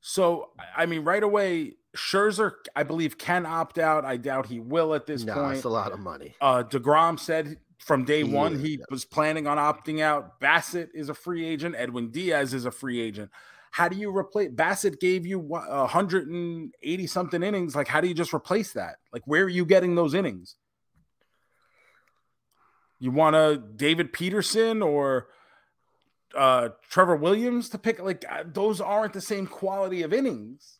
So, 0.00 0.50
I 0.76 0.86
mean, 0.86 1.02
right 1.02 1.22
away, 1.22 1.74
Scherzer, 1.96 2.52
I 2.76 2.84
believe, 2.84 3.18
can 3.18 3.44
opt 3.44 3.78
out. 3.78 4.04
I 4.04 4.16
doubt 4.16 4.46
he 4.46 4.60
will 4.60 4.94
at 4.94 5.06
this 5.06 5.24
no, 5.24 5.34
point. 5.34 5.56
It's 5.56 5.64
a 5.64 5.68
lot 5.68 5.90
of 5.90 5.98
money. 5.98 6.36
Uh, 6.40 6.62
DeGrom 6.62 7.18
said 7.18 7.56
from 7.78 8.04
day 8.04 8.22
he 8.22 8.32
one, 8.32 8.54
is, 8.54 8.62
he 8.62 8.70
yeah. 8.78 8.84
was 8.90 9.04
planning 9.04 9.48
on 9.48 9.56
opting 9.56 10.00
out. 10.00 10.40
Bassitt 10.40 10.90
is 10.94 11.08
a 11.08 11.14
free 11.14 11.44
agent. 11.44 11.74
Edwin 11.76 12.10
Diaz 12.10 12.54
is 12.54 12.64
a 12.64 12.70
free 12.70 13.00
agent. 13.00 13.30
How 13.70 13.88
do 13.88 13.96
you 13.96 14.16
replace 14.16 14.50
Bassitt 14.50 15.00
Gave 15.00 15.26
you 15.26 15.38
180 15.38 17.06
something 17.06 17.42
innings. 17.42 17.76
Like, 17.76 17.88
how 17.88 18.00
do 18.00 18.08
you 18.08 18.14
just 18.14 18.34
replace 18.34 18.72
that? 18.72 18.96
Like, 19.12 19.22
where 19.26 19.44
are 19.44 19.48
you 19.48 19.64
getting 19.64 19.94
those 19.94 20.14
innings? 20.14 20.56
You 22.98 23.10
want 23.10 23.36
a 23.36 23.62
David 23.76 24.12
Peterson 24.12 24.82
or 24.82 25.28
uh, 26.36 26.70
Trevor 26.90 27.16
Williams 27.16 27.68
to 27.70 27.78
pick? 27.78 28.00
Like, 28.00 28.24
uh, 28.28 28.44
those 28.46 28.80
aren't 28.80 29.12
the 29.12 29.20
same 29.20 29.46
quality 29.46 30.02
of 30.02 30.12
innings. 30.12 30.78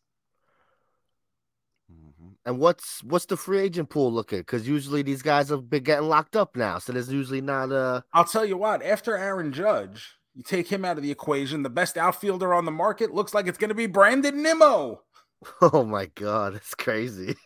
And 2.44 2.58
what's 2.58 3.04
what's 3.04 3.26
the 3.26 3.36
free 3.36 3.58
agent 3.58 3.90
pool 3.90 4.10
looking? 4.10 4.38
Because 4.38 4.66
usually 4.66 5.02
these 5.02 5.20
guys 5.20 5.50
have 5.50 5.68
been 5.68 5.82
getting 5.82 6.08
locked 6.08 6.34
up 6.34 6.56
now, 6.56 6.78
so 6.78 6.94
there's 6.94 7.12
usually 7.12 7.42
not 7.42 7.70
a. 7.70 8.02
I'll 8.14 8.24
tell 8.24 8.46
you 8.46 8.56
what. 8.56 8.82
After 8.82 9.18
Aaron 9.18 9.52
Judge, 9.52 10.17
you 10.38 10.44
take 10.44 10.68
him 10.68 10.84
out 10.84 10.96
of 10.96 11.02
the 11.02 11.10
equation. 11.10 11.64
The 11.64 11.68
best 11.68 11.98
outfielder 11.98 12.54
on 12.54 12.64
the 12.64 12.70
market 12.70 13.12
looks 13.12 13.34
like 13.34 13.48
it's 13.48 13.58
going 13.58 13.70
to 13.70 13.74
be 13.74 13.86
Brandon 13.86 14.42
Nimmo. 14.42 15.02
Oh 15.62 15.84
my 15.84 16.06
god, 16.16 16.56
it's 16.56 16.74
crazy! 16.74 17.36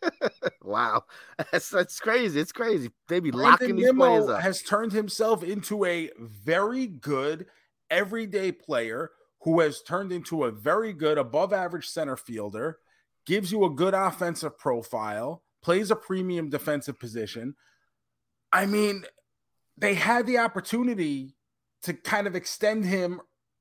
wow, 0.62 1.04
that's 1.50 1.70
that's 1.70 1.98
crazy. 1.98 2.38
It's 2.38 2.52
crazy. 2.52 2.90
They 3.08 3.18
be 3.18 3.30
Brandon 3.30 3.50
locking 3.52 3.76
these 3.76 3.86
Nimmo 3.86 4.04
players 4.04 4.28
up. 4.28 4.42
Has 4.42 4.60
turned 4.60 4.92
himself 4.92 5.42
into 5.42 5.86
a 5.86 6.10
very 6.18 6.86
good 6.86 7.46
everyday 7.90 8.52
player 8.52 9.12
who 9.40 9.60
has 9.60 9.80
turned 9.80 10.12
into 10.12 10.44
a 10.44 10.50
very 10.50 10.92
good 10.92 11.16
above 11.16 11.54
average 11.54 11.88
center 11.88 12.18
fielder 12.18 12.76
gives 13.24 13.50
you 13.50 13.64
a 13.64 13.70
good 13.70 13.94
offensive 13.94 14.58
profile, 14.58 15.42
plays 15.62 15.90
a 15.90 15.96
premium 15.96 16.50
defensive 16.50 16.98
position. 16.98 17.54
I 18.52 18.66
mean, 18.66 19.04
they 19.78 19.94
had 19.94 20.26
the 20.26 20.36
opportunity 20.36 21.36
to 21.82 21.94
kind 21.94 22.26
of 22.26 22.36
extend 22.36 22.84
him, 22.84 23.20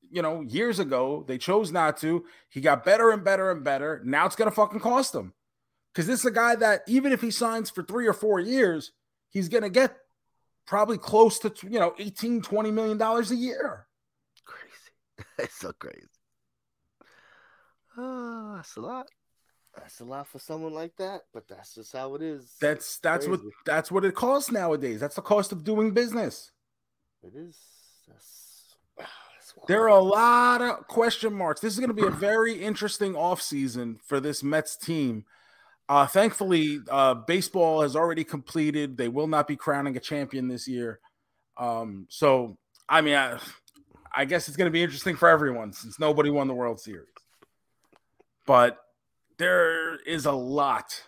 you 0.10 0.22
know, 0.22 0.42
years 0.42 0.80
ago. 0.80 1.24
They 1.28 1.38
chose 1.38 1.72
not 1.72 1.98
to. 1.98 2.26
He 2.50 2.62
got 2.62 2.84
better 2.84 3.12
and 3.12 3.24
better 3.24 3.52
and 3.52 3.64
better. 3.64 4.02
Now 4.04 4.26
it's 4.26 4.36
going 4.36 4.50
to 4.50 4.56
fucking 4.56 4.80
cost 4.80 5.14
them. 5.14 5.34
Because 5.94 6.08
this 6.08 6.20
is 6.20 6.26
a 6.26 6.32
guy 6.32 6.56
that, 6.56 6.82
even 6.88 7.12
if 7.12 7.22
he 7.22 7.32
signs 7.32 7.70
for 7.70 7.84
three 7.84 8.08
or 8.08 8.14
four 8.14 8.40
years, 8.40 8.92
he's 9.32 9.50
going 9.50 9.64
to 9.64 9.70
get 9.70 9.98
probably 10.68 10.98
close 10.98 11.40
to, 11.40 11.52
you 11.64 11.80
know, 11.80 11.96
18, 11.98 12.42
20 12.42 12.72
million 12.72 12.98
dollars 12.98 13.32
a 13.32 13.36
year. 13.36 13.88
Crazy. 14.46 15.26
It's 15.40 15.56
so 15.56 15.72
crazy. 15.74 16.06
Oh, 17.98 18.54
that's 18.56 18.76
a 18.78 18.82
lot. 18.82 19.08
That's 19.76 20.00
a 20.00 20.06
lot 20.06 20.28
for 20.28 20.40
someone 20.40 20.74
like 20.74 20.96
that, 20.98 21.22
but 21.34 21.48
that's 21.48 21.76
just 21.76 21.94
how 21.94 22.16
it 22.16 22.22
is. 22.22 22.56
That's 22.60 23.00
that's 23.00 23.26
Crazy. 23.26 23.44
what 23.44 23.54
that's 23.66 23.92
what 23.92 24.06
it 24.06 24.16
costs 24.16 24.52
nowadays. 24.52 25.00
That's 25.00 25.16
the 25.16 25.22
cost 25.22 25.52
of 25.52 25.64
doing 25.64 25.92
business. 25.92 26.52
It 27.24 27.34
is. 27.36 27.58
That's 28.10 28.40
there 29.68 29.84
are 29.84 29.88
a 29.88 30.04
lot 30.04 30.62
of 30.62 30.88
question 30.88 31.34
marks. 31.34 31.62
This 31.62 31.74
is 31.74 31.80
going 31.80 31.96
to 31.96 32.02
be 32.02 32.08
a 32.08 32.12
very 32.12 32.54
interesting 32.54 33.14
offseason 33.14 33.98
for 34.06 34.20
this 34.20 34.44
Mets 34.44 34.76
team. 34.76 35.26
Uh, 35.88 36.06
thankfully, 36.06 36.80
uh, 36.90 37.16
baseball 37.16 37.82
has 37.82 37.96
already 37.96 38.24
completed. 38.24 38.98
They 38.98 39.08
will 39.08 39.28
not 39.28 39.48
be 39.48 39.56
crowning 39.56 39.98
a 39.98 40.00
champion 40.00 40.48
this 40.48 40.68
year. 40.68 41.00
Um, 41.58 42.06
so, 42.10 42.58
I 42.88 43.02
mean, 43.02 43.16
I, 43.16 43.40
I 44.16 44.26
guess 44.26 44.48
it's 44.48 44.58
going 44.58 44.68
to 44.68 44.72
be 44.72 44.84
interesting 44.84 45.16
for 45.16 45.30
everyone 45.30 45.74
since 45.74 46.00
nobody 46.00 46.30
won 46.30 46.48
the 46.48 46.54
World 46.54 46.80
Series. 46.80 47.08
But 48.46 48.78
there 49.38 49.96
is 49.98 50.26
a 50.26 50.32
lot 50.32 51.04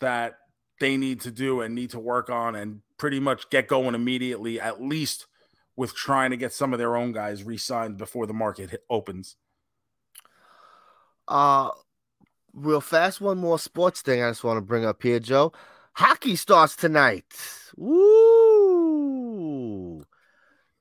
that 0.00 0.38
they 0.80 0.96
need 0.96 1.22
to 1.22 1.30
do 1.30 1.60
and 1.62 1.74
need 1.74 1.90
to 1.90 1.98
work 1.98 2.30
on 2.30 2.54
and 2.54 2.82
pretty 2.98 3.20
much 3.20 3.50
get 3.50 3.68
going 3.68 3.94
immediately, 3.94 4.60
at 4.60 4.82
least 4.82 5.26
with 5.78 5.94
trying 5.94 6.30
to 6.30 6.36
get 6.36 6.52
some 6.52 6.72
of 6.72 6.80
their 6.80 6.96
own 6.96 7.12
guys 7.12 7.44
re-signed 7.44 7.96
before 7.96 8.26
the 8.26 8.34
market 8.34 8.82
opens. 8.90 9.36
Uh 11.28 11.70
real 12.52 12.80
fast, 12.80 13.20
one 13.20 13.38
more 13.38 13.60
sports 13.60 14.02
thing 14.02 14.20
I 14.22 14.30
just 14.30 14.42
want 14.42 14.56
to 14.56 14.62
bring 14.62 14.84
up 14.84 15.00
here, 15.02 15.20
Joe. 15.20 15.52
Hockey 15.92 16.34
starts 16.36 16.74
tonight. 16.74 17.24
Woo! 17.76 18.74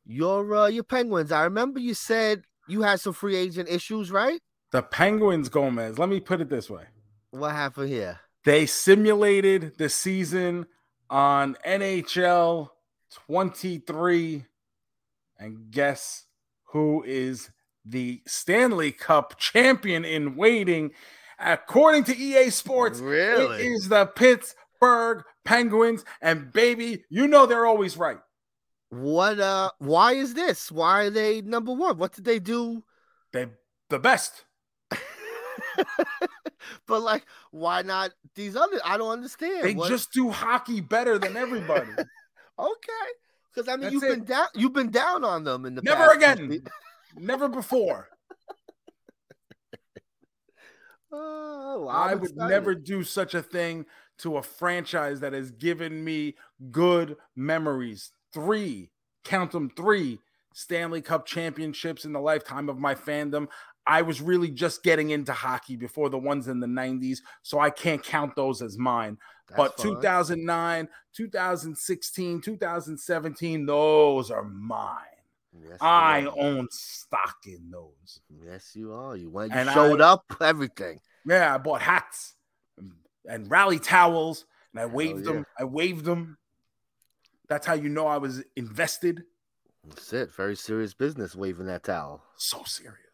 Your 0.06 0.56
uh, 0.56 0.68
your 0.68 0.84
Penguins. 0.84 1.32
I 1.32 1.44
remember 1.44 1.80
you 1.80 1.94
said 1.94 2.44
you 2.68 2.82
had 2.82 3.00
some 3.00 3.14
free 3.14 3.36
agent 3.36 3.70
issues, 3.70 4.10
right? 4.12 4.40
The 4.72 4.82
Penguins, 4.82 5.50
Gomez. 5.50 6.00
Let 6.00 6.10
me 6.10 6.20
put 6.20 6.42
it 6.42 6.50
this 6.50 6.70
way. 6.70 6.86
What 7.32 7.52
happened 7.52 7.90
here? 7.90 8.20
They 8.46 8.66
simulated 8.66 9.78
the 9.78 9.90
season 9.90 10.66
on 11.10 11.56
NHL 11.66 12.70
23. 13.28 14.46
And 15.40 15.72
guess 15.72 16.26
who 16.72 17.04
is 17.04 17.50
the 17.86 18.22
Stanley 18.28 18.92
Cup 18.92 19.38
champion 19.38 20.04
in 20.04 20.36
waiting. 20.36 20.92
According 21.40 22.04
to 22.06 22.18
EA 22.18 22.50
Sports, 22.50 23.00
Really? 23.00 23.64
it 23.66 23.72
is 23.72 23.88
the 23.90 24.08
Pittsburgh 24.08 25.24
Penguins. 25.46 26.04
And 26.22 26.52
baby, 26.52 27.04
you 27.10 27.28
know 27.28 27.46
they're 27.46 27.66
always 27.68 27.96
right. 27.98 28.18
What 28.90 29.40
uh 29.40 29.70
why 29.80 30.14
is 30.14 30.34
this? 30.34 30.72
Why 30.72 31.04
are 31.06 31.10
they 31.10 31.42
number 31.42 31.74
one? 31.74 31.98
What 31.98 32.14
did 32.14 32.26
they 32.26 32.40
do? 32.40 32.84
They 33.34 33.48
the 33.90 34.00
best. 34.00 34.46
but 36.88 37.02
like 37.02 37.26
why 37.52 37.82
not 37.82 38.12
these 38.36 38.56
other 38.56 38.80
I 38.84 38.98
don't 38.98 39.12
understand. 39.12 39.64
They 39.64 39.74
What- 39.76 39.90
just 39.90 40.12
do 40.12 40.30
hockey 40.30 40.82
better 40.82 41.18
than 41.20 41.38
everybody. 41.38 41.92
okay. 42.60 43.08
Because 43.58 43.70
I 43.70 43.76
mean 43.76 43.82
That's 43.82 43.94
you've 43.94 44.04
it. 44.04 44.10
been 44.18 44.24
down 44.26 44.48
you've 44.54 44.74
been 44.74 44.92
down 44.92 45.24
on 45.24 45.44
them 45.44 45.66
in 45.66 45.74
the 45.74 45.82
past 45.82 45.98
Never 45.98 46.20
past. 46.20 46.40
again. 46.40 46.64
Never 47.18 47.48
before. 47.50 48.08
Oh, 51.10 51.86
well, 51.86 51.90
I 51.90 52.16
would 52.16 52.32
excited. 52.32 52.52
never 52.52 52.76
do 52.76 53.02
such 53.02 53.34
a 53.34 53.42
thing 53.42 53.86
to 54.20 54.36
a 54.36 54.44
franchise 54.44 55.22
that 55.22 55.32
has 55.32 55.52
given 55.52 56.04
me 56.04 56.36
good 56.70 57.16
memories. 57.34 58.12
Three, 58.34 58.92
count 59.24 59.52
them 59.54 59.70
three 59.70 60.20
Stanley 60.54 61.02
Cup 61.02 61.26
championships 61.26 62.04
in 62.04 62.12
the 62.12 62.20
lifetime 62.20 62.68
of 62.68 62.78
my 62.78 62.94
fandom. 62.94 63.48
I 63.88 64.02
was 64.02 64.22
really 64.22 64.50
just 64.50 64.84
getting 64.84 65.12
into 65.12 65.32
hockey 65.32 65.78
before 65.78 66.10
the 66.10 66.18
ones 66.18 66.48
in 66.50 66.60
the 66.60 66.68
90s, 66.68 67.20
so 67.42 67.58
I 67.60 67.70
can't 67.70 68.04
count 68.04 68.36
those 68.36 68.62
as 68.62 68.78
mine. 68.78 69.18
That's 69.48 69.58
but 69.58 69.78
fine. 69.82 69.96
2009, 69.96 70.90
2016, 71.14 72.42
2017, 72.42 73.66
those 73.66 74.30
are 74.30 74.44
mine. 74.44 74.98
Yes, 75.58 75.78
I 75.80 76.26
are. 76.26 76.34
own 76.38 76.68
stock 76.70 77.38
in 77.46 77.72
those. 77.72 78.20
Yes, 78.46 78.76
you 78.76 78.94
are. 78.94 79.16
You 79.16 79.30
went, 79.30 79.54
you 79.54 79.58
And 79.58 79.70
showed 79.70 80.02
I- 80.02 80.12
up, 80.12 80.26
everything. 80.42 81.00
Yeah, 81.26 81.56
I 81.56 81.58
bought 81.58 81.82
hats 81.82 82.36
and, 83.26 83.50
rally 83.50 83.80
towels, 83.80 84.46
and 84.74 84.82
I 84.82 84.86
waved 84.86 85.26
yeah. 85.26 85.32
them. 85.34 85.46
I 85.58 85.64
waved 85.64 86.06
them. 86.06 86.38
That's 87.48 87.66
how 87.66 87.74
you 87.74 87.90
know 87.90 88.08
I 88.08 88.18
was 88.18 88.44
invested. 88.56 89.24
That's 89.88 90.12
it. 90.12 90.34
Very 90.36 90.56
serious 90.56 90.94
business 90.94 91.36
waving 91.36 91.68
that 91.68 91.84
towel. 91.84 92.22
So 92.36 92.64
serious. 92.66 93.07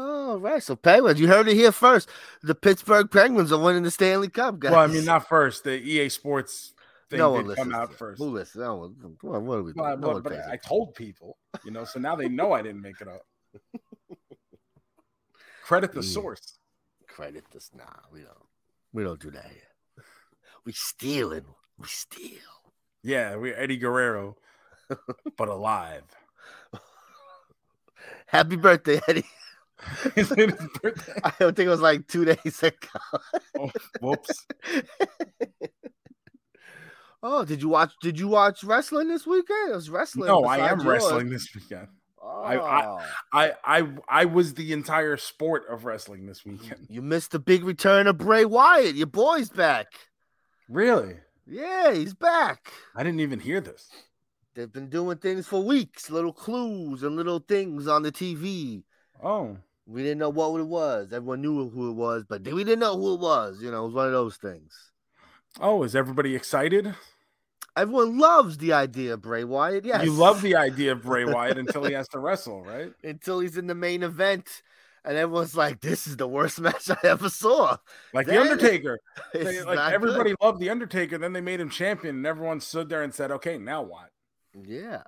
All 0.00 0.38
right. 0.38 0.62
So 0.62 0.76
Penguins, 0.76 1.20
you 1.20 1.26
heard 1.28 1.46
it 1.48 1.54
here 1.54 1.72
first. 1.72 2.08
The 2.42 2.54
Pittsburgh 2.54 3.10
Penguins 3.10 3.52
are 3.52 3.62
winning 3.62 3.82
the 3.82 3.90
Stanley 3.90 4.28
Cup, 4.28 4.58
guys. 4.58 4.72
Well, 4.72 4.80
I 4.80 4.86
mean, 4.86 5.04
not 5.04 5.28
first. 5.28 5.64
The 5.64 5.78
EA 5.78 6.08
Sports 6.08 6.72
thing 7.10 7.18
no 7.18 7.32
one 7.32 7.46
did 7.46 7.56
come 7.56 7.74
out 7.74 7.92
first. 7.94 8.18
Who 8.18 8.30
listens? 8.30 8.62
No 8.62 8.76
one, 8.76 9.16
what, 9.20 9.42
what 9.42 9.58
are 9.58 9.62
we 9.62 9.72
doing? 9.72 9.84
Well, 9.84 9.96
no 9.98 10.12
but 10.14 10.24
but 10.24 10.32
I 10.50 10.56
told 10.56 10.94
people, 10.94 11.36
you 11.64 11.70
know, 11.70 11.84
so 11.84 12.00
now 12.00 12.16
they 12.16 12.28
know 12.28 12.52
I 12.52 12.62
didn't 12.62 12.80
make 12.80 13.00
it 13.02 13.08
up. 13.08 13.26
Credit 15.64 15.92
the 15.92 16.00
Yeah. 16.00 16.12
source. 16.12 16.58
Credit 17.06 17.44
this. 17.52 17.70
Nah, 17.76 17.84
we 18.12 18.20
don't. 18.20 18.30
We 18.92 19.02
don't 19.02 19.20
do 19.20 19.30
that 19.32 19.44
here. 19.44 20.04
We 20.64 20.72
stealing. 20.72 21.44
We 21.78 21.88
steal. 21.88 22.38
Yeah, 23.02 23.36
we're 23.36 23.54
Eddie 23.54 23.76
Guerrero, 23.76 24.36
but 25.36 25.48
alive. 25.48 26.04
Happy 28.26 28.56
birthday, 28.56 29.00
Eddie. 29.08 29.24
His 30.14 30.28
birthday? 30.28 31.20
I 31.24 31.32
don't 31.38 31.56
think 31.56 31.66
it 31.66 31.70
was 31.70 31.80
like 31.80 32.06
two 32.08 32.24
days 32.24 32.62
ago. 32.62 32.76
Oh, 33.58 33.70
whoops. 34.00 34.46
Oh, 37.22 37.44
did 37.44 37.60
you 37.60 37.68
watch? 37.68 37.92
Did 38.00 38.18
you 38.18 38.28
watch 38.28 38.64
wrestling 38.64 39.08
this 39.08 39.26
weekend? 39.26 39.72
It 39.72 39.74
was 39.74 39.90
wrestling. 39.90 40.26
No, 40.28 40.44
I 40.44 40.70
am 40.70 40.78
yours. 40.80 40.86
wrestling 40.86 41.28
this 41.28 41.54
weekend. 41.54 41.88
Oh, 42.22 42.42
I- 42.42 43.04
I, 43.32 43.52
I 43.64 43.88
I 44.08 44.24
was 44.24 44.54
the 44.54 44.72
entire 44.72 45.16
sport 45.18 45.64
of 45.68 45.84
wrestling 45.84 46.24
this 46.26 46.44
weekend. 46.46 46.86
you 46.88 47.02
missed 47.02 47.32
the 47.32 47.38
big 47.38 47.64
return 47.64 48.06
of 48.06 48.16
Bray 48.18 48.44
Wyatt. 48.46 48.94
Your 48.94 49.06
boy's 49.06 49.50
back. 49.50 49.88
Really? 50.68 51.16
Yeah, 51.46 51.92
he's 51.92 52.14
back. 52.14 52.72
I 52.96 53.02
didn't 53.02 53.20
even 53.20 53.40
hear 53.40 53.60
this. 53.60 53.88
They've 54.54 54.72
been 54.72 54.88
doing 54.88 55.18
things 55.18 55.46
for 55.46 55.62
weeks, 55.62 56.10
little 56.10 56.32
clues 56.32 57.02
and 57.02 57.16
little 57.16 57.40
things 57.40 57.86
on 57.86 58.02
the 58.02 58.12
TV. 58.12 58.82
Oh, 59.22 59.58
We 59.90 60.02
didn't 60.02 60.18
know 60.18 60.30
what 60.30 60.58
it 60.60 60.66
was. 60.66 61.12
Everyone 61.12 61.40
knew 61.42 61.68
who 61.68 61.90
it 61.90 61.94
was, 61.94 62.24
but 62.28 62.42
we 62.42 62.62
didn't 62.64 62.78
know 62.80 62.96
who 62.96 63.14
it 63.14 63.20
was. 63.20 63.60
You 63.60 63.70
know, 63.70 63.82
it 63.82 63.86
was 63.86 63.94
one 63.94 64.06
of 64.06 64.12
those 64.12 64.36
things. 64.36 64.72
oh, 65.60 65.82
is 65.82 65.96
everybody 65.96 66.34
excited? 66.36 66.94
Everyone 67.76 68.18
loves 68.18 68.58
the 68.58 68.72
idea 68.72 69.14
of 69.14 69.22
Bray 69.22 69.44
Wyatt. 69.44 69.84
Yes, 69.84 70.04
You 70.04 70.12
love 70.12 70.42
the 70.42 70.56
idea 70.56 70.92
of 70.92 71.02
Bray 71.02 71.24
Wyatt 71.34 71.58
until 71.58 71.84
he 71.84 71.92
has 71.94 72.08
to 72.08 72.18
wrestle, 72.18 72.62
right? 72.62 72.92
until 73.02 73.40
he's 73.40 73.56
in 73.56 73.66
the 73.66 73.74
main 73.74 74.02
event, 74.02 74.62
and 75.04 75.16
everyone's 75.16 75.56
like, 75.56 75.80
"This 75.80 76.06
is 76.06 76.16
the 76.16 76.28
worst 76.28 76.60
match 76.66 76.90
I 76.90 76.98
ever 77.04 77.28
saw." 77.28 77.76
Like 78.12 78.26
Then- 78.26 78.36
the 78.44 78.52
Undertaker. 78.52 78.98
They- 79.32 79.62
like 79.62 79.92
everybody 79.92 80.30
good. 80.30 80.38
loved 80.42 80.60
the 80.60 80.70
Undertaker, 80.70 81.16
then 81.18 81.32
they 81.32 81.40
made 81.40 81.60
him 81.60 81.70
champion, 81.70 82.16
and 82.16 82.26
everyone 82.26 82.60
stood 82.60 82.88
there 82.88 83.02
and 83.02 83.14
said, 83.14 83.30
"Okay, 83.32 83.56
now 83.58 83.82
what?" 83.82 84.10
Yeah, 84.54 85.02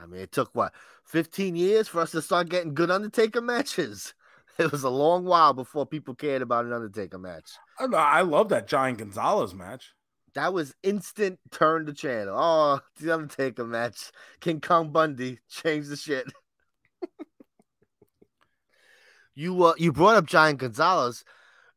I 0.00 0.06
mean, 0.06 0.20
it 0.20 0.32
took 0.32 0.54
what 0.54 0.72
15 1.04 1.54
years 1.56 1.88
for 1.88 2.00
us 2.00 2.10
to 2.12 2.22
start 2.22 2.48
getting 2.48 2.74
good 2.74 2.90
Undertaker 2.90 3.40
matches. 3.40 4.14
It 4.64 4.72
was 4.72 4.84
a 4.84 4.90
long 4.90 5.24
while 5.24 5.54
before 5.54 5.86
people 5.86 6.14
cared 6.14 6.42
about 6.42 6.66
an 6.66 6.74
Undertaker 6.74 7.18
match. 7.18 7.52
I, 7.78 7.86
I 7.86 8.20
love 8.20 8.50
that 8.50 8.68
Giant 8.68 8.98
Gonzalez 8.98 9.54
match. 9.54 9.94
That 10.34 10.52
was 10.52 10.74
instant 10.82 11.40
turn 11.50 11.86
the 11.86 11.94
channel. 11.94 12.36
Oh, 12.38 12.80
the 13.00 13.14
Undertaker 13.14 13.64
match. 13.64 14.12
King 14.40 14.60
Kong 14.60 14.90
Bundy 14.90 15.38
changed 15.48 15.88
the 15.88 15.96
shit. 15.96 16.26
you 19.34 19.64
uh, 19.64 19.72
you 19.78 19.92
brought 19.92 20.16
up 20.16 20.26
Giant 20.26 20.58
Gonzalez. 20.58 21.24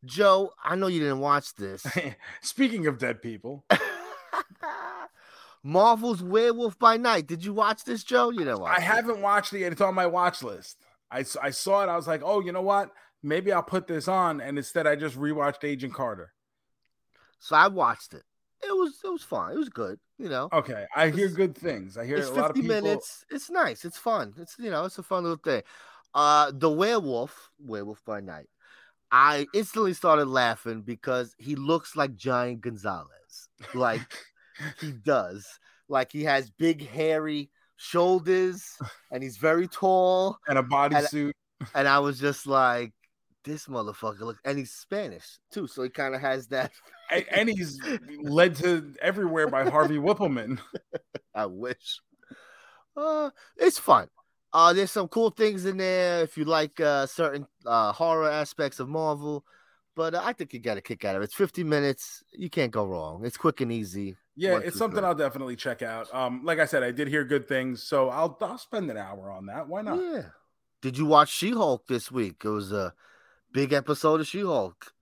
Joe, 0.03 0.51
I 0.61 0.75
know 0.75 0.87
you 0.87 0.99
didn't 0.99 1.19
watch 1.21 1.55
this. 1.55 1.87
Speaking 2.41 2.87
of 2.87 2.97
dead 2.97 3.21
people, 3.21 3.63
Marvel's 5.63 6.21
Werewolf 6.21 6.77
by 6.77 6.97
Night. 6.97 7.27
Did 7.27 7.45
you 7.45 7.53
watch 7.53 7.85
this, 7.85 8.03
Joe? 8.03 8.29
You 8.29 8.39
didn't 8.39 8.61
I 8.63 8.75
it. 8.75 8.81
haven't 8.81 9.21
watched 9.21 9.53
it 9.53 9.59
yet. 9.59 9.71
It's 9.71 9.79
on 9.79 9.95
my 9.95 10.05
watch 10.05 10.43
list. 10.43 10.77
I, 11.13 11.25
I 11.41 11.49
saw 11.51 11.83
it. 11.83 11.89
I 11.89 11.95
was 11.95 12.07
like, 12.07 12.21
oh, 12.23 12.39
you 12.41 12.51
know 12.51 12.61
what? 12.61 12.91
Maybe 13.21 13.51
I'll 13.51 13.63
put 13.63 13.87
this 13.87 14.07
on. 14.07 14.41
And 14.41 14.57
instead, 14.57 14.87
I 14.87 14.95
just 14.95 15.17
rewatched 15.17 15.63
Agent 15.63 15.93
Carter. 15.93 16.33
So 17.39 17.55
I 17.55 17.67
watched 17.67 18.13
it. 18.13 18.23
It 18.65 18.71
was 18.71 18.99
it 19.03 19.09
was 19.09 19.23
fun. 19.23 19.51
It 19.51 19.57
was 19.57 19.69
good. 19.69 19.99
You 20.17 20.29
know, 20.29 20.47
Okay, 20.53 20.85
I 20.95 21.09
hear 21.09 21.27
good 21.27 21.55
things. 21.55 21.97
I 21.97 22.05
hear 22.05 22.17
it's 22.17 22.29
a 22.29 22.33
lot 22.33 22.49
of 22.51 22.55
people. 22.55 22.81
minutes. 22.81 23.25
It's 23.29 23.49
nice. 23.49 23.83
It's 23.83 23.97
fun. 23.97 24.33
It's 24.37 24.55
you 24.57 24.71
know, 24.71 24.85
it's 24.85 24.97
a 24.97 25.03
fun 25.03 25.23
little 25.23 25.37
thing. 25.37 25.63
Uh 26.13 26.51
the 26.53 26.69
werewolf, 26.69 27.49
werewolf 27.59 28.03
by 28.05 28.21
night. 28.21 28.47
I 29.11 29.47
instantly 29.53 29.93
started 29.93 30.25
laughing 30.27 30.81
because 30.81 31.35
he 31.37 31.55
looks 31.55 31.95
like 31.95 32.15
Giant 32.15 32.61
Gonzalez. 32.61 33.49
Like 33.73 34.01
he 34.79 34.91
does. 34.93 35.45
Like 35.89 36.11
he 36.11 36.23
has 36.23 36.49
big 36.49 36.87
hairy 36.87 37.51
shoulders 37.83 38.77
and 39.11 39.21
he's 39.21 39.37
very 39.37 39.67
tall. 39.67 40.37
and 40.47 40.57
a 40.57 40.63
bodysuit. 40.63 41.33
And 41.73 41.87
I 41.87 41.99
was 41.99 42.19
just 42.19 42.45
like, 42.45 42.91
this 43.45 43.67
motherfucker 43.67 44.19
look 44.21 44.37
and 44.43 44.57
he's 44.57 44.71
Spanish 44.71 45.39
too. 45.49 45.65
So 45.65 45.83
he 45.83 45.89
kind 45.89 46.13
of 46.13 46.19
has 46.19 46.47
that. 46.47 46.71
and, 47.11 47.25
and 47.31 47.49
he's 47.49 47.79
led 48.21 48.55
to 48.57 48.93
everywhere 49.01 49.47
by 49.47 49.69
Harvey 49.69 49.97
Wippleman. 49.97 50.59
I 51.33 51.45
wish. 51.45 52.01
Uh, 52.97 53.29
it's 53.55 53.79
fun. 53.79 54.09
Uh, 54.51 54.73
there's 54.73 54.91
some 54.91 55.07
cool 55.07 55.29
things 55.29 55.65
in 55.65 55.77
there 55.77 56.21
if 56.23 56.37
you 56.37 56.43
like 56.43 56.81
uh, 56.81 57.05
certain 57.05 57.47
uh, 57.65 57.93
horror 57.93 58.29
aspects 58.29 58.81
of 58.81 58.89
Marvel. 58.89 59.45
But 59.95 60.15
uh, 60.15 60.21
I 60.23 60.33
think 60.33 60.53
you 60.53 60.59
got 60.59 60.77
a 60.77 60.81
kick 60.81 61.05
out 61.05 61.15
of 61.15 61.21
it. 61.21 61.25
It's 61.25 61.35
50 61.35 61.63
minutes. 61.63 62.23
You 62.33 62.49
can't 62.49 62.71
go 62.71 62.85
wrong. 62.85 63.25
It's 63.25 63.37
quick 63.37 63.61
and 63.61 63.71
easy. 63.71 64.17
Yeah, 64.35 64.57
it's 64.63 64.77
something 64.77 64.99
three. 64.99 65.07
I'll 65.07 65.15
definitely 65.15 65.55
check 65.55 65.81
out. 65.81 66.13
Um, 66.13 66.43
like 66.43 66.59
I 66.59 66.65
said, 66.65 66.81
I 66.83 66.91
did 66.91 67.07
hear 67.07 67.23
good 67.23 67.47
things, 67.47 67.83
so 67.83 68.09
I'll 68.09 68.37
I'll 68.41 68.57
spend 68.57 68.89
an 68.89 68.97
hour 68.97 69.29
on 69.31 69.45
that. 69.47 69.67
Why 69.67 69.81
not? 69.81 69.99
Yeah. 69.99 70.23
Did 70.81 70.97
you 70.97 71.05
watch 71.05 71.29
She 71.31 71.51
Hulk 71.51 71.87
this 71.87 72.11
week? 72.11 72.41
It 72.43 72.49
was 72.49 72.71
a 72.71 72.93
big 73.53 73.71
episode 73.73 74.19
of 74.21 74.27
She 74.27 74.41
Hulk. 74.41 74.93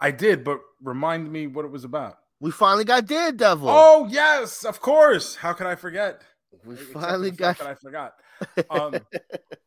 I 0.00 0.10
did, 0.12 0.44
but 0.44 0.60
remind 0.82 1.30
me 1.30 1.46
what 1.46 1.64
it 1.64 1.70
was 1.70 1.84
about. 1.84 2.18
We 2.40 2.50
finally 2.52 2.84
got 2.84 3.06
Daredevil. 3.06 3.68
Oh 3.68 4.06
yes, 4.10 4.64
of 4.64 4.80
course. 4.80 5.36
How 5.36 5.52
could 5.52 5.66
I 5.66 5.74
forget? 5.74 6.22
we 6.64 6.76
finally 6.76 7.30
got. 7.30 7.60
I 7.60 7.74
forgot. 7.74 8.14
Um, 8.70 8.94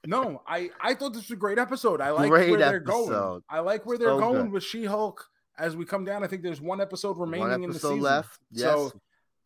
no, 0.05 0.41
I 0.47 0.69
I 0.79 0.93
thought 0.93 1.11
this 1.11 1.23
was 1.23 1.31
a 1.31 1.35
great 1.35 1.59
episode. 1.59 1.99
I 1.99 2.11
like 2.11 2.29
Great 2.29 2.49
where 2.51 2.57
they're 2.59 2.79
going. 2.79 3.41
I 3.49 3.59
like 3.59 3.85
where 3.85 3.97
they're 3.97 4.07
So 4.07 4.19
going 4.19 4.43
good. 4.43 4.51
with 4.53 4.63
She-Hulk. 4.63 5.27
As 5.61 5.75
we 5.75 5.85
come 5.85 6.03
down, 6.03 6.23
I 6.23 6.27
think 6.27 6.41
there's 6.41 6.59
one 6.59 6.81
episode 6.81 7.19
remaining 7.19 7.47
One 7.47 7.63
in 7.63 7.69
the 7.69 7.75
season. 7.75 8.01
left. 8.01 8.39
Yes. 8.51 8.63
So 8.63 8.91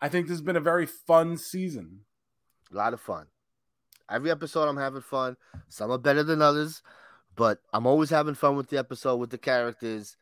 I 0.02 0.08
think 0.08 0.28
this 0.28 0.36
has 0.36 0.42
been 0.42 0.56
a 0.56 0.62
very 0.62 0.86
fun 0.86 1.36
season. 1.36 2.06
A 2.72 2.76
lot 2.76 2.94
of 2.94 3.02
fun. 3.02 3.28
Every 4.10 4.32
episode, 4.32 4.70
I'm 4.70 4.78
having 4.78 5.02
fun. 5.02 5.36
Some 5.68 5.92
are 5.92 5.98
better 5.98 6.24
than 6.24 6.42
others, 6.42 6.82
but 7.36 7.60
I'm 7.74 7.86
always 7.86 8.12
having 8.12 8.36
fun 8.36 8.56
with 8.56 8.70
the 8.70 8.78
episode 8.78 9.18
with 9.18 9.30
the 9.30 9.38
characters. 9.38 10.16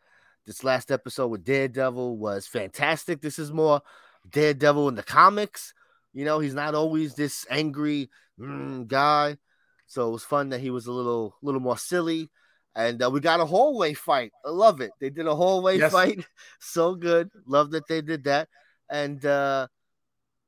This 0.47 0.63
last 0.63 0.91
episode 0.91 1.27
with 1.27 1.45
Daredevil 1.45 2.17
was 2.17 2.47
fantastic. 2.47 3.21
This 3.21 3.37
is 3.37 3.51
more 3.51 3.81
Daredevil 4.27 4.89
in 4.89 4.95
the 4.95 5.03
comics, 5.03 5.75
You 6.11 6.25
know, 6.25 6.39
he's 6.39 6.55
not 6.55 6.73
always 6.73 7.13
this 7.13 7.45
angry 7.51 8.09
mm, 8.39 8.87
guy. 8.87 9.37
So 9.85 10.07
it 10.07 10.11
was 10.11 10.23
fun 10.23 10.49
that 10.49 10.61
he 10.61 10.71
was 10.71 10.87
a 10.87 10.91
little, 10.91 11.35
little 11.43 11.61
more 11.61 11.77
silly. 11.77 12.31
And 12.75 13.03
uh, 13.03 13.09
we 13.11 13.19
got 13.19 13.39
a 13.39 13.45
hallway 13.45 13.93
fight. 13.93 14.31
I 14.43 14.49
love 14.49 14.81
it. 14.81 14.91
They 14.99 15.09
did 15.11 15.27
a 15.27 15.35
hallway 15.35 15.77
Yes. 15.77 15.91
fight. 15.91 16.25
so 16.59 16.95
good. 16.95 17.29
Love 17.45 17.71
that 17.71 17.87
they 17.87 18.01
did 18.01 18.23
that. 18.25 18.49
And 18.89 19.23
uh 19.25 19.67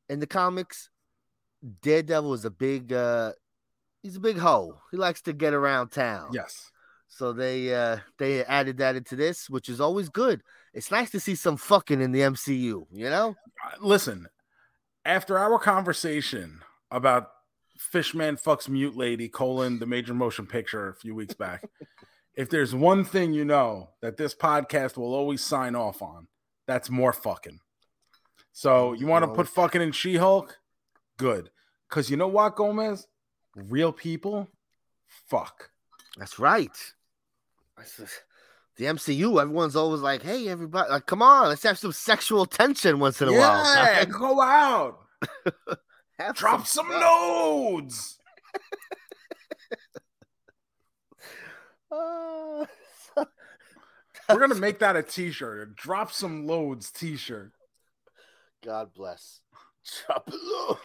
in 0.09 0.19
the 0.19 0.27
comics, 0.27 0.89
Daredevil 1.81 2.33
is 2.33 2.45
a 2.45 2.49
big 2.51 2.93
uh 2.93 3.33
he's 4.03 4.15
a 4.17 4.19
big 4.19 4.37
hoe. 4.37 4.79
He 4.91 4.97
likes 4.97 5.21
to 5.23 5.33
get 5.33 5.53
around 5.53 5.89
town. 5.89 6.29
Yes. 6.33 6.71
So 7.07 7.31
they 7.33 7.73
uh 7.73 7.97
they 8.17 8.43
added 8.45 8.77
that 8.77 8.95
into 8.95 9.15
this, 9.15 9.49
which 9.49 9.69
is 9.69 9.79
always 9.79 10.09
good. 10.09 10.41
It's 10.73 10.91
nice 10.91 11.09
to 11.11 11.19
see 11.19 11.35
some 11.35 11.57
fucking 11.57 12.01
in 12.01 12.11
the 12.11 12.21
MCU, 12.21 12.87
you 12.91 13.09
know? 13.09 13.35
Uh, 13.63 13.69
Listen, 13.79 14.27
after 15.05 15.37
our 15.39 15.57
conversation 15.59 16.61
about 16.91 17.29
Fishman 17.77 18.37
fucks 18.37 18.67
mute 18.69 18.95
lady 18.95 19.27
colon 19.29 19.79
the 19.79 19.85
major 19.85 20.13
motion 20.13 20.45
picture 20.47 20.87
a 20.89 20.93
few 20.95 21.13
weeks 21.15 21.33
back, 21.33 21.63
if 22.35 22.49
there's 22.49 22.75
one 22.75 23.03
thing 23.03 23.33
you 23.33 23.45
know 23.45 23.89
that 24.01 24.17
this 24.17 24.35
podcast 24.35 24.97
will 24.97 25.13
always 25.13 25.43
sign 25.43 25.75
off 25.75 26.01
on, 26.01 26.27
that's 26.67 26.89
more 26.89 27.13
fucking. 27.13 27.59
So 28.51 28.93
you 28.93 29.07
want 29.07 29.23
to 29.23 29.31
put 29.31 29.47
fucking 29.47 29.81
in 29.81 29.91
She-Hulk? 29.91 30.57
Good. 31.17 31.49
Cause 31.89 32.09
you 32.09 32.17
know 32.17 32.27
what, 32.27 32.55
Gomez? 32.55 33.07
Real 33.55 33.91
people, 33.91 34.49
fuck. 35.27 35.69
That's 36.17 36.39
right. 36.39 36.75
The 38.77 38.85
MCU, 38.85 39.41
everyone's 39.41 39.75
always 39.77 40.01
like, 40.01 40.21
"Hey, 40.21 40.49
everybody, 40.49 40.89
like, 40.89 41.05
come 41.05 41.21
on, 41.21 41.47
let's 41.47 41.63
have 41.63 41.77
some 41.77 41.93
sexual 41.93 42.45
tension 42.45 42.99
once 42.99 43.21
in 43.21 43.29
a 43.29 43.31
while." 43.31 43.63
Yeah, 43.73 44.03
go 44.11 44.41
out. 44.41 44.99
Have 46.19 46.35
Drop 46.35 46.67
some 46.67 46.87
fun." 46.87 46.99
nodes. 46.99 48.17
Uh, 51.91 52.65
We're 54.29 54.39
gonna 54.39 54.55
make 54.55 54.79
that 54.79 54.95
a 54.95 55.03
t-shirt. 55.03 55.75
Drop 55.75 56.11
some 56.11 56.47
loads 56.47 56.91
t-shirt. 56.91 57.51
God 58.63 58.93
bless. 58.93 59.41
Drop 60.07 60.27
it 60.27 60.39
low. 60.43 60.77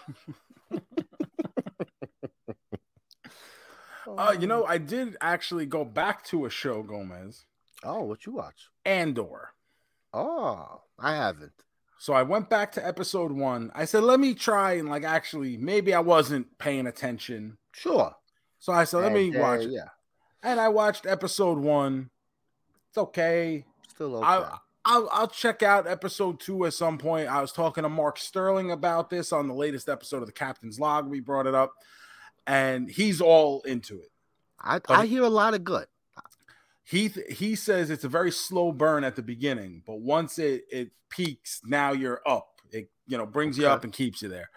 Uh, 4.18 4.34
you 4.38 4.46
know, 4.46 4.64
I 4.64 4.78
did 4.78 5.16
actually 5.20 5.66
go 5.66 5.84
back 5.84 6.24
to 6.26 6.44
a 6.44 6.50
show, 6.50 6.82
Gomez, 6.82 7.44
Oh, 7.82 8.02
what 8.02 8.26
you 8.26 8.32
watch? 8.32 8.68
Andor. 8.84 9.52
Oh, 10.12 10.82
I 10.98 11.14
haven't. 11.14 11.52
So 11.98 12.12
I 12.12 12.22
went 12.22 12.50
back 12.50 12.72
to 12.72 12.86
episode 12.86 13.32
one. 13.32 13.70
I 13.74 13.84
said, 13.84 14.02
let 14.02 14.20
me 14.20 14.34
try 14.34 14.72
and 14.72 14.88
like 14.88 15.04
actually, 15.04 15.56
maybe 15.56 15.94
I 15.94 16.00
wasn't 16.00 16.58
paying 16.58 16.86
attention. 16.86 17.58
Sure. 17.72 18.14
So 18.58 18.72
I 18.72 18.84
said, 18.84 18.98
let 18.98 19.12
me 19.12 19.34
uh, 19.34 19.40
watch 19.40 19.60
it. 19.62 19.70
Yeah, 19.70 19.88
And 20.42 20.60
I 20.60 20.68
watched 20.68 21.06
episode 21.06 21.58
one. 21.58 22.10
It's 22.88 22.98
okay. 22.98 23.64
still 23.88 24.16
okay. 24.16 24.26
I'll, 24.26 24.62
I'll 24.84 25.08
I'll 25.12 25.28
check 25.28 25.62
out 25.62 25.86
episode 25.86 26.40
two 26.40 26.64
at 26.64 26.72
some 26.72 26.98
point. 26.98 27.28
I 27.28 27.40
was 27.40 27.52
talking 27.52 27.82
to 27.82 27.88
Mark 27.88 28.18
Sterling 28.18 28.70
about 28.70 29.10
this 29.10 29.32
on 29.32 29.48
the 29.48 29.54
latest 29.54 29.88
episode 29.88 30.18
of 30.18 30.26
the 30.26 30.32
Captain's 30.32 30.80
Log. 30.80 31.08
We 31.08 31.20
brought 31.20 31.46
it 31.46 31.54
up, 31.54 31.74
and 32.46 32.90
he's 32.90 33.20
all 33.20 33.60
into 33.62 34.00
it. 34.00 34.10
I, 34.58 34.78
but- 34.78 34.90
I 34.90 35.06
hear 35.06 35.22
a 35.22 35.28
lot 35.28 35.54
of 35.54 35.64
good. 35.64 35.86
He 36.82 37.08
th- 37.08 37.38
he 37.38 37.54
says 37.54 37.88
it's 37.88 38.02
a 38.02 38.08
very 38.08 38.32
slow 38.32 38.72
burn 38.72 39.04
at 39.04 39.14
the 39.14 39.22
beginning, 39.22 39.82
but 39.86 40.00
once 40.00 40.38
it 40.38 40.64
it 40.72 40.90
peaks, 41.08 41.60
now 41.64 41.92
you're 41.92 42.20
up. 42.26 42.60
It 42.72 42.90
you 43.06 43.16
know 43.16 43.26
brings 43.26 43.56
you 43.56 43.68
up 43.68 43.84
and 43.84 43.92
keeps 43.92 44.22
you 44.22 44.28
there. 44.28 44.50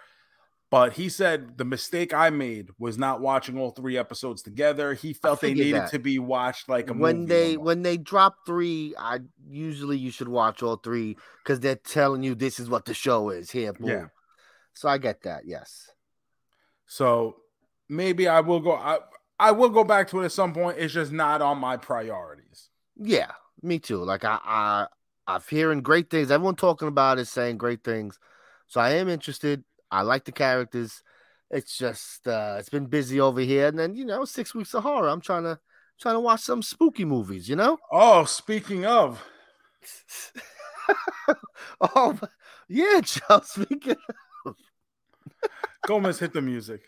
But 0.74 0.93
he 0.93 1.07
said 1.07 1.59
the 1.59 1.65
mistake 1.65 2.15
I 2.15 2.32
made 2.32 2.69
was 2.80 2.97
not 2.97 3.21
watching 3.21 3.59
all 3.59 3.69
three 3.69 3.95
episodes 3.95 4.41
together. 4.41 4.95
He 4.95 5.13
felt 5.13 5.39
they 5.39 5.53
needed 5.53 5.76
that. 5.76 5.91
to 5.91 5.99
be 5.99 6.17
watched 6.17 6.67
like 6.67 6.89
a 6.89 6.93
when 6.93 7.17
movie 7.17 7.28
they 7.28 7.57
when 7.57 7.84
they 7.84 7.95
drop 7.95 8.38
three, 8.43 8.95
I 8.97 9.19
usually 9.47 9.99
you 9.99 10.09
should 10.09 10.30
watch 10.30 10.63
all 10.63 10.78
three 10.78 11.15
because 11.43 11.59
they're 11.59 11.76
telling 11.76 12.24
you 12.24 12.34
this 12.34 12.59
is 12.59 12.71
what 12.71 12.86
the 12.86 12.95
show 12.95 13.30
is. 13.30 13.51
Here, 13.51 13.71
boom. 13.74 13.88
Yeah. 13.88 14.05
So 14.74 14.89
I 14.89 14.97
get 14.97 15.21
that. 15.26 15.43
Yes. 15.45 15.91
So 16.88 17.36
maybe 17.88 18.28
I 18.28 18.39
will 18.39 18.59
go. 18.59 18.71
I, 18.71 18.97
I 19.39 19.51
will 19.51 19.69
go 19.69 19.84
back 19.84 20.09
to 20.09 20.21
it 20.21 20.26
at 20.26 20.32
some 20.32 20.55
point. 20.55 20.80
It's 20.80 20.91
just 20.91 21.11
not 21.11 21.43
on 21.43 21.59
my 21.59 21.78
priorities. 21.78 22.69
Yeah, 22.97 23.30
me 23.61 23.78
too. 23.78 24.03
Like 24.03 24.26
I, 24.26 24.39
I, 24.43 24.88
I'm 25.28 25.41
hearing 25.47 25.82
great 25.82 26.09
things. 26.09 26.32
Everyone 26.32 26.55
talking 26.55 26.88
about 26.88 27.19
it, 27.19 27.28
saying 27.28 27.59
great 27.59 27.84
things. 27.84 28.17
So 28.65 28.82
I 28.82 28.93
am 28.93 29.07
interested. 29.07 29.63
I 29.94 30.02
like 30.02 30.26
the 30.26 30.32
characters. 30.32 31.04
It's 31.52 31.78
just 31.78 32.28
uh 32.28 32.56
it's 32.58 32.70
been 32.70 32.88
busy 32.88 33.22
over 33.22 33.41
here, 33.41 33.68
and 33.68 33.78
then 33.78 33.96
you 33.96 34.06
know 34.06 34.26
six 34.26 34.56
weeks 34.56 34.74
of 34.74 34.82
horror. 34.82 35.08
I'm 35.08 35.22
trying 35.22 35.44
to 35.44 35.60
trying 36.02 36.16
to 36.16 36.20
watch 36.20 36.41
some 36.41 36.64
spooky 36.64 37.06
movies. 37.06 37.48
You 37.48 37.56
know. 37.56 37.78
Oh, 37.91 38.26
speaking 38.26 38.86
of, 38.86 39.24
oh 41.82 42.20
yeah, 42.68 43.02
Joe. 43.02 43.41
Speaking. 43.44 43.96
Of... 44.48 44.56
Gomez 45.86 46.18
hit 46.18 46.34
the 46.34 46.41
music. 46.41 46.82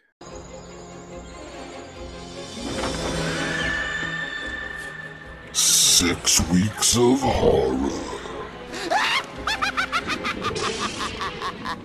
Six 5.52 6.42
weeks 6.50 6.98
of 6.98 7.22
horror. 7.22 8.25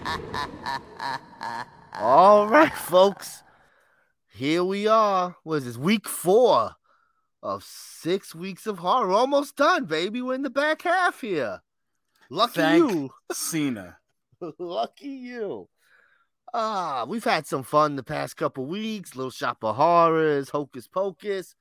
All 1.98 2.48
right, 2.48 2.72
folks. 2.74 3.42
Here 4.32 4.64
we 4.64 4.86
are. 4.86 5.36
What 5.42 5.56
is 5.56 5.64
this? 5.64 5.76
Week 5.76 6.08
four 6.08 6.72
of 7.42 7.64
six 7.64 8.34
weeks 8.34 8.66
of 8.66 8.78
horror. 8.78 9.12
Almost 9.12 9.56
done, 9.56 9.84
baby. 9.84 10.22
We're 10.22 10.34
in 10.34 10.42
the 10.42 10.50
back 10.50 10.82
half 10.82 11.20
here. 11.20 11.60
Lucky 12.30 12.60
Thank- 12.60 12.90
you. 12.90 13.10
Cena. 13.32 13.98
Lucky 14.58 15.08
you. 15.08 15.68
Ah, 16.52 17.04
we've 17.06 17.24
had 17.24 17.46
some 17.46 17.62
fun 17.62 17.96
the 17.96 18.02
past 18.02 18.36
couple 18.36 18.66
weeks. 18.66 19.14
Little 19.14 19.30
shop 19.30 19.62
of 19.62 19.76
horrors, 19.76 20.48
hocus 20.48 20.88
pocus. 20.88 21.54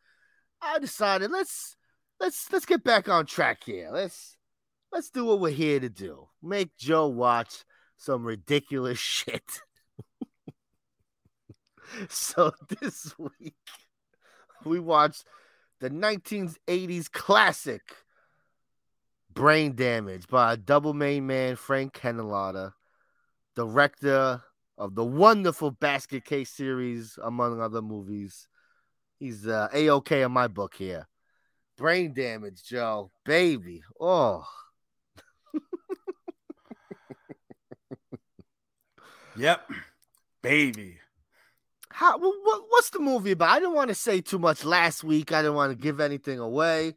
I 0.62 0.80
decided 0.80 1.32
let's 1.32 1.76
let's 2.20 2.52
let's 2.52 2.66
get 2.66 2.84
back 2.84 3.08
on 3.08 3.26
track 3.26 3.64
here. 3.66 3.90
Let's 3.92 4.38
let's 4.92 5.10
do 5.10 5.26
what 5.26 5.40
we're 5.42 5.52
here 5.52 5.80
to 5.80 5.90
do. 5.90 6.28
Make 6.42 6.76
Joe 6.78 7.08
watch 7.08 7.66
some 8.00 8.24
ridiculous 8.24 8.98
shit. 9.00 9.62
so 12.08 12.52
this 12.80 13.14
week 13.18 13.56
we 14.66 14.80
watched 14.80 15.26
the 15.80 15.90
1980s 15.90 17.12
classic 17.12 17.82
Brain 19.32 19.76
Damage 19.76 20.28
by 20.28 20.56
double 20.56 20.94
main 20.94 21.28
man 21.28 21.56
Frank 21.56 21.94
Henenlotter, 21.94 22.74
director 23.56 24.42
of 24.78 24.96
the 24.96 25.06
wonderful 25.06 25.72
Basket 25.72 26.26
Case 26.26 26.50
series, 26.50 27.20
among 27.22 27.62
other 27.62 27.82
movies. 27.82 28.48
He's 29.20 29.46
uh, 29.46 29.68
A-OK 29.74 30.22
in 30.22 30.32
my 30.32 30.48
book 30.48 30.74
here. 30.76 31.08
Brain 31.78 32.14
Damage, 32.14 32.64
Joe. 32.64 33.12
Baby. 33.26 33.84
Oh. 34.00 34.46
Yep, 39.40 39.72
baby. 40.42 40.98
How, 41.92 42.18
what, 42.18 42.64
what's 42.70 42.92
the 42.92 43.00
movie 43.00 43.32
about? 43.32 43.50
I 43.50 43.60
didn't 43.60 43.74
want 43.76 43.90
to 43.90 43.96
say 43.96 44.22
too 44.22 44.40
much 44.40 44.64
last 44.64 45.04
week. 45.04 45.32
I 45.32 45.42
didn't 45.42 45.56
want 45.56 45.72
to 45.72 45.82
give 45.82 46.00
anything 46.00 46.40
away. 46.40 46.94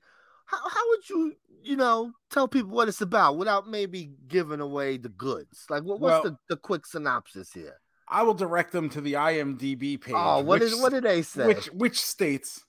How, 0.46 0.68
how 0.68 0.88
would 0.90 1.08
you, 1.08 1.34
you 1.62 1.76
know, 1.76 2.12
tell 2.30 2.46
people 2.48 2.70
what 2.70 2.88
it's 2.88 3.00
about 3.00 3.36
without 3.38 3.68
maybe 3.68 4.10
giving 4.28 4.60
away 4.60 4.96
the 4.98 5.08
goods? 5.08 5.64
Like, 5.70 5.82
what, 5.84 6.00
what's 6.00 6.24
Well- 6.24 6.36
the, 6.48 6.54
the 6.54 6.56
quick 6.56 6.86
synopsis 6.86 7.52
here? 7.52 7.76
I 8.08 8.24
will 8.24 8.34
direct 8.34 8.72
them 8.72 8.90
to 8.90 9.00
the 9.00 9.14
IMDb 9.14 9.98
page. 9.98 10.14
Oh, 10.14 10.40
what 10.40 10.60
which, 10.60 10.70
did 10.70 10.82
what 10.82 10.92
did 10.92 11.04
they 11.04 11.22
say? 11.22 11.46
which 11.46 11.66
which 11.68 11.98
states? 11.98 12.62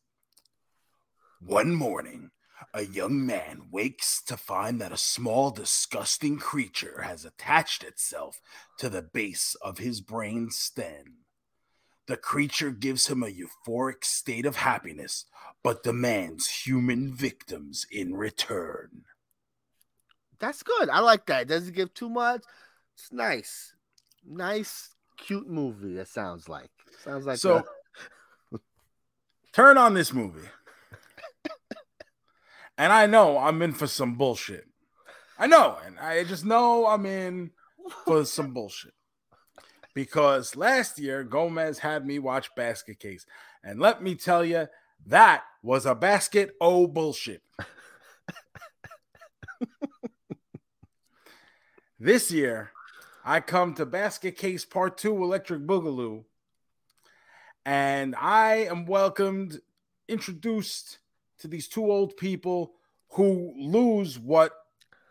One 1.41 1.75
morning, 1.75 2.31
a 2.73 2.83
young 2.85 3.25
man 3.25 3.63
wakes 3.71 4.21
to 4.23 4.37
find 4.37 4.79
that 4.81 4.91
a 4.91 4.97
small, 4.97 5.51
disgusting 5.51 6.37
creature 6.37 7.01
has 7.01 7.25
attached 7.25 7.83
itself 7.83 8.41
to 8.77 8.89
the 8.89 9.01
base 9.01 9.55
of 9.61 9.77
his 9.77 10.01
brain 10.01 10.49
stem. 10.49 11.17
The 12.07 12.17
creature 12.17 12.71
gives 12.71 13.07
him 13.07 13.23
a 13.23 13.27
euphoric 13.27 14.03
state 14.03 14.45
of 14.45 14.57
happiness, 14.57 15.25
but 15.63 15.83
demands 15.83 16.47
human 16.65 17.13
victims 17.13 17.85
in 17.89 18.15
return. 18.15 19.03
That's 20.39 20.63
good. 20.63 20.89
I 20.89 20.99
like 20.99 21.27
that. 21.27 21.47
Doesn't 21.47 21.73
give 21.75 21.93
too 21.93 22.09
much. 22.09 22.43
It's 22.95 23.11
nice, 23.11 23.73
nice, 24.27 24.89
cute 25.17 25.49
movie. 25.49 25.97
It 25.97 26.09
sounds 26.09 26.49
like. 26.49 26.69
Sounds 27.03 27.25
like 27.25 27.37
so, 27.37 27.63
a- 28.53 28.57
turn 29.53 29.77
on 29.77 29.93
this 29.93 30.11
movie. 30.11 30.47
And 32.77 32.91
I 32.93 33.05
know 33.05 33.37
I'm 33.37 33.61
in 33.61 33.73
for 33.73 33.87
some 33.87 34.15
bullshit. 34.15 34.65
I 35.37 35.47
know, 35.47 35.77
and 35.85 35.99
I 35.99 36.23
just 36.23 36.45
know 36.45 36.87
I'm 36.87 37.05
in 37.05 37.51
for 38.05 38.25
some 38.25 38.53
bullshit. 38.53 38.93
because 39.93 40.55
last 40.55 40.99
year 40.99 41.23
Gomez 41.23 41.79
had 41.79 42.05
me 42.05 42.19
watch 42.19 42.53
Basket 42.55 42.99
Case. 42.99 43.25
And 43.63 43.79
let 43.79 44.03
me 44.03 44.15
tell 44.15 44.43
you, 44.43 44.67
that 45.05 45.43
was 45.61 45.85
a 45.85 45.95
basket 45.95 46.55
o 46.59 46.87
bullshit. 46.87 47.41
this 51.99 52.31
year, 52.31 52.71
I 53.25 53.39
come 53.39 53.73
to 53.75 53.85
Basket 53.85 54.37
Case 54.37 54.65
Part 54.65 54.97
2 54.97 55.23
Electric 55.23 55.61
Boogaloo, 55.61 56.25
and 57.65 58.15
I 58.15 58.65
am 58.69 58.85
welcomed, 58.85 59.61
introduced 60.09 60.99
to 61.43 61.47
these 61.47 61.67
two 61.67 61.89
old 61.91 62.17
people 62.17 62.71
who 63.11 63.53
lose 63.57 64.17
what 64.17 64.53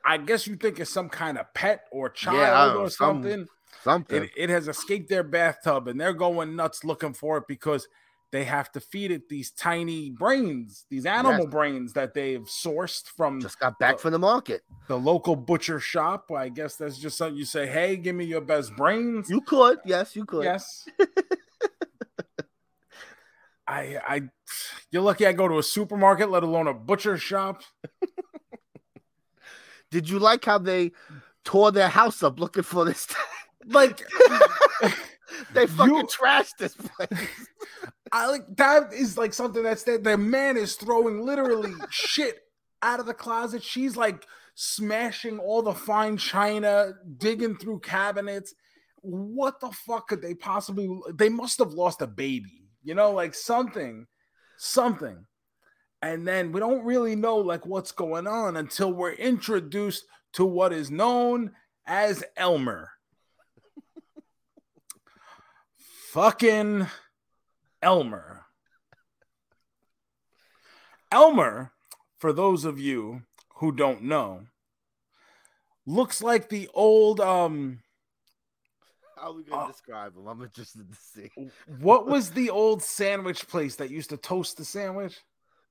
I 0.04 0.16
guess 0.16 0.46
you 0.48 0.56
think 0.56 0.80
is 0.80 0.88
some 0.90 1.08
kind 1.08 1.38
of 1.38 1.46
pet 1.54 1.84
or 1.92 2.08
child 2.10 2.38
Yeah, 2.74 2.74
or 2.82 2.90
some- 2.90 3.22
something. 3.22 3.46
Something. 3.84 4.24
It, 4.24 4.30
it 4.36 4.50
has 4.50 4.66
escaped 4.68 5.08
their 5.08 5.22
bathtub 5.22 5.88
and 5.88 6.00
they're 6.00 6.12
going 6.12 6.54
nuts 6.56 6.84
looking 6.84 7.14
for 7.14 7.36
it 7.38 7.44
because 7.48 7.86
they 8.30 8.44
have 8.44 8.70
to 8.72 8.80
feed 8.80 9.10
it 9.10 9.28
these 9.28 9.50
tiny 9.50 10.08
brains, 10.10 10.86
these 10.88 11.04
animal 11.04 11.46
brains 11.46 11.92
that 11.94 12.14
they've 12.14 12.42
sourced 12.42 13.06
from 13.06 13.40
Just 13.40 13.58
got 13.60 13.78
back 13.78 13.98
from 13.98 14.12
the 14.12 14.18
market. 14.18 14.62
the 14.88 14.96
local 14.98 15.36
butcher 15.36 15.78
shop. 15.80 16.30
I 16.34 16.48
guess 16.48 16.76
that's 16.76 16.96
just 16.98 17.18
something 17.18 17.36
you 17.36 17.44
say, 17.44 17.66
hey, 17.66 17.96
give 17.96 18.14
me 18.16 18.24
your 18.24 18.40
best 18.40 18.74
brains. 18.76 19.28
You 19.28 19.40
could, 19.42 19.78
yes, 19.84 20.16
you 20.16 20.24
could. 20.24 20.44
Yes. 20.44 20.88
I 23.72 23.98
I 24.06 24.22
you're 24.90 25.02
lucky 25.02 25.26
I 25.26 25.32
go 25.32 25.48
to 25.48 25.58
a 25.58 25.62
supermarket, 25.62 26.30
let 26.30 26.42
alone 26.42 26.66
a 26.66 26.74
butcher 26.74 27.16
shop. 27.16 27.62
Did 29.90 30.08
you 30.08 30.18
like 30.18 30.44
how 30.44 30.58
they 30.58 30.92
tore 31.44 31.70
their 31.72 31.88
house 31.88 32.22
up 32.22 32.38
looking 32.40 32.62
for 32.62 32.84
this? 32.84 33.06
Like 33.66 34.02
they 35.54 35.66
fucking 35.66 35.94
You- 35.94 36.02
trashed 36.04 36.56
this 36.58 36.74
place. 36.74 37.28
I 38.10 38.26
like 38.26 38.42
that 38.56 38.92
is 38.92 39.16
like 39.16 39.32
something 39.32 39.62
that's 39.62 39.84
that 39.84 40.04
the 40.04 40.18
man 40.18 40.56
is 40.56 40.74
throwing 40.74 41.24
literally 41.24 41.72
shit 41.88 42.40
out 42.82 43.00
of 43.00 43.06
the 43.06 43.14
closet. 43.14 43.62
She's 43.62 43.96
like 43.96 44.26
smashing 44.54 45.38
all 45.38 45.62
the 45.62 45.72
fine 45.74 46.18
china, 46.18 46.92
digging 47.16 47.56
through 47.56 47.80
cabinets. 47.80 48.52
What 49.00 49.60
the 49.60 49.70
fuck 49.70 50.08
could 50.08 50.20
they 50.20 50.34
possibly? 50.34 50.90
They 51.14 51.30
must 51.30 51.58
have 51.58 51.72
lost 51.72 52.02
a 52.02 52.06
baby, 52.06 52.61
you 52.82 52.94
know, 52.94 53.12
like 53.12 53.34
something, 53.34 54.06
something. 54.56 55.26
And 56.00 56.26
then 56.26 56.50
we 56.52 56.60
don't 56.60 56.84
really 56.84 57.14
know 57.14 57.36
like 57.36 57.64
what's 57.64 57.92
going 57.92 58.26
on 58.26 58.56
until 58.56 58.92
we're 58.92 59.12
introduced 59.12 60.04
to 60.32 60.44
what 60.44 60.72
is 60.72 60.90
known 60.90 61.52
as 61.86 62.24
Elmer. 62.36 62.90
Fucking 66.10 66.86
Elmer. 67.80 68.46
Elmer, 71.10 71.72
for 72.18 72.32
those 72.32 72.64
of 72.64 72.80
you 72.80 73.22
who 73.56 73.70
don't 73.70 74.02
know, 74.02 74.46
looks 75.86 76.22
like 76.22 76.48
the 76.48 76.68
old 76.74 77.20
um 77.20 77.80
How 79.22 79.28
are 79.30 79.34
we 79.34 79.44
gonna 79.44 79.64
Oh. 79.64 79.68
describe 79.68 80.14
them? 80.16 80.26
I'm 80.26 80.42
interested 80.42 80.90
to 80.90 80.98
see. 80.98 81.30
what 81.78 82.06
was 82.08 82.32
the 82.32 82.50
old 82.50 82.82
sandwich 82.82 83.46
place 83.46 83.76
that 83.76 83.88
used 83.88 84.10
to 84.10 84.16
toast 84.16 84.56
the 84.56 84.64
sandwich? 84.64 85.16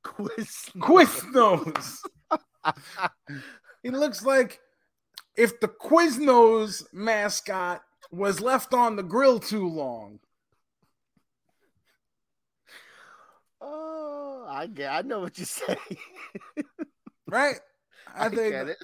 Quiz. 0.04 0.70
Quiznos. 0.78 1.98
he 3.84 3.90
looks 3.90 4.24
like 4.24 4.62
if 5.36 5.60
the 5.60 5.68
Quiznos 5.68 6.86
mascot 6.94 7.84
was 8.10 8.40
left 8.40 8.74
on 8.74 8.96
the 8.96 9.04
grill 9.04 9.38
too 9.40 9.68
long. 9.68 10.20
Oh, 13.60 14.46
I 14.48 14.68
get. 14.68 14.92
I 14.94 15.02
know 15.02 15.20
what 15.20 15.38
you 15.38 15.46
say. 15.46 15.76
Right? 17.28 17.60
I, 18.16 18.26
I 18.26 18.30
think 18.30 18.52
get 18.54 18.68
it. 18.70 18.78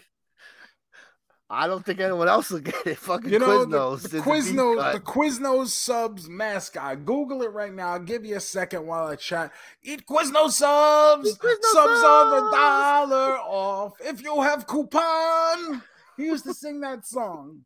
I 1.50 1.68
don't 1.68 1.86
think 1.86 2.00
anyone 2.02 2.28
else 2.28 2.50
will 2.50 2.60
get 2.60 2.86
it. 2.86 2.98
Fucking 2.98 3.30
You 3.30 3.40
know, 3.40 3.66
Quiznos. 3.66 4.02
the, 4.02 4.08
the 4.10 4.20
Quiznos, 4.20 4.94
the 4.94 5.00
Quiznos 5.00 5.68
subs 5.68 6.28
mascot. 6.28 7.06
Google 7.06 7.42
it 7.44 7.52
right 7.54 7.74
now. 7.74 7.92
I'll 7.94 8.00
give 8.00 8.26
you 8.26 8.36
a 8.36 8.42
second 8.42 8.86
while 8.86 9.08
I 9.08 9.16
chat. 9.16 9.52
Eat 9.82 10.06
Quiznos 10.06 10.52
subs. 10.52 11.30
Eat 11.30 11.38
Quiznos 11.40 11.72
subs 11.72 12.04
on 12.04 12.30
the 12.32 12.40
subs. 12.42 12.52
dollar 12.56 13.38
off 13.40 13.94
if 14.02 14.22
you 14.22 14.42
have 14.42 14.68
coupon. 14.68 15.82
He 16.18 16.26
used 16.26 16.44
to 16.46 16.54
sing 16.54 16.82
that 16.82 17.06
song. 17.06 17.62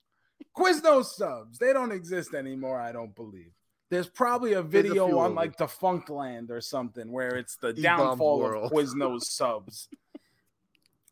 Quiznos 0.55 1.05
subs. 1.05 1.57
They 1.57 1.73
don't 1.73 1.91
exist 1.91 2.33
anymore. 2.35 2.79
I 2.79 2.91
don't 2.91 3.15
believe. 3.15 3.51
There's 3.89 4.07
probably 4.07 4.53
a 4.53 4.61
There's 4.61 4.85
a 4.85 4.89
video 4.89 5.17
on 5.17 5.33
like 5.35 5.57
Defunctland 5.57 6.49
or 6.49 6.61
something 6.61 7.11
where 7.11 7.35
it's 7.35 7.55
the 7.57 7.73
downfall 7.73 8.45
of 8.65 8.71
Quiznos 8.73 9.23
subs. 9.23 9.89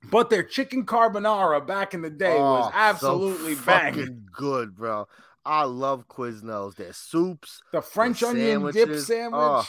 But 0.03 0.29
their 0.29 0.43
chicken 0.43 0.85
carbonara 0.85 1.65
back 1.65 1.93
in 1.93 2.01
the 2.01 2.09
day 2.09 2.37
was 2.39 2.67
Oh, 2.67 2.69
so 2.71 2.75
absolutely 2.77 3.55
banging. 3.55 3.99
fucking 3.99 4.27
good, 4.31 4.75
bro. 4.75 5.07
I 5.45 5.63
love 5.63 6.07
Quiznos. 6.07 6.75
Their 6.75 6.93
soups, 6.93 7.61
The 7.73 7.81
French 7.81 8.23
onion 8.23 8.71
dip 8.71 8.95
sandwich. 8.99 9.33
Oh, 9.41 9.65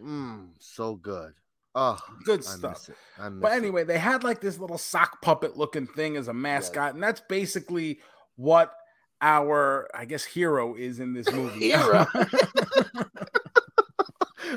mm, 0.00 0.48
so 0.58 0.94
good. 0.96 1.32
Oh, 1.74 1.98
Good 2.24 2.42
stuff. 2.44 2.72
miss 2.72 2.88
it. 2.90 2.96
I 3.18 3.28
miss 3.28 3.42
But 3.42 3.52
it. 3.52 3.56
anyway, 3.56 3.84
they 3.84 3.98
had 3.98 4.24
like 4.24 4.40
this 4.40 4.58
little 4.58 4.78
sock 4.78 5.20
puppet 5.22 5.56
looking 5.56 5.86
thing 5.86 6.16
as 6.16 6.28
a 6.28 6.32
mascot, 6.34 6.94
and 6.94 7.02
that's 7.02 7.20
basically 7.20 8.00
what 8.36 8.72
our, 9.22 9.88
I 9.94 10.04
guess, 10.04 10.24
hero 10.24 10.74
is 10.74 11.00
in 11.00 11.12
this 11.14 11.30
movie. 11.32 11.70
Hero. 11.70 12.06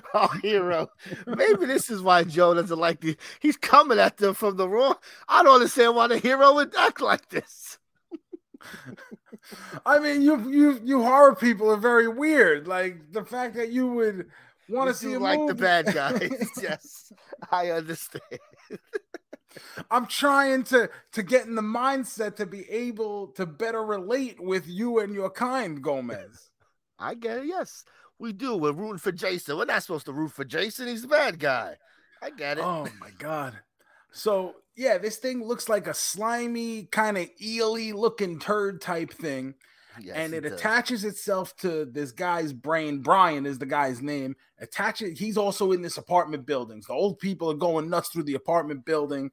oh, 0.13 0.27
hero. 0.41 0.89
Maybe 1.27 1.65
this 1.65 1.89
is 1.89 2.01
why 2.01 2.23
Joe 2.23 2.53
doesn't 2.53 2.79
like 2.79 3.01
the. 3.01 3.17
He's 3.39 3.57
coming 3.57 3.99
at 3.99 4.17
them 4.17 4.33
from 4.33 4.57
the 4.57 4.67
wrong. 4.67 4.95
I 5.27 5.43
don't 5.43 5.55
understand 5.55 5.95
why 5.95 6.07
the 6.07 6.17
hero 6.17 6.53
would 6.55 6.75
act 6.75 7.01
like 7.01 7.29
this. 7.29 7.77
I 9.85 9.99
mean, 9.99 10.21
you 10.21 10.49
you 10.49 10.81
you 10.83 11.01
horror 11.01 11.35
people 11.35 11.71
are 11.71 11.77
very 11.77 12.07
weird. 12.07 12.67
Like 12.67 13.11
the 13.11 13.23
fact 13.23 13.55
that 13.55 13.71
you 13.71 13.87
would 13.87 14.27
want 14.67 14.89
to 14.89 14.93
see 14.93 15.17
like 15.17 15.39
movie. 15.39 15.53
the 15.53 15.61
bad 15.61 15.85
guys. 15.93 16.49
yes, 16.61 17.11
I 17.51 17.71
understand. 17.71 18.23
I'm 19.89 20.07
trying 20.07 20.63
to 20.65 20.89
to 21.13 21.23
get 21.23 21.45
in 21.45 21.55
the 21.55 21.61
mindset 21.61 22.35
to 22.37 22.45
be 22.45 22.69
able 22.69 23.27
to 23.29 23.45
better 23.45 23.83
relate 23.83 24.39
with 24.39 24.67
you 24.67 24.99
and 24.99 25.13
your 25.13 25.29
kind, 25.29 25.81
Gomez. 25.81 26.49
I 26.99 27.15
get 27.15 27.39
it. 27.39 27.45
Yes, 27.45 27.83
we 28.19 28.33
do. 28.33 28.55
We're 28.55 28.71
rooting 28.71 28.97
for 28.97 29.11
Jason. 29.11 29.57
We're 29.57 29.65
not 29.65 29.81
supposed 29.81 30.05
to 30.05 30.13
root 30.13 30.31
for 30.31 30.43
Jason. 30.43 30.87
He's 30.87 31.01
the 31.01 31.07
bad 31.07 31.39
guy. 31.39 31.77
I 32.21 32.29
get 32.29 32.57
it. 32.57 32.63
Oh 32.63 32.87
my 32.99 33.09
god. 33.17 33.57
So 34.11 34.55
yeah, 34.75 34.97
this 34.97 35.17
thing 35.17 35.43
looks 35.43 35.69
like 35.69 35.87
a 35.87 35.93
slimy, 35.93 36.85
kind 36.85 37.17
of 37.17 37.27
eely 37.41 37.93
looking 37.93 38.39
turd 38.39 38.81
type 38.81 39.13
thing. 39.13 39.55
Yes, 40.01 40.15
and 40.15 40.33
it 40.33 40.41
does. 40.41 40.53
attaches 40.53 41.03
itself 41.03 41.55
to 41.57 41.85
this 41.85 42.11
guy's 42.11 42.53
brain. 42.53 42.99
Brian 42.99 43.45
is 43.45 43.59
the 43.59 43.65
guy's 43.65 44.01
name. 44.01 44.35
Attach 44.59 45.01
it. 45.01 45.17
He's 45.17 45.37
also 45.37 45.71
in 45.71 45.81
this 45.81 45.97
apartment 45.97 46.45
building. 46.45 46.81
So 46.81 46.93
old 46.93 47.19
people 47.19 47.51
are 47.51 47.55
going 47.55 47.89
nuts 47.89 48.09
through 48.09 48.23
the 48.23 48.35
apartment 48.35 48.85
building, 48.85 49.31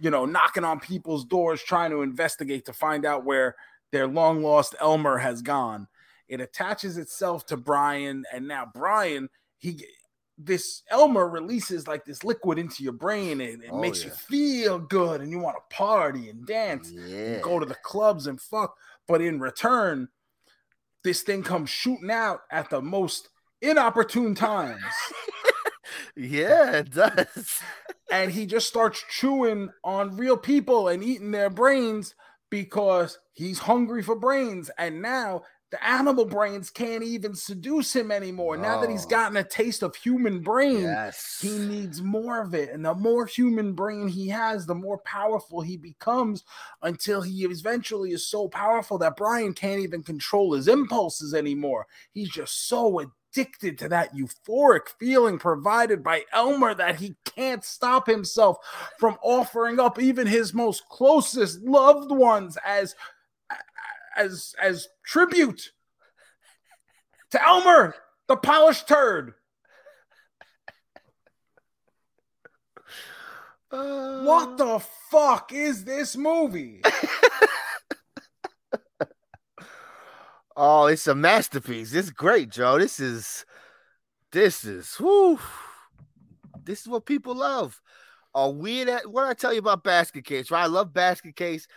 you 0.00 0.10
know, 0.10 0.24
knocking 0.24 0.64
on 0.64 0.80
people's 0.80 1.24
doors, 1.24 1.62
trying 1.62 1.90
to 1.90 2.02
investigate 2.02 2.64
to 2.66 2.72
find 2.72 3.04
out 3.04 3.24
where 3.24 3.54
their 3.92 4.08
long 4.08 4.42
lost 4.42 4.74
Elmer 4.80 5.18
has 5.18 5.42
gone. 5.42 5.86
It 6.28 6.40
attaches 6.40 6.98
itself 6.98 7.46
to 7.46 7.56
Brian, 7.56 8.24
and 8.32 8.46
now 8.46 8.70
Brian, 8.74 9.28
he 9.56 9.84
this 10.40 10.84
Elmer 10.88 11.28
releases 11.28 11.88
like 11.88 12.04
this 12.04 12.22
liquid 12.22 12.60
into 12.60 12.84
your 12.84 12.92
brain 12.92 13.40
and 13.40 13.64
it 13.64 13.70
Oh, 13.72 13.80
makes 13.80 14.04
you 14.04 14.10
feel 14.10 14.78
good 14.78 15.20
and 15.20 15.32
you 15.32 15.40
want 15.40 15.56
to 15.56 15.74
party 15.76 16.30
and 16.30 16.46
dance 16.46 16.92
Yeah. 16.92 17.16
and 17.34 17.42
go 17.42 17.58
to 17.58 17.66
the 17.66 17.74
clubs 17.74 18.28
and 18.28 18.40
fuck. 18.40 18.76
But 19.08 19.20
in 19.20 19.40
return, 19.40 20.08
this 21.02 21.22
thing 21.22 21.42
comes 21.42 21.70
shooting 21.70 22.12
out 22.12 22.42
at 22.52 22.70
the 22.70 22.80
most 22.80 23.30
inopportune 23.62 24.36
times. 24.36 24.80
yeah, 26.16 26.70
it 26.76 26.90
does. 26.92 27.60
and 28.12 28.30
he 28.30 28.46
just 28.46 28.68
starts 28.68 29.02
chewing 29.10 29.70
on 29.82 30.16
real 30.16 30.36
people 30.36 30.86
and 30.86 31.02
eating 31.02 31.32
their 31.32 31.50
brains 31.50 32.14
because 32.50 33.18
he's 33.32 33.58
hungry 33.58 34.02
for 34.04 34.14
brains. 34.14 34.70
And 34.78 35.02
now 35.02 35.42
the 35.70 35.86
animal 35.86 36.24
brains 36.24 36.70
can't 36.70 37.02
even 37.04 37.34
seduce 37.34 37.94
him 37.94 38.10
anymore. 38.10 38.56
Now 38.56 38.80
that 38.80 38.88
he's 38.88 39.04
Oh. 39.04 39.08
gotten 39.08 39.36
a 39.36 39.44
taste 39.44 39.82
of 39.82 39.94
human 39.94 40.40
brain, 40.40 40.80
yes. 40.80 41.38
he 41.42 41.58
needs 41.58 42.00
more 42.00 42.40
of 42.40 42.54
it. 42.54 42.70
And 42.70 42.84
the 42.84 42.94
more 42.94 43.26
human 43.26 43.74
brain 43.74 44.08
he 44.08 44.28
has, 44.28 44.64
the 44.64 44.74
more 44.74 44.98
powerful 45.04 45.60
he 45.60 45.76
becomes 45.76 46.44
until 46.82 47.20
he 47.20 47.44
eventually 47.44 48.12
is 48.12 48.26
so 48.26 48.48
powerful 48.48 48.96
that 48.98 49.16
Brian 49.16 49.52
can't 49.52 49.80
even 49.82 50.02
control 50.02 50.54
his 50.54 50.68
impulses 50.68 51.34
anymore. 51.34 51.86
He's 52.12 52.30
just 52.30 52.66
so 52.66 53.00
addicted 53.00 53.76
to 53.78 53.90
that 53.90 54.14
euphoric 54.14 54.88
feeling 54.98 55.38
provided 55.38 56.02
by 56.02 56.24
Elmer 56.32 56.72
that 56.74 56.96
he 56.96 57.14
can't 57.26 57.62
stop 57.62 58.06
himself 58.06 58.56
from 58.98 59.18
offering 59.22 59.78
up 59.78 60.00
even 60.00 60.26
his 60.26 60.54
most 60.54 60.88
closest 60.88 61.60
loved 61.62 62.10
ones 62.10 62.56
as 62.64 62.94
as 64.18 64.54
as 64.60 64.88
tribute 65.04 65.70
to 67.30 67.46
Elmer, 67.46 67.94
the 68.26 68.36
polished 68.36 68.88
turd. 68.88 69.34
Uh, 73.70 74.22
What 74.22 74.56
the 74.56 74.80
fuck 75.10 75.52
is 75.52 75.84
this 75.84 76.16
movie? 76.16 76.82
Oh, 80.60 80.86
it's 80.86 81.06
a 81.06 81.14
masterpiece. 81.14 81.94
It's 81.94 82.10
great, 82.10 82.50
Joe. 82.50 82.80
This 82.80 82.98
is, 82.98 83.46
this 84.32 84.64
is, 84.64 84.92
whoo. 84.98 85.38
This 86.64 86.80
is 86.80 86.88
what 86.88 87.06
people 87.06 87.36
love. 87.36 87.80
A 88.34 88.50
weird. 88.50 88.90
What 89.04 89.28
I 89.28 89.34
tell 89.34 89.52
you 89.52 89.60
about 89.60 89.84
Basket 89.84 90.24
Case, 90.24 90.50
right? 90.50 90.64
I 90.64 90.66
love 90.66 90.92
Basket 90.92 91.36
Case 91.36 91.68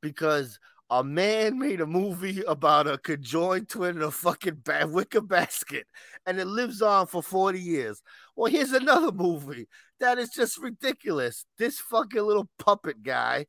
because 0.00 0.60
a 0.90 1.04
man 1.04 1.58
made 1.58 1.80
a 1.80 1.86
movie 1.86 2.42
about 2.46 2.86
a 2.86 2.96
conjoined 2.98 3.68
twin 3.68 3.96
in 3.96 4.02
a 4.02 4.10
fucking 4.10 4.62
ba- 4.64 4.88
wicker 4.88 5.20
basket, 5.20 5.86
and 6.26 6.38
it 6.38 6.46
lives 6.46 6.80
on 6.80 7.06
for 7.06 7.22
forty 7.22 7.60
years. 7.60 8.02
Well, 8.36 8.50
here's 8.50 8.72
another 8.72 9.12
movie 9.12 9.68
that 10.00 10.18
is 10.18 10.30
just 10.30 10.58
ridiculous. 10.58 11.44
This 11.58 11.78
fucking 11.78 12.22
little 12.22 12.48
puppet 12.58 13.02
guy 13.02 13.46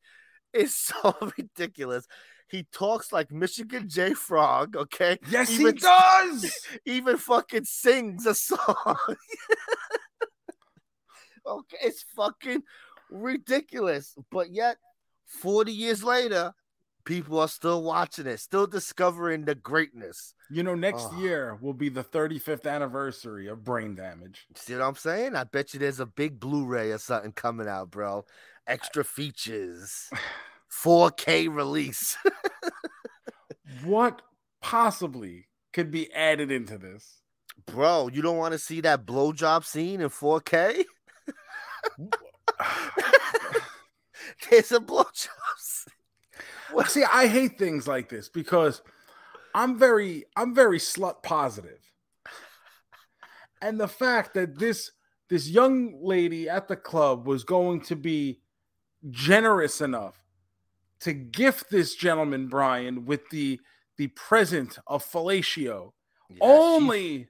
is 0.53 0.75
so 0.75 1.15
ridiculous. 1.37 2.05
He 2.49 2.65
talks 2.73 3.13
like 3.13 3.31
Michigan 3.31 3.87
J. 3.87 4.15
Frog, 4.15 4.75
okay? 4.75 5.19
Yes, 5.29 5.51
Even- 5.51 5.75
he 5.75 5.81
does. 5.81 6.67
Even 6.85 7.17
fucking 7.17 7.65
sings 7.65 8.25
a 8.25 8.33
song. 8.33 8.57
okay, 11.45 11.77
it's 11.83 12.03
fucking 12.15 12.63
ridiculous. 13.11 14.15
But 14.31 14.51
yet, 14.51 14.77
40 15.27 15.71
years 15.71 16.03
later, 16.03 16.53
people 17.09 17.39
are 17.39 17.47
still 17.47 17.81
watching 17.83 18.27
it, 18.27 18.39
still 18.39 18.67
discovering 18.67 19.45
the 19.45 19.55
greatness. 19.55 20.35
You 20.49 20.61
know, 20.63 20.75
next 20.75 21.07
Oh. 21.11 21.19
year 21.19 21.57
will 21.59 21.73
be 21.73 21.89
the 21.89 22.03
35th 22.03 22.67
anniversary 22.67 23.47
of 23.47 23.63
Brain 23.63 23.95
Damage. 23.95 24.45
See 24.55 24.73
what 24.73 24.83
I'm 24.83 24.95
saying? 24.95 25.35
I 25.35 25.43
bet 25.43 25.73
you 25.73 25.79
there's 25.79 25.99
a 25.99 26.05
big 26.05 26.39
Blu-ray 26.39 26.91
or 26.91 26.99
something 26.99 27.31
coming 27.31 27.67
out, 27.67 27.89
bro. 27.89 28.25
Extra 28.67 29.03
features, 29.03 30.09
4K 30.71 31.47
release. 31.53 32.15
What 33.83 34.23
possibly 34.61 35.47
could 35.73 35.91
be 35.91 36.11
added 36.13 36.51
into 36.51 36.77
this? 36.79 37.21
bro, 37.67 38.09
you 38.11 38.21
don't 38.23 38.37
want 38.37 38.53
to 38.53 38.57
see 38.59 38.81
that 38.81 39.05
blowjob 39.05 39.63
scene 39.63 40.01
in 40.01 40.09
4K? 40.09 40.85
There's 44.49 44.71
a 44.71 44.79
blowjob 44.79 45.57
scene. 45.57 45.93
Well, 46.73 46.85
see, 46.85 47.03
I 47.03 47.27
hate 47.27 47.57
things 47.57 47.87
like 47.87 48.09
this 48.09 48.29
because 48.29 48.81
I'm 49.55 49.77
very, 49.77 50.25
I'm 50.35 50.53
very 50.53 50.79
slut 50.79 51.23
positive, 51.23 51.79
and 53.61 53.79
the 53.79 53.87
fact 53.87 54.33
that 54.35 54.59
this 54.59 54.91
this 55.29 55.47
young 55.47 55.99
lady 56.01 56.49
at 56.49 56.67
the 56.67 56.75
club 56.75 57.27
was 57.27 57.43
going 57.43 57.81
to 57.81 57.95
be 57.95 58.41
generous 59.09 59.79
enough 59.81 60.23
to 61.01 61.13
gift 61.13 61.69
this 61.69 61.95
gentleman 61.95 62.47
Brian 62.47 63.05
with 63.05 63.29
the 63.29 63.59
the 63.97 64.07
present 64.07 64.79
of 64.87 65.03
fellatio, 65.05 65.91
only, 66.39 67.27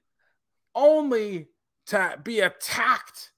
only 0.75 1.47
to 1.87 2.19
be 2.23 2.41
attacked 2.41 3.31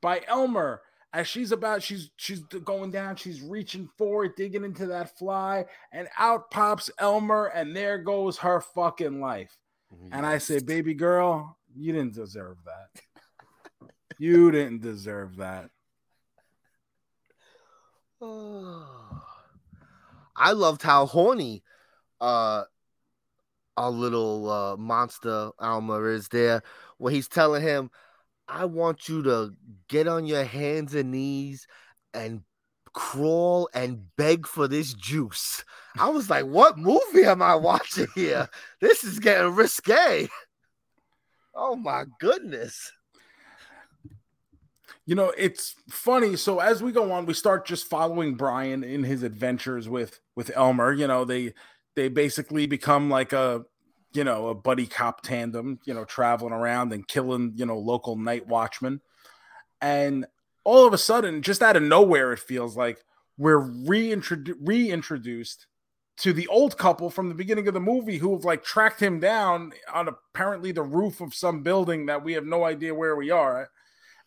by 0.00 0.22
Elmer 0.26 0.80
as 1.12 1.26
she's 1.26 1.52
about 1.52 1.82
she's 1.82 2.10
she's 2.16 2.40
going 2.40 2.90
down 2.90 3.16
she's 3.16 3.42
reaching 3.42 3.88
for 3.98 4.24
it 4.24 4.36
digging 4.36 4.64
into 4.64 4.86
that 4.86 5.18
fly 5.18 5.64
and 5.92 6.08
out 6.18 6.50
pops 6.50 6.90
elmer 6.98 7.46
and 7.46 7.74
there 7.74 7.98
goes 7.98 8.38
her 8.38 8.60
fucking 8.60 9.20
life. 9.20 9.56
And 10.12 10.24
i 10.24 10.38
say 10.38 10.60
baby 10.60 10.94
girl 10.94 11.56
you 11.76 11.92
didn't 11.92 12.14
deserve 12.14 12.56
that. 12.64 12.88
You 14.18 14.50
didn't 14.50 14.82
deserve 14.82 15.36
that. 15.36 15.70
I 20.36 20.52
loved 20.52 20.82
how 20.82 21.06
horny 21.06 21.62
uh 22.20 22.64
our 23.76 23.90
little 23.90 24.50
uh 24.50 24.76
monster 24.76 25.50
elmer 25.60 26.10
is 26.10 26.28
there 26.28 26.62
where 26.98 27.12
he's 27.12 27.28
telling 27.28 27.62
him, 27.62 27.90
I 28.50 28.64
want 28.64 29.08
you 29.08 29.22
to 29.22 29.52
get 29.88 30.08
on 30.08 30.26
your 30.26 30.44
hands 30.44 30.94
and 30.94 31.12
knees 31.12 31.66
and 32.12 32.42
crawl 32.92 33.68
and 33.72 34.04
beg 34.16 34.46
for 34.46 34.66
this 34.66 34.92
juice. 34.94 35.64
I 35.98 36.08
was 36.08 36.28
like, 36.28 36.46
what 36.46 36.76
movie 36.76 37.24
am 37.24 37.42
I 37.42 37.54
watching 37.54 38.08
here? 38.14 38.48
This 38.80 39.04
is 39.04 39.18
getting 39.18 39.54
risque. 39.54 40.28
Oh 41.52 41.74
my 41.76 42.04
goodness. 42.20 42.92
you 45.06 45.14
know 45.14 45.32
it's 45.36 45.74
funny 45.88 46.36
so 46.36 46.60
as 46.60 46.82
we 46.82 46.92
go 46.92 47.10
on 47.12 47.26
we 47.26 47.34
start 47.34 47.66
just 47.66 47.88
following 47.88 48.34
brian 48.34 48.84
in 48.84 49.02
his 49.02 49.22
adventures 49.22 49.88
with 49.88 50.20
with 50.36 50.50
elmer 50.54 50.92
you 50.92 51.06
know 51.06 51.24
they 51.24 51.52
they 51.96 52.08
basically 52.08 52.66
become 52.66 53.10
like 53.10 53.32
a 53.32 53.64
you 54.12 54.24
know 54.24 54.48
a 54.48 54.54
buddy 54.54 54.86
cop 54.86 55.22
tandem 55.22 55.78
you 55.84 55.94
know 55.94 56.04
traveling 56.04 56.52
around 56.52 56.92
and 56.92 57.06
killing 57.06 57.52
you 57.56 57.66
know 57.66 57.78
local 57.78 58.16
night 58.16 58.46
watchmen. 58.46 59.00
And 59.80 60.26
all 60.64 60.86
of 60.86 60.92
a 60.92 60.98
sudden 60.98 61.42
just 61.42 61.62
out 61.62 61.76
of 61.76 61.82
nowhere 61.82 62.32
it 62.32 62.38
feels 62.38 62.76
like 62.76 62.98
we're 63.38 63.60
reintrodu- 63.60 64.56
reintroduced 64.60 65.66
to 66.18 66.34
the 66.34 66.46
old 66.48 66.76
couple 66.76 67.08
from 67.08 67.30
the 67.30 67.34
beginning 67.34 67.66
of 67.66 67.72
the 67.72 67.80
movie 67.80 68.18
who 68.18 68.34
have 68.34 68.44
like 68.44 68.62
tracked 68.62 69.00
him 69.00 69.20
down 69.20 69.72
on 69.92 70.06
apparently 70.06 70.70
the 70.70 70.82
roof 70.82 71.22
of 71.22 71.32
some 71.32 71.62
building 71.62 72.06
that 72.06 72.22
we 72.22 72.34
have 72.34 72.44
no 72.44 72.64
idea 72.64 72.94
where 72.94 73.16
we 73.16 73.30
are. 73.30 73.70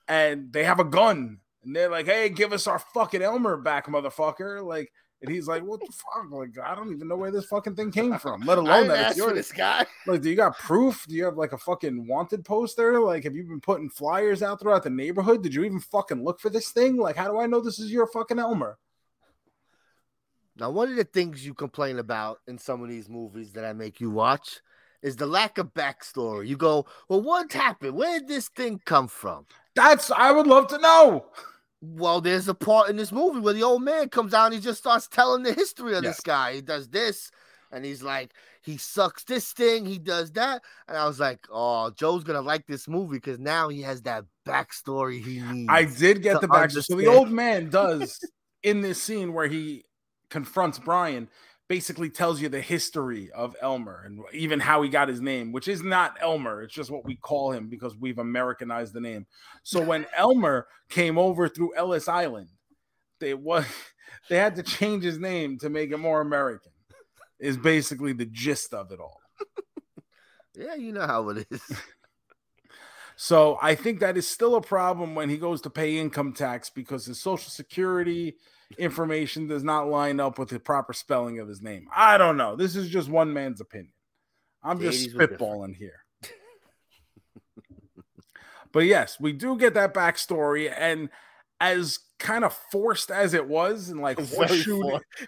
And 0.08 0.52
they 0.52 0.64
have 0.64 0.80
a 0.80 0.86
gun. 0.86 1.38
And 1.64 1.76
they're 1.76 1.90
like 1.90 2.08
hey 2.08 2.30
give 2.30 2.52
us 2.52 2.68
our 2.68 2.80
fucking 2.80 3.22
elmer 3.22 3.58
back 3.58 3.88
motherfucker. 3.88 4.66
Like 4.66 4.92
and 5.24 5.34
he's 5.34 5.48
like 5.48 5.64
what 5.64 5.80
the 5.80 5.92
fuck 5.92 6.30
like 6.30 6.50
i 6.64 6.76
don't 6.76 6.92
even 6.92 7.08
know 7.08 7.16
where 7.16 7.32
this 7.32 7.46
fucking 7.46 7.76
thing 7.76 7.92
came 7.92 8.18
from 8.20 8.42
let 8.42 8.58
alone 8.60 8.88
that 8.88 9.10
it's 9.10 9.18
yours 9.18 9.34
this 9.34 9.52
guy. 9.52 9.86
like 10.08 10.22
do 10.22 10.30
you 10.30 10.36
got 10.36 10.58
proof 10.58 11.06
do 11.08 11.16
you 11.16 11.26
have 11.26 11.38
like 11.38 11.54
a 11.54 11.58
fucking 11.58 12.06
wanted 12.08 12.46
poster 12.46 13.00
like 13.00 13.24
have 13.24 13.36
you 13.36 13.44
been 13.44 13.62
putting 13.62 13.90
flyers 13.90 14.44
out 14.44 14.60
throughout 14.60 14.84
the 14.84 14.90
neighborhood 14.90 15.42
did 15.42 15.54
you 15.54 15.64
even 15.64 15.80
fucking 15.80 16.24
look 16.24 16.40
for 16.40 16.50
this 16.50 16.70
thing 16.70 16.98
like 16.98 17.16
how 17.16 17.32
do 17.32 17.40
i 17.40 17.48
know 17.48 17.60
this 17.60 17.80
is 17.80 17.92
your 17.92 18.08
fucking 18.08 18.40
elmer 18.40 18.78
Now, 20.56 20.70
one 20.70 20.92
of 20.92 20.98
the 20.98 21.04
things 21.04 21.46
you 21.46 21.56
complain 21.56 21.98
about 21.98 22.40
in 22.48 22.60
some 22.60 22.84
of 22.84 22.90
these 22.90 23.10
movies 23.10 23.54
that 23.54 23.66
I 23.66 23.74
make 23.74 24.00
you 24.00 24.12
watch 24.12 24.62
is 25.02 25.16
the 25.16 25.26
lack 25.26 25.58
of 25.58 25.74
backstory. 25.74 26.48
You 26.48 26.58
go, 26.58 26.86
well, 27.10 27.22
what 27.22 27.52
happened? 27.52 27.96
Where 27.96 28.20
did 28.20 28.28
this 28.28 28.50
thing 28.50 28.80
come 28.86 29.08
from? 29.08 29.48
that's 29.76 30.12
i 30.12 30.32
would 30.32 30.48
love 30.48 30.68
to 30.68 30.78
know 30.80 31.26
Well, 31.86 32.22
there's 32.22 32.48
a 32.48 32.54
part 32.54 32.90
in 32.90 32.96
this 32.96 33.12
movie 33.12 33.42
where 33.42 33.54
the 33.54 33.64
old 33.64 33.84
man 33.84 34.08
comes 34.08 34.34
out 34.34 34.46
and 34.46 34.54
he 34.54 34.62
just 34.62 34.80
starts 34.80 35.10
telling 35.10 35.44
the 35.44 35.52
history 35.52 35.96
of 35.96 36.04
Yes. 36.04 36.16
this 36.16 36.24
guy. 36.24 36.54
He 36.54 36.62
does 36.62 36.88
this, 36.88 37.30
and 37.74 37.84
he's 37.84 38.02
like, 38.02 38.34
he 38.62 38.78
sucks 38.78 39.26
this 39.26 39.52
thing, 39.52 39.86
he 39.86 40.00
does 40.00 40.32
that. 40.32 40.62
And 40.88 40.98
I 40.98 41.06
was 41.06 41.20
like, 41.20 41.46
oh, 41.52 41.90
Joe's 41.90 42.24
gonna 42.24 42.42
like 42.42 42.66
this 42.68 42.88
movie 42.88 43.18
because 43.18 43.38
now 43.38 43.68
he 43.68 43.82
has 43.82 44.02
that 44.04 44.24
backstory 44.48 45.22
he 45.22 45.42
needs. 45.42 45.70
I 45.70 45.84
did 45.84 46.24
get 46.24 46.40
the 46.40 46.48
back. 46.48 46.72
So 46.72 46.96
the 46.96 47.08
old 47.08 47.30
man 47.30 47.70
does 47.70 48.18
in 48.64 48.80
this 48.80 49.02
scene 49.02 49.34
where 49.34 49.48
he 49.48 49.84
confronts 50.30 50.80
Brian, 50.80 51.28
basically 51.68 52.10
tells 52.10 52.42
you 52.42 52.50
the 52.50 52.62
history 52.62 53.32
of 53.32 53.56
Elmer 53.62 54.04
and 54.06 54.20
even 54.34 54.60
how 54.60 54.82
he 54.82 54.90
got 54.90 55.08
his 55.08 55.22
name, 55.22 55.52
which 55.52 55.68
is 55.68 55.82
not 55.82 56.18
Elmer. 56.22 56.62
It's 56.62 56.74
just 56.74 56.92
what 56.92 57.06
we 57.06 57.16
call 57.16 57.52
him 57.52 57.70
because 57.70 57.96
we've 57.96 58.20
Americanized 58.20 58.94
the 58.94 59.02
name. 59.02 59.26
So 59.64 59.82
when 59.82 60.06
Elmer 60.18 60.68
came 60.90 61.18
over 61.18 61.48
through 61.48 61.76
Ellis 61.76 62.08
Island, 62.08 62.50
they 63.20 63.34
was 63.34 63.66
they 64.30 64.38
had 64.38 64.56
to 64.56 64.64
change 64.64 65.04
his 65.04 65.20
name 65.20 65.58
to 65.60 65.70
make 65.70 65.92
it 65.92 65.98
more 65.98 66.22
American. 66.22 66.72
Is 67.40 67.58
basically 67.58 68.14
the 68.14 68.26
gist 68.26 68.74
of 68.74 68.92
it 68.92 69.00
all. 69.00 69.20
yeah, 70.56 70.76
you 70.76 70.94
know 70.94 71.06
how 71.08 71.30
it 71.30 71.48
is. 71.50 71.62
So 73.16 73.60
I 73.62 73.76
think 73.76 74.00
that 74.00 74.18
is 74.18 74.28
still 74.28 74.56
a 74.56 74.62
problem 74.62 75.14
when 75.16 75.30
he 75.30 75.38
goes 75.38 75.62
to 75.62 75.70
pay 75.70 75.98
income 75.98 76.34
tax 76.34 76.70
because 76.70 77.06
his 77.06 77.22
social 77.22 77.52
security 77.52 78.36
information 78.78 79.48
does 79.48 79.64
not 79.64 79.88
line 79.88 80.20
up 80.20 80.38
with 80.40 80.50
the 80.50 80.60
proper 80.60 80.94
spelling 80.94 81.40
of 81.40 81.48
his 81.48 81.62
name. 81.62 81.88
I 81.96 82.18
don't 82.18 82.38
know. 82.38 82.56
This 82.56 82.76
is 82.76 82.90
just 82.90 83.10
one 83.10 83.34
man's 83.34 83.62
opinion. 83.62 83.94
I'm 84.64 84.78
The 84.78 84.92
just 84.92 85.10
80s 85.10 85.14
were 85.14 85.20
different. 85.28 85.42
spitballing 85.42 85.76
here. 85.76 86.00
but 88.72 88.86
yes, 88.86 89.20
we 89.20 89.34
do 89.34 89.58
get 89.58 89.74
that 89.76 89.94
backstory, 89.94 90.74
and 90.76 91.10
as 91.60 92.00
kind 92.20 92.44
of 92.46 92.54
forced 92.72 93.12
as 93.12 93.34
it 93.34 93.48
was, 93.48 93.90
and 93.90 94.00
like 94.02 94.18
horseshoe. 94.18 94.82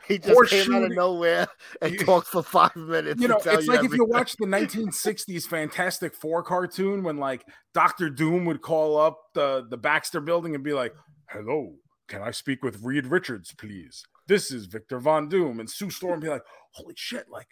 He 0.07 0.17
just 0.17 0.49
came 0.49 0.73
out 0.73 0.83
of 0.83 0.91
nowhere 0.91 1.47
and 1.81 1.93
You- 1.93 1.99
talked 2.05 2.27
for 2.27 2.41
five 2.43 2.75
minutes. 2.75 3.21
you 3.21 3.27
know, 3.27 3.37
it's 3.43 3.67
like 3.67 3.83
if 3.85 3.93
you 3.93 4.05
watch 4.05 4.35
the 4.37 4.45
1960s 4.45 5.45
Fantastic 5.47 6.15
Four 6.15 6.41
cartoon 6.43 7.03
when 7.03 7.17
like 7.17 7.45
Doctor 7.73 8.09
Doom 8.09 8.45
would 8.45 8.61
call 8.61 8.97
up 8.97 9.19
the 9.33 9.65
the 9.69 9.77
Baxter 9.77 10.21
building 10.21 10.55
and 10.55 10.63
be 10.63 10.73
like, 10.73 10.93
"Hello, 11.29 11.75
can 12.07 12.21
I 12.21 12.31
speak 12.31 12.63
with 12.63 12.83
Reed 12.83 13.07
Richards, 13.07 13.53
please? 13.53 14.05
This 14.27 14.51
is 14.51 14.65
Victor 14.65 14.99
Von 14.99 15.27
Doom." 15.29 15.59
And 15.59 15.69
Sue 15.69 15.89
Storm 15.89 16.19
be 16.19 16.29
like, 16.29 16.43
"Holy 16.71 16.93
shit! 16.95 17.29
Like, 17.29 17.49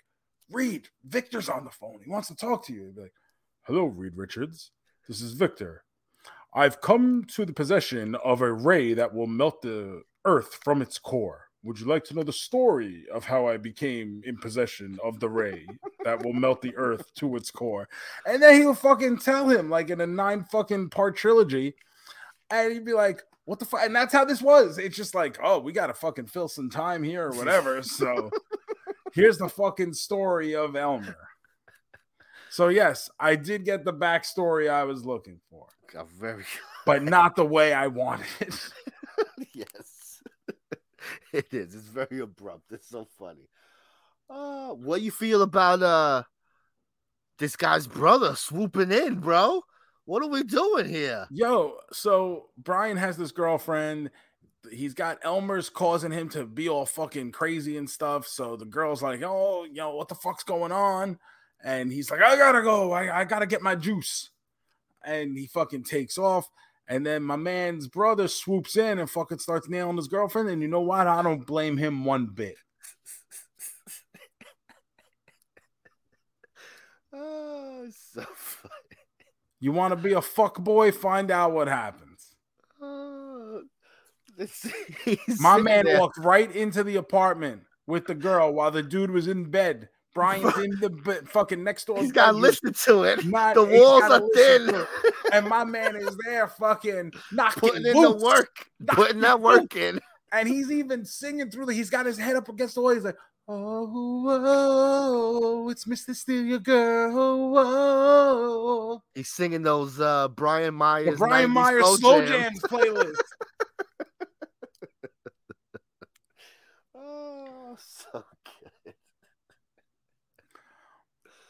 Reed, 0.49 0.89
Victor's 1.03 1.49
on 1.49 1.65
the 1.65 1.71
phone. 1.71 2.01
He 2.03 2.09
wants 2.09 2.27
to 2.29 2.35
talk 2.35 2.65
to 2.65 2.73
you." 2.73 2.85
He'd 2.85 2.95
be 2.95 3.01
like, 3.01 3.13
Hello, 3.67 3.85
Reed 3.85 4.17
Richards. 4.17 4.71
This 5.07 5.21
is 5.21 5.31
Victor. 5.31 5.85
I've 6.53 6.81
come 6.81 7.23
to 7.29 7.45
the 7.45 7.53
possession 7.53 8.13
of 8.15 8.41
a 8.41 8.51
ray 8.51 8.93
that 8.93 9.13
will 9.13 9.25
melt 9.25 9.61
the 9.61 10.03
earth 10.25 10.59
from 10.65 10.81
its 10.81 10.99
core. 10.99 11.47
Would 11.63 11.79
you 11.79 11.85
like 11.85 12.03
to 12.05 12.13
know 12.13 12.23
the 12.23 12.33
story 12.33 13.05
of 13.13 13.23
how 13.23 13.47
I 13.47 13.55
became 13.55 14.21
in 14.25 14.35
possession 14.35 14.99
of 15.01 15.21
the 15.21 15.29
ray 15.29 15.65
that 16.03 16.25
will 16.25 16.33
melt 16.33 16.61
the 16.61 16.75
earth 16.75 17.13
to 17.15 17.37
its 17.37 17.51
core? 17.51 17.87
And 18.25 18.43
then 18.43 18.59
he 18.59 18.65
would 18.65 18.79
fucking 18.79 19.19
tell 19.19 19.47
him, 19.47 19.69
like 19.69 19.89
in 19.89 20.01
a 20.01 20.07
nine 20.07 20.43
fucking 20.51 20.89
part 20.89 21.15
trilogy, 21.15 21.75
and 22.49 22.73
he'd 22.73 22.83
be 22.83 22.91
like, 22.91 23.23
What 23.45 23.59
the 23.59 23.65
fuck? 23.65 23.81
And 23.83 23.95
that's 23.95 24.13
how 24.13 24.25
this 24.25 24.41
was. 24.41 24.77
It's 24.77 24.95
just 24.95 25.15
like, 25.15 25.37
Oh, 25.43 25.59
we 25.59 25.71
got 25.73 25.87
to 25.87 25.93
fucking 25.93 26.27
fill 26.27 26.47
some 26.47 26.69
time 26.69 27.03
here 27.03 27.27
or 27.27 27.31
whatever. 27.31 27.81
So 27.83 28.31
here's 29.13 29.37
the 29.37 29.49
fucking 29.49 29.93
story 29.93 30.55
of 30.55 30.75
Elmer. 30.75 31.17
So, 32.49 32.67
yes, 32.67 33.09
I 33.19 33.35
did 33.35 33.65
get 33.65 33.83
the 33.83 33.93
backstory 33.93 34.69
I 34.69 34.83
was 34.83 35.05
looking 35.05 35.39
for, 35.49 35.67
A 35.95 36.05
very 36.05 36.45
but 36.85 37.03
not 37.03 37.35
the 37.35 37.45
way 37.45 37.73
I 37.73 37.87
wanted 37.87 38.27
it. 38.39 38.69
yes. 39.53 40.21
it 41.33 41.47
is. 41.51 41.73
It's 41.75 41.87
very 41.87 42.19
abrupt. 42.19 42.71
It's 42.71 42.89
so 42.89 43.07
funny. 43.19 43.49
Uh, 44.29 44.69
what 44.69 44.99
do 44.99 45.03
you 45.03 45.11
feel 45.11 45.41
about 45.41 45.83
uh 45.83 46.23
this 47.39 47.55
guy's 47.55 47.87
brother 47.87 48.35
swooping 48.35 48.91
in, 48.91 49.19
bro? 49.19 49.63
What 50.05 50.21
are 50.21 50.29
we 50.29 50.43
doing 50.43 50.87
here? 50.87 51.25
Yo, 51.31 51.77
so 51.91 52.49
Brian 52.57 52.97
has 52.97 53.15
this 53.15 53.31
girlfriend. 53.31 54.11
He's 54.69 54.93
got 54.93 55.19
Elmer's 55.23 55.69
causing 55.69 56.11
him 56.11 56.29
to 56.29 56.45
be 56.45 56.67
all 56.67 56.85
fucking 56.85 57.31
crazy 57.31 57.77
and 57.77 57.89
stuff. 57.89 58.27
So 58.27 58.55
the 58.57 58.65
girl's 58.65 59.01
like, 59.01 59.21
oh, 59.23 59.65
yo, 59.71 59.95
what 59.95 60.09
the 60.09 60.15
fuck's 60.15 60.43
going 60.43 60.71
on? 60.71 61.19
And 61.63 61.91
he's 61.91 62.11
like, 62.11 62.21
I 62.21 62.35
gotta 62.35 62.61
go. 62.61 62.91
I, 62.91 63.21
I 63.21 63.23
gotta 63.23 63.45
get 63.45 63.61
my 63.61 63.75
juice. 63.75 64.29
And 65.05 65.37
he 65.37 65.47
fucking 65.47 65.83
takes 65.83 66.17
off. 66.17 66.49
And 66.87 67.05
then 67.05 67.23
my 67.23 67.37
man's 67.37 67.87
brother 67.87 68.27
swoops 68.27 68.75
in 68.75 68.99
and 68.99 69.09
fucking 69.09 69.39
starts 69.39 69.69
nailing 69.69 69.95
his 69.95 70.09
girlfriend. 70.09 70.49
And 70.49 70.61
you 70.61 70.67
know 70.67 70.81
what? 70.81 71.07
I 71.07 71.21
don't 71.21 71.45
blame 71.45 71.77
him 71.77 72.03
one 72.03 72.25
bit. 72.27 72.55
Oh, 77.15 77.87
so 77.91 78.25
funny. 78.35 78.62
You 79.63 79.71
want 79.71 79.93
to 79.93 79.95
be 79.95 80.11
a 80.11 80.21
fuck 80.21 80.59
boy? 80.59 80.91
Find 80.91 81.31
out 81.31 81.53
what 81.53 81.69
happens. 81.69 82.35
Uh, 82.81 82.85
oh, 82.85 83.61
this- 84.37 84.67
My 85.39 85.57
man 85.57 85.85
there. 85.85 86.01
walked 86.01 86.17
right 86.17 86.53
into 86.53 86.83
the 86.83 86.97
apartment 86.97 87.61
with 87.87 88.05
the 88.05 88.13
girl 88.13 88.51
while 88.51 88.71
the 88.71 88.83
dude 88.83 89.09
was 89.09 89.29
in 89.29 89.45
bed. 89.45 89.87
Brian's 90.13 90.57
in 90.57 90.71
the 90.81 90.89
be- 90.89 91.25
fucking 91.27 91.63
next 91.63 91.85
door. 91.85 91.97
He's 92.01 92.11
got 92.11 92.31
to 92.31 92.37
listen 92.37 92.73
to 92.73 93.03
it. 93.03 93.25
Not- 93.25 93.55
the 93.55 93.63
walls 93.63 94.03
are 94.03 94.21
thin. 94.35 94.85
and 95.31 95.47
my 95.47 95.63
man 95.63 95.95
is 95.95 96.13
there 96.25 96.49
fucking 96.49 97.13
knocking 97.31 97.61
Putting 97.61 97.85
in 97.85 97.93
boots. 97.93 98.21
the 98.21 98.25
work. 98.27 98.67
Putting 98.87 99.21
that 99.21 99.39
work 99.39 99.77
in. 99.77 100.01
And 100.33 100.45
he's 100.49 100.71
even 100.71 101.05
singing 101.05 101.49
through 101.49 101.67
the. 101.67 101.73
He's 101.73 101.89
got 101.89 102.05
his 102.05 102.17
head 102.17 102.35
up 102.35 102.49
against 102.49 102.75
the 102.75 102.81
wall. 102.81 102.93
He's 102.93 103.05
like, 103.05 103.15
"Oh, 103.47 104.25
oh, 104.27 105.69
it's 105.69 105.85
Mr. 105.85 106.15
Steal 106.15 106.43
Your 106.43 106.59
Girl." 106.59 107.57
Oh. 107.57 109.01
He's 109.13 109.29
singing 109.29 109.63
those 109.63 109.99
uh 109.99 110.27
Brian 110.29 110.65
The 110.65 110.71
Myers. 110.71 111.17
Brian 111.19 111.51
Myers 111.51 111.83
slow 111.83 111.95
slow 111.95 112.25
jams. 112.25 112.59
jams 112.59 112.61
playlist. 112.63 113.15
Oh, 116.95 117.75
so 117.79 118.23
good. 118.85 118.93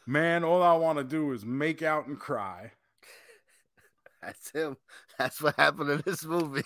Man, 0.06 0.42
all 0.42 0.62
I 0.62 0.74
want 0.74 0.98
to 0.98 1.04
do 1.04 1.32
is 1.32 1.44
make 1.44 1.82
out 1.82 2.06
and 2.06 2.18
cry. 2.18 2.72
That's 4.22 4.50
him. 4.50 4.76
That's 5.18 5.40
what 5.42 5.54
happened 5.56 5.90
in 5.90 6.02
this 6.06 6.24
movie. 6.24 6.64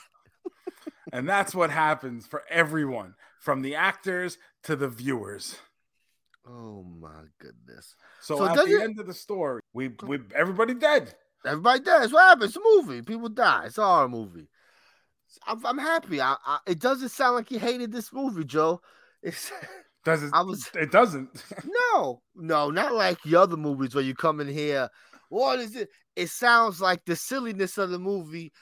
And 1.12 1.28
that's 1.28 1.54
what 1.54 1.70
happens 1.70 2.26
for 2.26 2.42
everyone, 2.50 3.14
from 3.40 3.62
the 3.62 3.74
actors 3.74 4.38
to 4.68 4.76
the 4.76 4.88
viewers. 4.88 5.56
Oh 6.46 6.82
my 7.00 7.22
goodness. 7.40 7.94
So, 8.20 8.36
So 8.36 8.44
at 8.48 8.54
the 8.54 8.76
it- 8.76 8.82
end 8.82 9.00
of 9.00 9.06
the 9.06 9.14
story, 9.14 9.62
we 9.72 9.88
we 10.06 10.18
everybody 10.34 10.74
dead. 10.74 11.14
Everybody 11.46 11.80
does. 11.80 12.12
What 12.12 12.24
happens? 12.28 12.54
It's 12.54 12.56
a 12.56 12.60
movie. 12.76 13.00
People 13.00 13.30
die. 13.30 13.62
It's 13.64 13.78
a 13.78 13.82
horror 13.84 14.08
movie. 14.10 14.48
I'm, 15.46 15.64
I'm 15.64 15.78
happy. 15.78 16.20
I, 16.20 16.36
I, 16.44 16.58
it 16.66 16.80
doesn't 16.80 17.10
sound 17.10 17.36
like 17.36 17.50
you 17.50 17.58
hated 17.58 17.92
this 17.92 18.12
movie, 18.12 18.44
Joe. 18.44 18.80
It's 19.22 19.50
Does 20.04 20.22
it? 20.22 20.30
I 20.34 20.42
was- 20.42 20.70
It 20.74 20.90
doesn't. 20.92 21.44
no, 21.94 22.20
no, 22.34 22.70
not 22.70 22.92
like 22.94 23.22
the 23.22 23.36
other 23.36 23.56
movies 23.56 23.94
where 23.94 24.04
you 24.04 24.14
come 24.14 24.40
in 24.40 24.48
here. 24.48 24.88
What 25.30 25.60
is 25.60 25.76
it? 25.76 25.88
It 26.14 26.28
sounds 26.28 26.80
like 26.80 27.04
the 27.06 27.16
silliness 27.16 27.78
of 27.78 27.88
the 27.90 27.98
movie. 27.98 28.52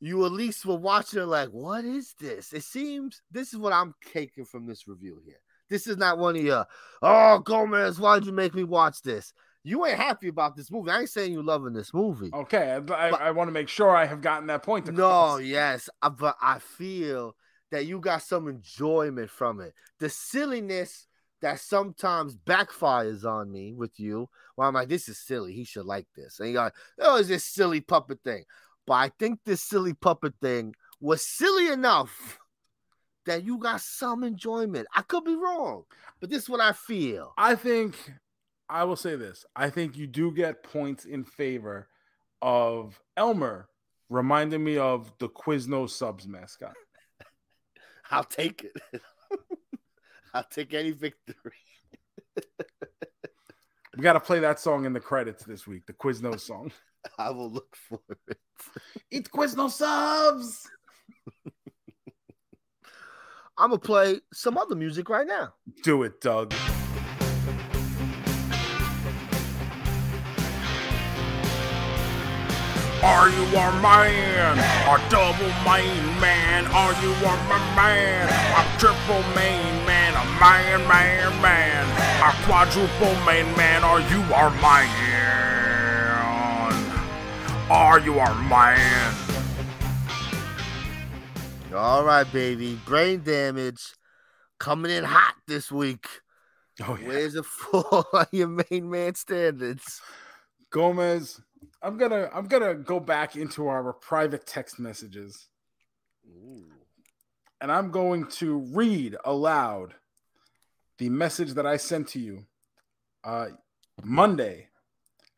You 0.00 0.24
at 0.26 0.32
least 0.32 0.64
were 0.64 0.76
watching 0.76 1.20
it 1.20 1.26
like, 1.26 1.48
what 1.48 1.84
is 1.84 2.14
this? 2.20 2.52
It 2.52 2.62
seems 2.62 3.20
this 3.30 3.52
is 3.52 3.58
what 3.58 3.72
I'm 3.72 3.94
taking 4.12 4.44
from 4.44 4.66
this 4.66 4.86
review 4.86 5.20
here. 5.24 5.40
This 5.68 5.86
is 5.86 5.96
not 5.96 6.18
one 6.18 6.36
of 6.36 6.42
your, 6.42 6.66
oh 7.02 7.40
Gomez, 7.40 7.98
why'd 8.00 8.24
you 8.24 8.32
make 8.32 8.54
me 8.54 8.64
watch 8.64 9.02
this? 9.02 9.32
You 9.64 9.84
ain't 9.84 9.98
happy 9.98 10.28
about 10.28 10.56
this 10.56 10.70
movie. 10.70 10.90
I 10.90 11.00
ain't 11.00 11.10
saying 11.10 11.32
you 11.32 11.42
loving 11.42 11.72
this 11.74 11.92
movie. 11.92 12.30
Okay, 12.32 12.70
I, 12.70 12.76
I, 12.76 12.80
But- 12.80 13.20
I 13.20 13.30
want 13.32 13.48
to 13.48 13.52
make 13.52 13.68
sure 13.68 13.94
I 13.94 14.06
have 14.06 14.20
gotten 14.22 14.46
that 14.46 14.62
point. 14.62 14.86
No, 14.86 14.92
across. 14.92 15.42
yes, 15.42 15.90
uh, 16.00 16.10
but 16.10 16.36
I 16.40 16.58
feel 16.60 17.34
that 17.70 17.84
you 17.84 17.98
got 18.00 18.22
some 18.22 18.48
enjoyment 18.48 19.28
from 19.30 19.60
it. 19.60 19.74
The 19.98 20.08
silliness 20.08 21.06
that 21.42 21.60
sometimes 21.60 22.34
backfires 22.34 23.24
on 23.24 23.52
me 23.52 23.74
with 23.74 23.98
you, 24.00 24.28
where 24.54 24.66
I'm 24.66 24.74
like, 24.74 24.88
this 24.88 25.08
is 25.08 25.18
silly. 25.18 25.52
He 25.52 25.64
should 25.64 25.84
like 25.86 26.06
this. 26.16 26.40
And 26.40 26.50
you're 26.50 26.62
like, 26.64 26.74
oh, 27.00 27.16
it's 27.16 27.28
this 27.28 27.44
silly 27.44 27.80
puppet 27.80 28.20
thing. 28.24 28.44
But 28.88 28.94
I 28.94 29.10
think 29.18 29.40
this 29.44 29.62
silly 29.62 29.92
puppet 29.92 30.32
thing 30.40 30.74
was 30.98 31.24
silly 31.24 31.68
enough 31.68 32.38
that 33.26 33.44
you 33.44 33.58
got 33.58 33.82
some 33.82 34.24
enjoyment. 34.24 34.88
I 34.96 35.02
could 35.02 35.24
be 35.24 35.36
wrong, 35.36 35.84
but 36.20 36.30
this 36.30 36.44
is 36.44 36.48
what 36.48 36.62
I 36.62 36.72
feel. 36.72 37.34
I 37.36 37.54
think 37.54 37.94
I 38.66 38.84
will 38.84 38.96
say 38.96 39.14
this. 39.14 39.44
I 39.54 39.68
think 39.68 39.98
you 39.98 40.06
do 40.06 40.32
get 40.32 40.62
points 40.62 41.04
in 41.04 41.24
favor 41.24 41.88
of 42.40 42.98
Elmer 43.14 43.68
reminding 44.08 44.64
me 44.64 44.78
of 44.78 45.12
the 45.18 45.28
Quizno 45.28 45.88
Subs 45.88 46.26
mascot. 46.26 46.72
I'll 48.10 48.24
take 48.24 48.64
it. 48.64 49.02
I'll 50.34 50.48
take 50.50 50.72
any 50.72 50.92
victory. 50.92 51.52
We 53.96 54.02
got 54.02 54.12
to 54.12 54.20
play 54.20 54.38
that 54.38 54.60
song 54.60 54.84
in 54.84 54.92
the 54.92 55.00
credits 55.00 55.42
this 55.42 55.66
week, 55.66 55.84
the 55.86 55.92
Quizno 55.92 56.38
song. 56.38 56.70
I 57.18 57.30
will 57.30 57.50
look 57.50 57.76
for 57.76 58.00
it. 58.28 58.38
It's 59.10 59.28
Quizno 59.28 59.70
Subs. 59.70 60.68
I'm 63.56 63.70
gonna 63.70 63.78
play 63.78 64.20
some 64.32 64.56
other 64.56 64.76
music 64.76 65.08
right 65.08 65.26
now. 65.26 65.54
Do 65.82 66.04
it, 66.04 66.20
Doug. 66.20 66.54
Are 73.02 73.30
you 73.30 73.44
a 73.44 73.82
man? 73.82 74.58
A 74.58 75.10
double 75.10 75.52
main 75.64 76.20
man? 76.20 76.66
Are 76.66 76.92
you 77.02 77.12
a 77.12 77.36
man? 77.74 78.28
A 78.28 78.78
triple 78.78 79.22
main 79.34 79.86
man? 79.86 80.14
A 80.14 80.24
man, 80.40 80.86
man, 80.86 81.42
man? 81.42 81.86
A 82.22 82.32
quadruple 82.44 83.14
main 83.24 83.56
man? 83.56 83.82
Are 83.82 84.00
you 84.00 84.20
our 84.34 84.50
man? 84.60 85.07
Are 87.70 88.00
you 88.00 88.18
our 88.18 88.34
man? 88.44 89.14
All 91.74 92.02
right, 92.02 92.30
baby. 92.32 92.80
Brain 92.86 93.22
damage 93.22 93.92
coming 94.58 94.90
in 94.90 95.04
hot 95.04 95.34
this 95.46 95.70
week. 95.70 96.06
Oh 96.82 96.96
yeah. 96.98 97.08
Where's 97.08 97.34
the 97.34 97.42
fall 97.42 98.06
on 98.14 98.26
your 98.32 98.48
main 98.48 98.88
man 98.88 99.14
standards? 99.16 100.00
Gomez, 100.70 101.42
I'm 101.82 101.98
gonna 101.98 102.30
I'm 102.32 102.46
gonna 102.46 102.74
go 102.74 103.00
back 103.00 103.36
into 103.36 103.68
our 103.68 103.92
private 103.92 104.46
text 104.46 104.78
messages 104.78 105.48
and 107.60 107.70
I'm 107.70 107.90
going 107.90 108.28
to 108.36 108.58
read 108.72 109.16
aloud 109.26 109.94
the 110.96 111.10
message 111.10 111.52
that 111.52 111.66
I 111.66 111.76
sent 111.76 112.08
to 112.08 112.18
you 112.18 112.46
uh, 113.24 113.48
Monday 114.02 114.67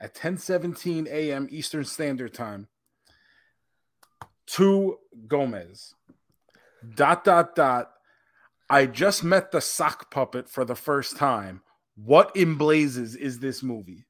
at 0.01 0.15
10:17 0.15 1.07
a.m. 1.09 1.47
Eastern 1.51 1.85
Standard 1.85 2.35
Time 2.35 2.69
to 4.49 4.97
Gomez. 5.27 5.95
Dot 6.95 7.25
dot 7.25 7.55
dot. 7.55 7.91
I 8.71 8.87
just 8.87 9.23
met 9.25 9.51
the 9.53 9.61
sock 9.61 10.11
puppet 10.11 10.49
for 10.49 10.65
the 10.65 10.77
first 10.77 11.17
time. 11.17 11.63
What 11.97 12.35
in 12.37 12.55
blazes 12.55 13.15
is 13.17 13.39
this 13.41 13.63
movie? 13.63 14.07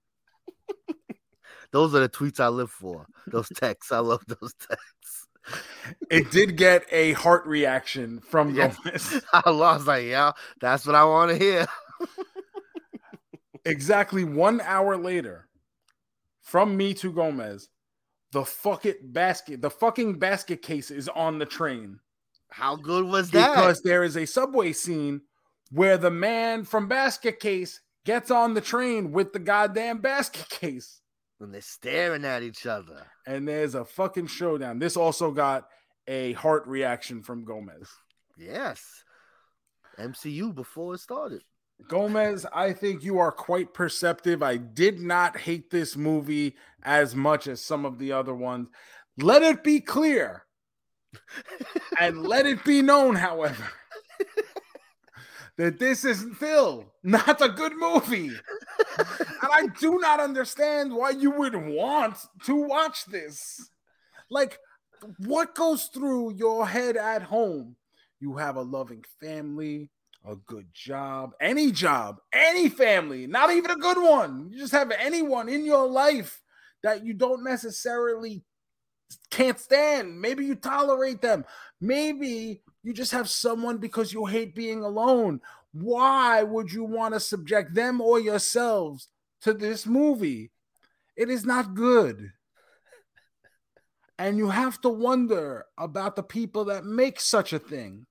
Those 1.73 1.95
are 1.95 2.01
the 2.01 2.09
tweets 2.09 2.41
I 2.41 2.49
live 2.49 2.71
for. 2.71 3.07
Those 3.27 3.49
texts. 3.49 3.91
I 3.93 3.99
love 3.99 4.23
those 4.27 4.55
texts. 4.55 5.27
It 6.11 6.31
did 6.31 6.57
get 6.57 6.85
a 6.93 7.13
heart 7.13 7.47
reaction 7.47 8.21
from 8.21 8.55
Yes. 8.55 8.77
Gomez. 8.77 9.23
I 9.33 9.51
was 9.51 9.87
like, 9.87 10.05
yeah, 10.07 10.33
that's 10.61 10.85
what 10.87 10.95
I 10.97 11.05
want 11.05 11.31
to 11.33 11.39
hear. 11.39 11.67
exactly 13.65 14.25
one 14.25 14.61
hour 14.63 14.97
later, 14.97 15.47
from 16.51 16.77
me 16.77 16.93
to 16.95 17.13
Gomez. 17.13 17.69
The 18.33 18.45
fuck 18.45 18.87
it 18.87 19.13
basket, 19.13 19.61
the 19.63 19.71
fucking 19.71 20.19
basket 20.19 20.63
case 20.63 20.91
is 20.91 21.09
on 21.09 21.39
the 21.39 21.47
train 21.47 21.99
How 22.51 22.77
good 22.77 23.05
was 23.07 23.31
that? 23.31 23.55
because 23.55 23.83
there 23.83 24.03
is 24.05 24.17
a 24.17 24.27
subway 24.27 24.73
scene 24.73 25.21
where 25.73 25.97
the 25.99 26.11
man 26.11 26.65
from 26.65 26.89
basket 26.89 27.39
case 27.41 27.81
gets 28.05 28.31
on 28.31 28.55
the 28.55 28.61
train 28.61 29.13
with 29.13 29.33
the 29.33 29.39
goddamn 29.39 29.99
basket 29.99 30.49
case 30.61 31.01
And 31.41 31.53
they're 31.55 31.61
staring 31.61 32.25
at 32.25 32.43
each 32.43 32.67
other. 32.67 33.05
and 33.27 33.47
there's 33.49 33.75
a 33.75 33.85
fucking 33.85 34.27
showdown. 34.29 34.79
This 34.79 34.97
also 34.97 35.31
got 35.33 35.67
a 36.09 36.33
heart 36.35 36.67
reaction 36.67 37.23
from 37.23 37.45
Gomez. 37.45 37.89
Yes. 38.37 38.85
MCU 39.99 40.55
before 40.55 40.95
it 40.95 41.01
started. 41.01 41.43
Gomez, 41.89 42.47
I 42.53 42.73
think 42.73 43.03
you 43.03 43.19
are 43.19 43.33
quite 43.33 43.75
perceptive. 43.75 44.43
I 44.43 44.57
did 44.57 45.01
not 45.01 45.37
hate 45.37 45.71
this 45.71 45.97
movie 45.97 46.57
as 46.83 47.15
much 47.15 47.47
as 47.47 47.61
some 47.61 47.85
of 47.85 47.99
the 47.99 48.13
other 48.13 48.35
ones. 48.35 48.69
Let 49.19 49.43
it 49.43 49.63
be 49.63 49.81
clear 49.81 50.45
and 52.01 52.23
let 52.23 52.47
it 52.47 52.65
be 52.65 52.83
known, 52.83 53.15
however, 53.17 53.65
that 55.57 55.79
this 55.79 56.05
is 56.05 56.27
still 56.37 56.93
not 57.03 57.41
a 57.41 57.49
good 57.49 57.73
movie. 57.77 58.31
And 58.99 59.51
I 59.53 59.67
do 59.79 59.99
not 59.99 60.21
understand 60.21 60.95
why 60.95 61.11
you 61.11 61.31
would 61.33 61.57
want 61.57 62.17
to 62.45 62.55
watch 62.55 63.05
this. 63.07 63.71
Like, 64.31 64.59
what 65.19 65.55
goes 65.55 65.87
through 65.87 66.35
your 66.35 66.67
head 66.67 66.97
at 66.97 67.23
home? 67.23 67.77
You 68.21 68.37
have 68.37 68.57
a 68.57 68.63
loving 68.63 69.05
family, 69.21 69.91
a 70.27 70.37
good 70.37 70.67
job, 70.73 71.33
any 71.41 71.73
job, 71.73 72.21
any 72.33 72.69
family, 72.69 73.27
not 73.27 73.51
even 73.51 73.71
a 73.71 73.77
good 73.77 73.99
one. 73.99 74.51
You 74.51 74.59
just 74.59 74.73
have 74.73 74.91
anyone 74.91 75.49
in 75.49 75.65
your 75.65 75.87
life 75.89 76.43
that 76.83 77.05
you 77.05 77.15
don't 77.15 77.45
necessarily 77.45 78.45
can't 79.31 79.59
stand. 79.59 80.21
Maybe 80.21 80.45
you 80.45 80.55
tolerate 80.55 81.23
them. 81.23 81.45
Maybe 81.81 82.63
you 82.83 82.93
just 82.93 83.13
have 83.13 83.29
someone 83.29 83.79
because 83.79 84.13
you 84.13 84.27
hate 84.27 84.55
being 84.55 84.83
alone. 84.83 85.41
Why 85.73 86.43
would 86.43 86.73
you 86.73 86.85
want 86.85 87.15
to 87.15 87.21
subject 87.21 87.75
them 87.75 88.01
or 88.01 88.21
yourselves 88.21 89.09
to 89.43 89.53
this 89.55 89.87
movie? 89.87 90.51
It 91.17 91.31
is 91.31 91.45
not 91.45 91.75
good. 91.75 92.33
And 94.19 94.37
you 94.37 94.51
have 94.51 94.81
to 94.83 94.91
wonder 94.91 95.65
about 95.79 96.15
the 96.15 96.23
people 96.23 96.67
that 96.67 96.85
make 96.85 97.21
such 97.21 97.53
a 97.53 97.59
thing. 97.59 98.07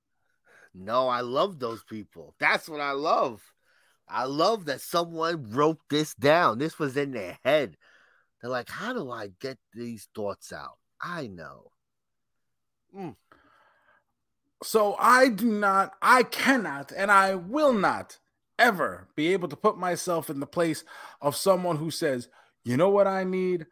No, 0.73 1.07
I 1.07 1.21
love 1.21 1.59
those 1.59 1.83
people. 1.83 2.35
That's 2.39 2.69
what 2.69 2.81
I 2.81 2.91
love. 2.91 3.41
I 4.07 4.25
love 4.25 4.65
that 4.65 4.81
someone 4.81 5.51
wrote 5.51 5.79
this 5.89 6.13
down. 6.15 6.57
This 6.57 6.79
was 6.79 6.97
in 6.97 7.11
their 7.11 7.37
head. 7.43 7.77
They're 8.41 8.49
like, 8.49 8.69
how 8.69 8.93
do 8.93 9.11
I 9.11 9.29
get 9.39 9.57
these 9.73 10.07
thoughts 10.15 10.51
out? 10.53 10.77
I 11.01 11.27
know. 11.27 11.71
Hmm. 12.93 13.09
So 14.63 14.95
I 14.99 15.29
do 15.29 15.45
not, 15.45 15.93
I 16.01 16.23
cannot, 16.23 16.91
and 16.95 17.11
I 17.11 17.35
will 17.35 17.73
not 17.73 18.17
ever 18.57 19.07
be 19.15 19.31
able 19.31 19.47
to 19.47 19.55
put 19.55 19.77
myself 19.77 20.29
in 20.29 20.39
the 20.39 20.45
place 20.45 20.83
of 21.21 21.35
someone 21.35 21.77
who 21.77 21.91
says, 21.91 22.27
you 22.65 22.75
know 22.75 22.89
what 22.89 23.07
I 23.07 23.23
need? 23.23 23.67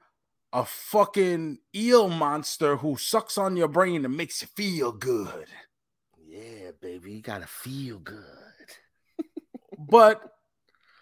A 0.54 0.64
fucking 0.64 1.60
eel 1.76 2.08
monster 2.08 2.78
who 2.78 2.96
sucks 2.96 3.38
on 3.38 3.58
your 3.58 3.68
brain 3.68 4.06
and 4.06 4.16
makes 4.16 4.42
you 4.42 4.48
feel 4.56 4.94
good. 4.94 5.48
Yeah, 6.26 6.67
baby, 6.82 7.14
you 7.14 7.22
gotta 7.22 7.48
feel 7.48 8.00
good. 8.00 8.24
But 9.78 10.22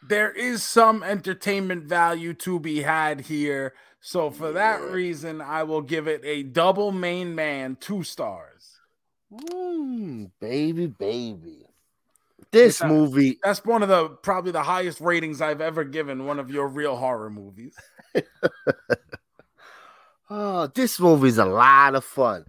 there 0.07 0.31
is 0.31 0.63
some 0.63 1.03
entertainment 1.03 1.85
value 1.85 2.33
to 2.35 2.59
be 2.59 2.81
had 2.81 3.21
here. 3.21 3.73
So 4.01 4.29
for 4.29 4.51
that 4.51 4.81
reason, 4.81 5.41
I 5.41 5.63
will 5.63 5.81
give 5.81 6.07
it 6.07 6.21
a 6.23 6.43
double 6.43 6.91
main 6.91 7.33
man, 7.33 7.77
two 7.79 8.03
stars. 8.03 8.79
Mm, 9.33 10.31
baby, 10.39 10.87
baby. 10.87 11.65
This 12.51 12.81
Yeah. 12.81 12.87
movie, 12.87 13.39
That's 13.43 13.65
one 13.65 13.81
of 13.83 13.89
the 13.89 14.09
probably 14.09 14.51
the 14.51 14.63
highest 14.63 15.01
ratings 15.01 15.41
I've 15.41 15.61
ever 15.61 15.83
given 15.83 16.25
one 16.25 16.39
of 16.39 16.51
your 16.51 16.67
real 16.67 16.95
horror 16.95 17.29
movies. 17.29 17.75
oh, 20.29 20.67
this 20.67 20.99
movie's 20.99 21.37
a 21.37 21.45
lot 21.45 21.95
of 21.95 22.03
fun. 22.05 22.45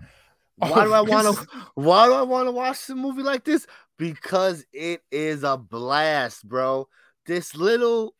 Oh, 0.62 0.70
why 0.70 0.84
do 0.84 0.92
I 0.92 1.00
want 1.02 1.36
to? 1.36 1.46
Why 1.74 2.06
do 2.06 2.14
I 2.14 2.22
want 2.22 2.48
to 2.48 2.52
watch 2.52 2.88
a 2.88 2.94
movie 2.94 3.22
like 3.22 3.44
this? 3.44 3.66
Because 3.98 4.64
it 4.72 5.02
is 5.10 5.42
a 5.42 5.56
blast, 5.56 6.48
bro. 6.48 6.88
This 7.26 7.54
little 7.54 8.14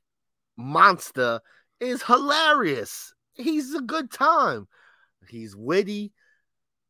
monster 0.57 1.41
is 1.80 2.03
hilarious. 2.03 3.14
He's 3.34 3.74
a 3.74 3.80
good 3.80 4.11
time. 4.11 4.68
He's 5.28 5.57
witty. 5.57 6.12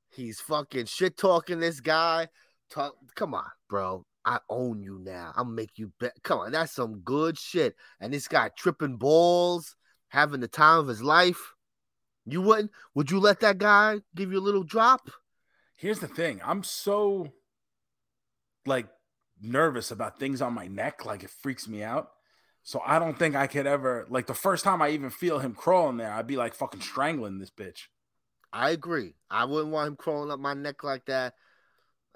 He's 0.08 0.40
fucking 0.40 0.86
shit 0.86 1.16
talking 1.16 1.60
this 1.60 1.80
guy. 1.80 2.28
Talk, 2.70 2.94
come 3.14 3.34
on, 3.34 3.50
bro. 3.68 4.04
I 4.24 4.38
own 4.48 4.82
you 4.82 4.98
now. 5.00 5.32
I'll 5.36 5.44
make 5.44 5.78
you 5.78 5.92
bet. 6.00 6.14
Come 6.24 6.40
on, 6.40 6.52
that's 6.52 6.72
some 6.72 7.00
good 7.00 7.38
shit. 7.38 7.76
And 8.00 8.12
this 8.12 8.26
guy 8.26 8.50
tripping 8.56 8.96
balls, 8.96 9.76
having 10.08 10.40
the 10.40 10.48
time 10.48 10.80
of 10.80 10.88
his 10.88 11.02
life. 11.02 11.54
You 12.24 12.42
wouldn't? 12.42 12.72
Would 12.94 13.10
you 13.10 13.20
let 13.20 13.40
that 13.40 13.58
guy 13.58 14.00
give 14.16 14.32
you 14.32 14.38
a 14.38 14.40
little 14.40 14.64
drop? 14.64 15.08
Here's 15.76 16.00
the 16.00 16.08
thing. 16.08 16.40
I'm 16.44 16.62
so 16.62 17.32
like 18.64 18.88
nervous 19.40 19.90
about 19.90 20.18
things 20.18 20.42
on 20.42 20.54
my 20.54 20.66
neck, 20.66 21.04
like 21.04 21.22
it 21.22 21.30
freaks 21.30 21.68
me 21.68 21.82
out. 21.82 22.08
So 22.62 22.82
I 22.84 22.98
don't 22.98 23.18
think 23.18 23.36
I 23.36 23.46
could 23.46 23.66
ever 23.66 24.06
like 24.08 24.26
the 24.26 24.34
first 24.34 24.64
time 24.64 24.82
I 24.82 24.90
even 24.90 25.10
feel 25.10 25.38
him 25.38 25.54
crawling 25.54 25.98
there, 25.98 26.12
I'd 26.12 26.26
be 26.26 26.36
like 26.36 26.54
fucking 26.54 26.80
strangling 26.80 27.38
this 27.38 27.50
bitch. 27.50 27.82
I 28.52 28.70
agree. 28.70 29.14
I 29.30 29.44
wouldn't 29.44 29.72
want 29.72 29.88
him 29.88 29.96
crawling 29.96 30.30
up 30.30 30.40
my 30.40 30.54
neck 30.54 30.82
like 30.82 31.04
that. 31.06 31.34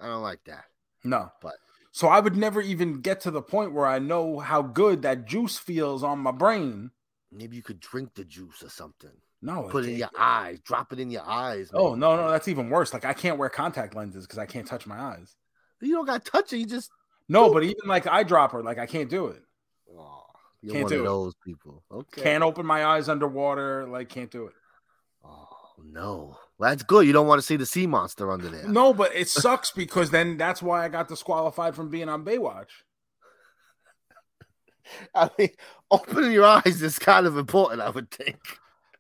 I 0.01 0.07
don't 0.07 0.23
like 0.23 0.45
that. 0.47 0.65
No. 1.05 1.31
But- 1.41 1.57
so 1.93 2.07
I 2.07 2.21
would 2.21 2.37
never 2.37 2.61
even 2.61 3.01
get 3.01 3.21
to 3.23 3.33
the 3.33 3.43
point 3.43 3.73
where 3.73 3.87
I 3.87 3.99
know 3.99 4.39
how 4.39 4.63
good 4.63 5.03
that 5.03 5.27
juice 5.27 5.59
feels 5.59 6.05
on 6.05 6.21
my 6.21 6.31
brain. 6.31 6.93
Maybe 7.33 7.57
you 7.57 7.63
could 7.65 7.81
drink 7.81 8.15
the 8.15 8.25
juice 8.25 8.63
or 8.63 8.69
something. 8.69 9.11
No. 9.43 9.63
Put 9.71 9.85
it 9.85 9.91
in 9.91 9.97
your 9.97 10.11
eyes. 10.19 10.61
Drop 10.61 10.93
it 10.93 11.01
in 11.01 11.11
your 11.11 11.27
eyes. 11.27 11.71
Oh 11.73 11.95
no, 11.95 12.17
no, 12.17 12.31
that's 12.31 12.49
even 12.49 12.69
worse. 12.69 12.93
Like 12.93 13.05
I 13.05 13.15
can't 13.15 13.39
wear 13.39 13.49
contact 13.49 13.95
lenses 13.95 14.27
because 14.27 14.39
I 14.39 14.47
can't 14.47 14.67
touch 14.67 14.87
my 14.87 14.99
eyes. 14.99 15.35
You 15.81 15.95
don't 15.95 16.05
got 16.05 16.25
to 16.25 16.31
touch 16.31 16.53
it. 16.53 16.59
You 16.59 16.67
just. 16.67 16.91
No, 17.29 17.53
but 17.53 17.63
even 17.63 17.87
like 17.87 18.05
eyedropper, 18.05 18.63
like 18.63 18.79
I 18.79 18.87
can't 18.87 19.09
do 19.09 19.29
it. 19.29 19.43
Oh, 19.97 20.25
you're 20.61 20.75
Can't 20.75 20.85
one 20.85 20.93
do 20.93 20.99
of 20.99 21.05
it. 21.05 21.05
those 21.09 21.35
people. 21.45 21.83
Okay. 21.91 22.23
Can't 22.23 22.43
open 22.43 22.67
my 22.67 22.85
eyes 22.85 23.09
underwater. 23.09 23.87
Like 23.87 24.09
can't 24.09 24.31
do 24.31 24.47
it. 24.47 24.53
Oh 25.25 25.47
no. 25.83 26.37
Well, 26.59 26.71
that's 26.71 26.83
good. 26.83 27.07
You 27.07 27.15
don't 27.15 27.27
want 27.27 27.39
to 27.39 27.47
see 27.47 27.57
the 27.57 27.65
sea 27.65 27.87
monster 27.87 28.31
under 28.31 28.49
there. 28.49 28.69
No, 28.69 28.93
but 28.93 29.15
it 29.15 29.29
sucks 29.29 29.71
because 29.71 30.11
then 30.11 30.37
that's 30.37 30.61
why 30.61 30.85
I 30.85 30.89
got 30.89 31.09
disqualified 31.09 31.75
from 31.75 31.89
being 31.89 32.11
on 32.11 32.25
Baywatch. 32.25 32.69
I 35.15 35.31
mean, 35.39 35.51
opening 35.91 36.33
your 36.33 36.45
eyes 36.45 36.83
is 36.83 36.99
kind 36.99 37.27
of 37.27 37.39
important. 37.39 37.81
I 37.81 37.89
would 37.89 38.11
think. 38.11 38.39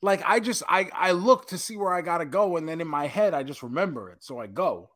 Like 0.02 0.22
I 0.24 0.40
just 0.40 0.62
I 0.68 0.90
I 0.94 1.12
look 1.12 1.48
to 1.48 1.58
see 1.58 1.76
where 1.76 1.92
I 1.92 2.00
gotta 2.00 2.24
go, 2.24 2.56
and 2.56 2.68
then 2.68 2.80
in 2.80 2.88
my 2.88 3.06
head 3.06 3.34
I 3.34 3.42
just 3.42 3.62
remember 3.62 4.10
it, 4.10 4.18
so 4.24 4.38
I 4.38 4.46
go. 4.46 4.90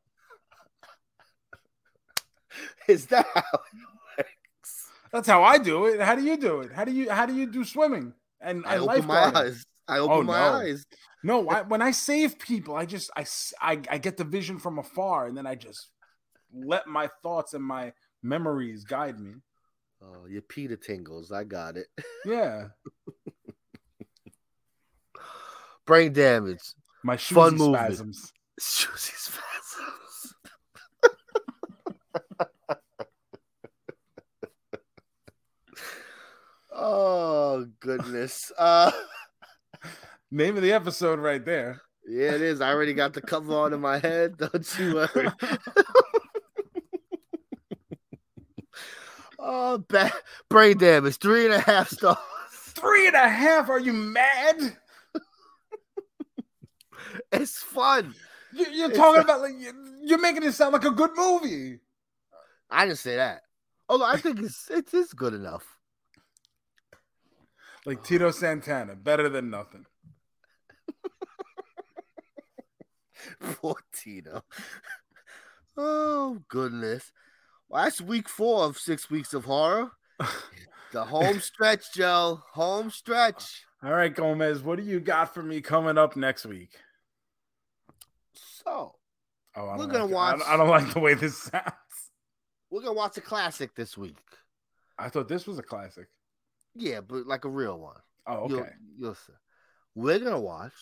Is 2.89 3.07
that 3.07 3.27
how 3.35 3.41
it 3.43 3.79
works? 4.19 4.89
That's 5.13 5.29
how 5.29 5.43
I 5.43 5.59
do 5.59 5.87
it. 5.87 6.01
How 6.01 6.15
do 6.15 6.23
you 6.23 6.37
do 6.37 6.61
it? 6.61 6.73
How 6.73 6.85
do 6.85 6.93
you 6.93 7.11
how 7.11 7.27
do 7.27 7.35
you 7.35 7.47
do 7.47 7.65
swimming 7.65 8.15
and 8.41 8.65
I 8.67 8.75
and 8.75 8.83
open 8.85 9.07
my 9.07 9.33
eyes. 9.35 9.65
I 9.89 9.99
oh, 9.99 10.05
open 10.05 10.17
Oh, 10.19 10.23
my 10.23 10.39
no. 10.39 10.53
eyes. 10.59 10.87
No, 11.23 11.49
I, 11.49 11.63
when 11.63 11.81
I 11.81 11.91
save 11.91 12.39
people, 12.39 12.77
I 12.77 12.85
just 12.85 13.11
I 13.17 13.27
I 13.61 13.99
get 13.99 14.17
the 14.19 14.25
vision 14.25 14.59
from 14.59 14.79
afar, 14.79 15.27
and 15.27 15.37
then 15.37 15.47
I 15.47 15.55
just 15.55 15.89
let 16.53 16.87
my 16.87 17.09
thoughts 17.23 17.55
and 17.55 17.65
my 17.65 17.93
memories 18.23 18.85
guide 18.85 19.19
me. 19.19 19.35
Oh, 20.03 20.27
your 20.27 20.43
Peter 20.43 20.77
tingles. 20.77 21.33
I 21.33 21.45
got 21.45 21.77
it. 21.77 21.87
Yeah, 22.27 22.69
Brain 25.87 26.13
damage. 26.13 26.61
my 27.03 27.17
Fun 27.17 27.59
Shoesie 27.59 27.75
spasms. 27.75 28.33
Shoesie 28.61 29.17
spasms. 29.17 30.35
oh 36.73 37.67
goodness. 37.81 38.51
Uh 38.59 38.91
Name 40.31 40.57
of 40.57 40.63
the 40.63 40.73
episode 40.73 41.19
right 41.21 41.45
there. 41.45 41.81
yeah, 42.09 42.33
it 42.33 42.41
is. 42.43 42.61
I 42.61 42.71
already 42.73 42.95
got 42.95 43.13
the 43.13 43.21
cover 43.21 43.55
on 43.55 43.73
in 43.73 43.81
my 43.81 43.99
head. 43.99 44.37
Don't 44.37 44.79
you 44.79 44.95
worry. 44.95 45.29
oh, 49.39 49.79
ba- 49.89 50.13
brain 50.49 50.77
damage. 50.79 51.19
Three 51.19 51.45
and 51.45 51.55
a 51.55 51.61
half 51.61 51.91
stars. 51.91 52.19
Three 52.51 53.07
and 53.07 53.15
a 53.15 53.29
half. 53.29 53.69
Are 53.69 53.79
you 53.79 53.93
mad? 53.93 54.77
It's 57.41 57.59
fun. 57.59 58.15
You- 58.53 58.71
You're 58.71 58.91
talking 58.93 59.23
about 59.23 59.41
like 59.41 59.55
you- 59.59 59.99
you're 60.03 60.19
making 60.19 60.43
it 60.45 60.53
sound 60.53 60.73
like 60.73 60.85
a 60.85 60.91
good 60.91 61.11
movie. 61.17 61.81
I 62.71 62.87
didn't 62.87 62.99
say 62.99 63.17
that. 63.17 63.43
Although 63.89 64.07
I 64.07 64.17
think 64.17 64.41
it's 64.41 64.71
it 64.71 64.93
is 64.95 65.13
good 65.13 65.35
enough. 65.35 65.65
Like 67.87 68.03
Tito 68.05 68.31
Santana, 68.31 68.95
better 68.97 69.29
than 69.29 69.51
nothing. 69.51 69.87
Poor 73.41 73.77
Tito. 73.93 74.43
Oh 75.77 76.39
goodness. 76.49 77.11
Well, 77.69 77.83
that's 77.83 78.01
week 78.01 78.29
four 78.29 78.63
of 78.63 78.79
six 78.79 79.11
weeks 79.11 79.35
of 79.35 79.45
horror. 79.45 79.91
The 80.93 81.05
home 81.05 81.41
stretch, 81.41 81.93
Joe. 81.93 82.41
Home 82.53 82.89
stretch. 82.89 83.65
All 83.83 83.91
right, 83.91 84.15
Gomez, 84.15 84.63
what 84.63 84.79
do 84.79 84.85
you 84.85 85.01
got 85.01 85.35
for 85.35 85.43
me 85.43 85.61
coming 85.61 85.99
up 85.99 86.15
next 86.15 86.47
week? 86.47 86.71
So 88.67 88.95
Oh, 89.57 89.77
We're 89.79 89.87
gonna 89.87 90.07
like 90.07 90.11
it. 90.11 90.15
I 90.15 90.37
watch- 90.39 90.43
I 90.49 90.57
don't 90.57 90.69
like 90.69 90.93
the 90.95 91.01
way 91.01 91.15
this 91.15 91.39
sounds. 91.43 91.73
we're 92.71 92.81
gonna 92.81 92.93
watch 92.95 93.17
a 93.17 93.21
classic 93.21 93.75
this 93.77 93.97
week. 93.97 94.19
I 94.99 95.09
thought 95.09 95.29
this 95.29 95.47
was 95.47 95.59
a 95.59 95.63
classic. 95.63 96.09
Yeah, 96.75 97.01
but 97.03 97.27
like 97.27 97.45
a 97.45 97.49
real 97.49 97.79
one. 97.79 98.01
Oh, 98.27 98.49
You'll- 98.49 98.61
okay. 98.61 98.71
You'll, 98.99 99.15
see. 99.15 99.33
We're 99.95 100.19
gonna 100.19 100.41
watch 100.41 100.73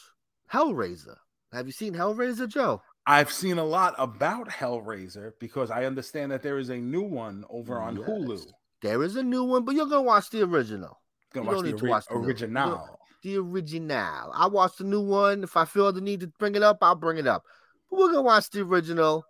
Hellraiser. 0.51 1.17
Have 1.53 1.67
you 1.67 1.73
seen 1.73 1.93
Hellraiser, 1.95 2.49
Joe? 2.49 2.83
I've 3.07 3.31
seen 3.31 3.59
a 3.59 3.65
lot 3.65 3.95
about 3.99 4.49
Hellraiser 4.49 5.33
because 5.39 5.71
I 5.71 5.85
understand 5.85 6.33
that 6.33 6.43
there 6.43 6.59
is 6.59 6.71
a 6.71 6.77
new 6.79 7.03
one 7.03 7.45
over 7.51 7.79
on 7.79 7.97
Yes. 7.97 8.09
Hulu. 8.09 8.47
There 8.81 9.03
is 9.03 9.17
a 9.17 9.23
new 9.23 9.45
one, 9.45 9.65
but 9.67 9.75
you're 9.75 9.87
gonna 9.87 10.01
watch 10.03 10.31
the 10.31 10.43
original. 10.43 10.99
Gonna 11.35 11.45
You 11.51 11.57
watch 11.57 11.65
don't 11.65 11.77
the 11.77 11.83
ori- 11.83 11.91
watch 11.91 12.07
the 12.07 12.15
original. 12.15 12.99
The 13.23 13.37
original. 13.37 14.33
I 14.35 14.47
watched 14.47 14.79
the 14.79 14.85
new 14.85 15.03
one. 15.03 15.45
If 15.45 15.57
I 15.59 15.65
feel 15.67 15.93
the 15.93 16.01
need 16.01 16.21
to 16.21 16.29
bring 16.29 16.55
it 16.55 16.63
up, 16.63 16.79
I'll 16.81 16.95
bring 16.95 17.19
it 17.19 17.27
up. 17.27 17.45
We're 17.93 18.09
gonna 18.09 18.23
watch 18.23 18.49
the 18.51 18.63
original. 18.63 19.25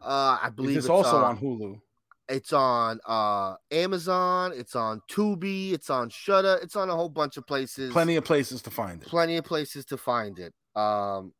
Uh, 0.00 0.38
I 0.42 0.50
believe 0.54 0.76
Is 0.76 0.84
it's 0.84 0.90
also 0.90 1.16
on, 1.16 1.24
on 1.24 1.38
Hulu? 1.38 1.80
It's 2.28 2.52
on 2.52 3.00
uh 3.06 3.54
Amazon. 3.70 4.52
It's 4.54 4.74
on 4.74 5.00
Tubi. 5.10 5.72
It's 5.72 5.90
on 5.90 6.10
Shudder. 6.10 6.58
It's 6.62 6.74
on 6.74 6.90
a 6.90 6.94
whole 6.94 7.08
bunch 7.08 7.36
of 7.36 7.46
places. 7.46 7.92
Plenty 7.92 8.16
of 8.16 8.24
places 8.24 8.62
to 8.62 8.70
find 8.70 9.00
it. 9.02 9.08
plenty 9.08 9.36
of 9.36 9.44
places 9.44 9.84
to 9.86 9.96
find 9.96 10.38
it. 10.38 10.52
Um, 10.74 11.32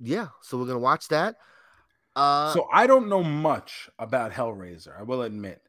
yeah. 0.00 0.28
So 0.42 0.58
we're 0.58 0.66
gonna 0.66 0.78
watch 0.78 1.08
that. 1.08 1.36
Uh, 2.16 2.52
so 2.52 2.66
I 2.72 2.86
don't 2.88 3.08
know 3.08 3.22
much 3.22 3.88
about 3.98 4.32
Hellraiser. 4.32 4.98
I 4.98 5.04
will 5.04 5.22
admit. 5.22 5.62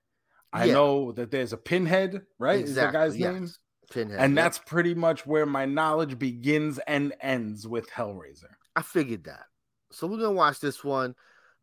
I 0.52 0.66
Yeah. 0.66 0.74
know 0.74 1.12
that 1.12 1.30
there's 1.30 1.54
a 1.54 1.58
Pinhead, 1.58 2.26
right? 2.40 2.64
Is 2.64 2.74
the 2.76 2.88
guy's 2.88 3.16
yes. 3.16 3.34
name? 3.34 3.50
Pinhead. 3.92 4.20
And 4.20 4.36
yep. 4.36 4.44
that's 4.44 4.60
pretty 4.60 4.96
much 4.96 5.28
where 5.28 5.46
my 5.46 5.66
knowledge 5.66 6.18
begins 6.18 6.80
and 6.88 7.14
ends 7.22 7.68
with 7.68 7.90
Hellraiser. 7.92 8.56
I 8.76 8.82
figured 8.82 9.26
that. 9.26 9.46
So 9.92 10.08
we're 10.08 10.18
gonna 10.18 10.32
watch 10.32 10.60
this 10.60 10.84
one. 10.84 11.16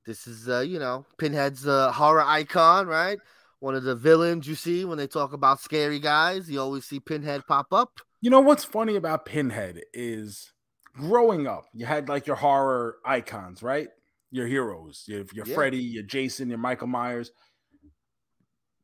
This 0.04 0.26
is 0.26 0.48
uh, 0.48 0.60
you 0.60 0.78
know, 0.78 1.06
Pinhead's 1.18 1.66
a 1.66 1.92
horror 1.92 2.22
icon, 2.22 2.86
right? 2.86 3.18
One 3.60 3.74
of 3.74 3.84
the 3.84 3.94
villains 3.94 4.46
you 4.46 4.54
see 4.54 4.84
when 4.84 4.98
they 4.98 5.06
talk 5.06 5.32
about 5.32 5.60
scary 5.60 5.98
guys. 5.98 6.50
You 6.50 6.60
always 6.60 6.84
see 6.84 7.00
Pinhead 7.00 7.46
pop 7.46 7.72
up. 7.72 8.00
You 8.20 8.30
know 8.30 8.40
what's 8.40 8.64
funny 8.64 8.96
about 8.96 9.24
Pinhead 9.24 9.80
is 9.94 10.52
growing 10.96 11.46
up, 11.46 11.66
you 11.72 11.86
had 11.86 12.08
like 12.08 12.26
your 12.26 12.36
horror 12.36 12.96
icons, 13.04 13.62
right? 13.62 13.88
Your 14.30 14.46
heroes, 14.46 15.04
your, 15.06 15.24
your 15.32 15.46
Yeah. 15.46 15.54
Freddy, 15.54 15.78
your 15.78 16.02
Jason, 16.02 16.48
your 16.48 16.58
Michael 16.58 16.88
Myers. 16.88 17.30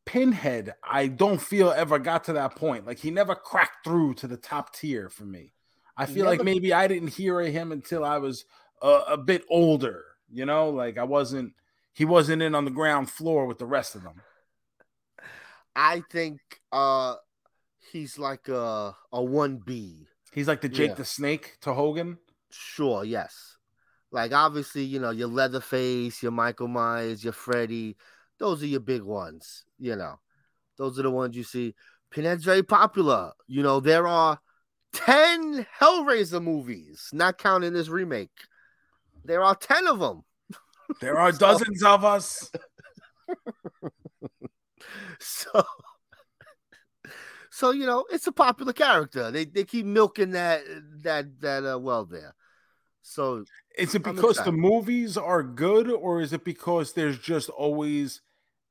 Pinhead, 0.05 0.75
I 0.83 1.07
don't 1.07 1.41
feel 1.41 1.71
ever 1.71 1.99
got 1.99 2.25
to 2.25 2.35
that 2.35 2.57
point. 2.57 2.87
Like 2.87 2.99
he 2.99 3.11
never 3.11 3.35
cracked 3.35 3.85
through 3.85 4.15
to 4.15 4.27
the 4.27 4.37
top 4.37 4.75
tier 4.75 5.09
for 5.09 5.25
me. 5.25 5.55
I 5.97 6.07
feel 6.07 6.25
like 6.25 6.43
maybe 6.43 6.73
I 6.73 6.89
didn't 6.89 7.09
hear 7.09 7.41
him 7.41 7.73
until 7.73 8.05
I 8.05 8.19
was 8.19 8.45
a, 8.81 9.01
a 9.11 9.17
bit 9.19 9.45
older. 9.51 10.05
You 10.31 10.47
know, 10.47 10.71
like 10.71 10.99
I 10.99 11.05
wasn't. 11.05 11.53
He 11.95 12.07
wasn't 12.07 12.41
in 12.41 12.55
on 12.55 12.65
the 12.65 12.71
ground 12.71 13.11
floor 13.11 13.47
with 13.47 13.59
the 13.59 13.67
rest 13.67 13.95
of 13.95 14.03
them. 14.03 14.23
I 15.75 16.03
think 16.11 16.41
uh 16.71 17.17
he's 17.93 18.19
like 18.19 18.49
a 18.49 18.95
a 19.13 19.23
one 19.23 19.59
B. 19.59 20.07
He's 20.33 20.49
like 20.49 20.61
the 20.63 20.69
Jake 20.69 20.91
Yeah. 20.91 20.95
the 20.95 21.05
Snake 21.05 21.59
to 21.63 21.75
Hogan. 21.75 22.19
Sure, 22.51 23.05
yes. 23.05 23.57
Like 24.11 24.33
obviously, 24.33 24.85
you 24.85 25.01
know, 25.01 25.11
your 25.11 25.29
Leatherface, 25.29 26.23
your 26.23 26.33
Michael 26.33 26.69
Myers, 26.69 27.25
your 27.25 27.33
Freddy, 27.33 27.97
those 28.39 28.63
are 28.63 28.67
your 28.67 28.81
big 28.81 29.03
ones, 29.03 29.65
you 29.79 29.97
know. 29.97 30.19
Those 30.77 30.99
are 30.99 31.03
the 31.03 31.11
ones 31.11 31.37
you 31.37 31.45
see. 31.45 31.75
Pinhead's 32.11 32.45
very 32.45 32.63
popular. 32.63 33.33
You 33.47 33.63
know, 33.63 33.81
there 33.81 34.07
are 34.07 34.39
10 34.93 35.67
Hellraiser 35.81 36.43
movies, 36.43 37.09
not 37.13 37.39
counting 37.39 37.73
this 37.73 37.89
remake. 37.89 38.31
There 39.25 39.43
are 39.43 39.55
10 39.55 39.87
of 39.87 39.99
them. 39.99 40.25
There 41.01 41.19
are 41.19 41.33
So- 41.33 41.39
dozens 41.39 41.83
of 41.83 42.05
us. 42.05 42.51
So 45.21 45.65
So, 47.51 47.71
you 47.71 47.87
know, 47.87 48.05
it's 48.11 48.27
a 48.27 48.33
popular 48.33 48.73
character. 48.73 49.31
They 49.31 49.45
they 49.45 49.65
keep 49.65 49.87
milking 49.87 50.33
that 50.33 50.63
that 51.03 51.41
that 51.41 51.65
uh, 51.65 51.79
well 51.79 52.05
there. 52.05 52.35
So 53.03 53.45
Is 53.79 53.95
it 53.95 54.03
because 54.03 54.37
the 54.39 54.53
movies 54.53 55.17
are 55.17 55.43
good, 55.43 55.89
or 55.91 56.21
is 56.21 56.33
it 56.33 56.45
because 56.45 56.93
there's 56.93 57.19
just 57.19 57.49
always 57.51 58.21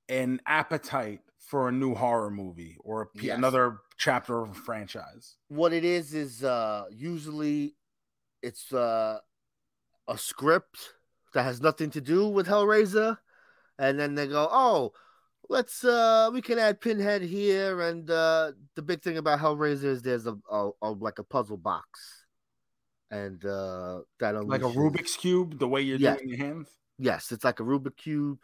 an 0.09 0.41
appetite 0.45 1.21
for 1.51 1.67
a 1.67 1.71
new 1.71 1.93
horror 1.93 2.31
movie 2.31 2.77
or 2.79 3.01
a 3.03 3.07
Yes. 3.21 3.37
another 3.37 3.79
chapter 3.97 4.41
of 4.41 4.51
a 4.51 4.53
franchise? 4.53 5.35
what 5.49 5.73
it 5.73 5.83
is 5.83 6.13
is 6.13 6.43
uh 6.45 6.85
usually 6.89 7.75
it's 8.41 8.71
uh 8.71 9.19
a 10.07 10.17
script 10.17 10.77
that 11.33 11.43
has 11.43 11.59
nothing 11.61 11.89
to 11.91 11.99
do 11.99 12.27
with 12.29 12.47
Hellraiser 12.47 13.17
and 13.77 13.99
then 13.99 14.15
they 14.15 14.27
go 14.27 14.47
oh 14.49 14.93
let's 15.49 15.83
uh 15.83 16.29
we 16.33 16.41
can 16.41 16.57
add 16.57 16.79
pinhead 16.79 17.21
here 17.21 17.81
and 17.81 18.09
uh 18.09 18.53
the 18.75 18.81
big 18.81 19.01
thing 19.01 19.17
about 19.17 19.39
Hellraiser 19.39 19.83
is 19.95 20.01
there's 20.01 20.27
a, 20.27 20.37
a, 20.49 20.69
a 20.81 20.89
like 20.91 21.19
a 21.19 21.23
puzzle 21.35 21.57
box 21.57 22.23
and 23.11 23.43
uh 23.43 23.99
that 24.21 24.35
Like 24.47 24.61
a 24.61 24.75
Rubik's 24.81 25.17
cube, 25.17 25.59
the 25.59 25.67
way 25.67 25.81
you're 25.81 25.99
Yeah. 25.99 26.15
doing 26.15 26.29
your 26.29 26.37
hands. 26.47 26.67
yes 26.97 27.33
it's 27.33 27.43
like 27.43 27.59
a 27.59 27.63
Rubik's 27.63 28.01
cube 28.01 28.39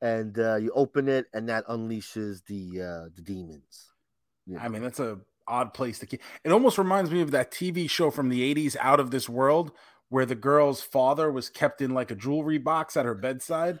and 0.00 0.38
uh 0.38 0.56
you 0.56 0.70
open 0.74 1.08
it 1.08 1.26
and 1.34 1.48
that 1.48 1.66
unleashes 1.66 2.44
the 2.46 2.82
uh 2.82 3.08
the 3.14 3.22
demons 3.22 3.88
you 4.48 4.58
I 4.58 4.68
mean, 4.68 4.82
that's 4.82 4.98
a 4.98 5.18
odd 5.46 5.74
place 5.74 5.98
to 5.98 6.06
keep. 6.06 6.22
It 6.42 6.52
almost 6.52 6.78
reminds 6.78 7.10
me 7.10 7.20
of 7.20 7.30
that 7.30 7.50
TV 7.50 7.88
show 7.88 8.10
from 8.10 8.30
the 8.30 8.54
'80s, 8.54 8.76
Out 8.80 8.98
of 8.98 9.10
This 9.10 9.28
World, 9.28 9.72
where 10.08 10.26
the 10.26 10.34
girl's 10.34 10.80
father 10.80 11.30
was 11.30 11.48
kept 11.50 11.82
in 11.82 11.92
like 11.92 12.10
a 12.10 12.14
jewelry 12.14 12.58
box 12.58 12.96
at 12.96 13.04
her 13.04 13.14
bedside, 13.14 13.78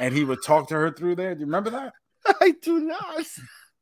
and 0.00 0.12
he 0.14 0.24
would 0.24 0.40
talk 0.44 0.68
to 0.68 0.74
her 0.74 0.90
through 0.90 1.14
there. 1.14 1.34
Do 1.34 1.40
you 1.40 1.46
remember 1.46 1.70
that? 1.70 1.92
I 2.40 2.54
do 2.60 2.80
not 2.80 3.26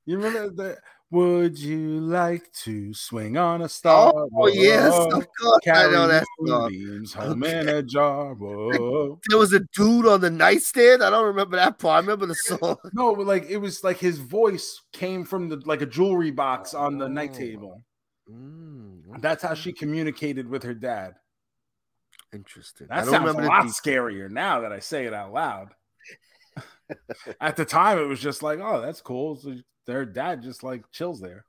You 0.04 0.18
remember 0.18 0.50
that? 0.62 0.78
Would 1.12 1.56
you 1.56 2.00
like 2.00 2.50
to 2.64 2.92
swing 2.92 3.36
on 3.36 3.62
a 3.62 3.68
star? 3.68 4.12
Oh 4.36 4.48
yes, 4.48 4.90
Whoa. 4.92 5.18
of 5.18 5.26
course 5.40 5.60
I 5.72 5.88
know 5.90 6.08
that 6.08 6.24
song. 6.44 6.72
moonbeams 6.72 7.12
home 7.14 7.44
in 7.44 7.68
a 7.68 7.82
jar. 7.82 8.34
Whoa. 8.34 9.20
There 9.28 9.38
was 9.38 9.52
a 9.52 9.60
dude 9.72 10.06
on 10.08 10.20
the 10.20 10.30
nightstand. 10.30 11.04
I 11.04 11.10
don't 11.10 11.26
remember 11.26 11.56
that 11.56 11.78
part. 11.78 11.94
I 11.96 12.00
remember 12.00 12.26
the 12.26 12.34
song. 12.34 12.76
No, 12.92 13.14
but 13.14 13.24
like 13.26 13.46
it 13.48 13.58
was 13.58 13.84
like 13.84 13.98
his 13.98 14.18
voice 14.18 14.82
came 14.92 15.24
from 15.24 15.48
the 15.48 15.62
like 15.64 15.80
a 15.80 15.86
jewelry 15.86 16.32
box 16.32 16.74
on 16.74 16.98
the 16.98 17.08
night 17.08 17.30
Oh. 17.34 17.38
table. 17.38 17.82
Mm, 18.28 19.20
That's 19.22 19.44
how 19.44 19.54
she 19.54 19.72
communicated 19.72 20.48
with 20.48 20.64
her 20.64 20.74
dad. 20.74 21.14
interesting. 22.32 22.88
I 22.90 23.02
That 23.04 23.12
don't 23.12 23.26
sounds 23.26 23.38
a 23.38 23.42
lot 23.48 23.66
scarier 23.66 24.28
now 24.28 24.60
that 24.62 24.72
I 24.72 24.80
say 24.80 25.06
it 25.06 25.14
out 25.14 25.32
loud. 25.32 25.68
At 27.40 27.56
the 27.56 27.64
time, 27.64 27.98
it 27.98 28.06
was 28.06 28.20
just 28.20 28.42
like, 28.42 28.58
oh, 28.60 28.80
that's 28.80 29.00
cool. 29.00 29.36
So 29.36 29.54
their 29.86 30.04
dad 30.04 30.42
just 30.42 30.62
like 30.62 30.90
chills 30.92 31.20
there. 31.20 31.44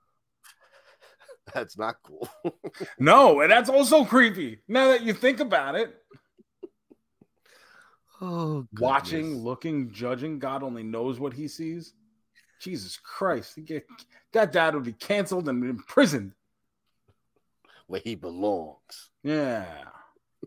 That's 1.53 1.77
not 1.77 1.95
cool. 2.03 2.29
No, 2.99 3.41
and 3.41 3.51
that's 3.51 3.69
also 3.69 4.03
creepy. 4.05 4.59
Now 4.67 4.89
that 4.89 5.03
you 5.03 5.13
think 5.13 5.39
about 5.39 5.75
it, 5.75 5.95
oh, 8.21 8.67
watching, 8.79 9.37
looking, 9.37 9.91
judging, 9.91 10.39
God 10.39 10.63
only 10.63 10.83
knows 10.83 11.19
what 11.19 11.33
he 11.33 11.47
sees. 11.47 11.93
Jesus 12.59 12.97
Christ, 12.97 13.59
get, 13.65 13.85
that 14.33 14.51
dad 14.51 14.73
would 14.75 14.83
be 14.83 14.93
canceled 14.93 15.47
and 15.47 15.63
imprisoned. 15.63 16.33
where 17.87 18.01
he 18.03 18.15
belongs. 18.15 19.11
Yeah. 19.23 19.65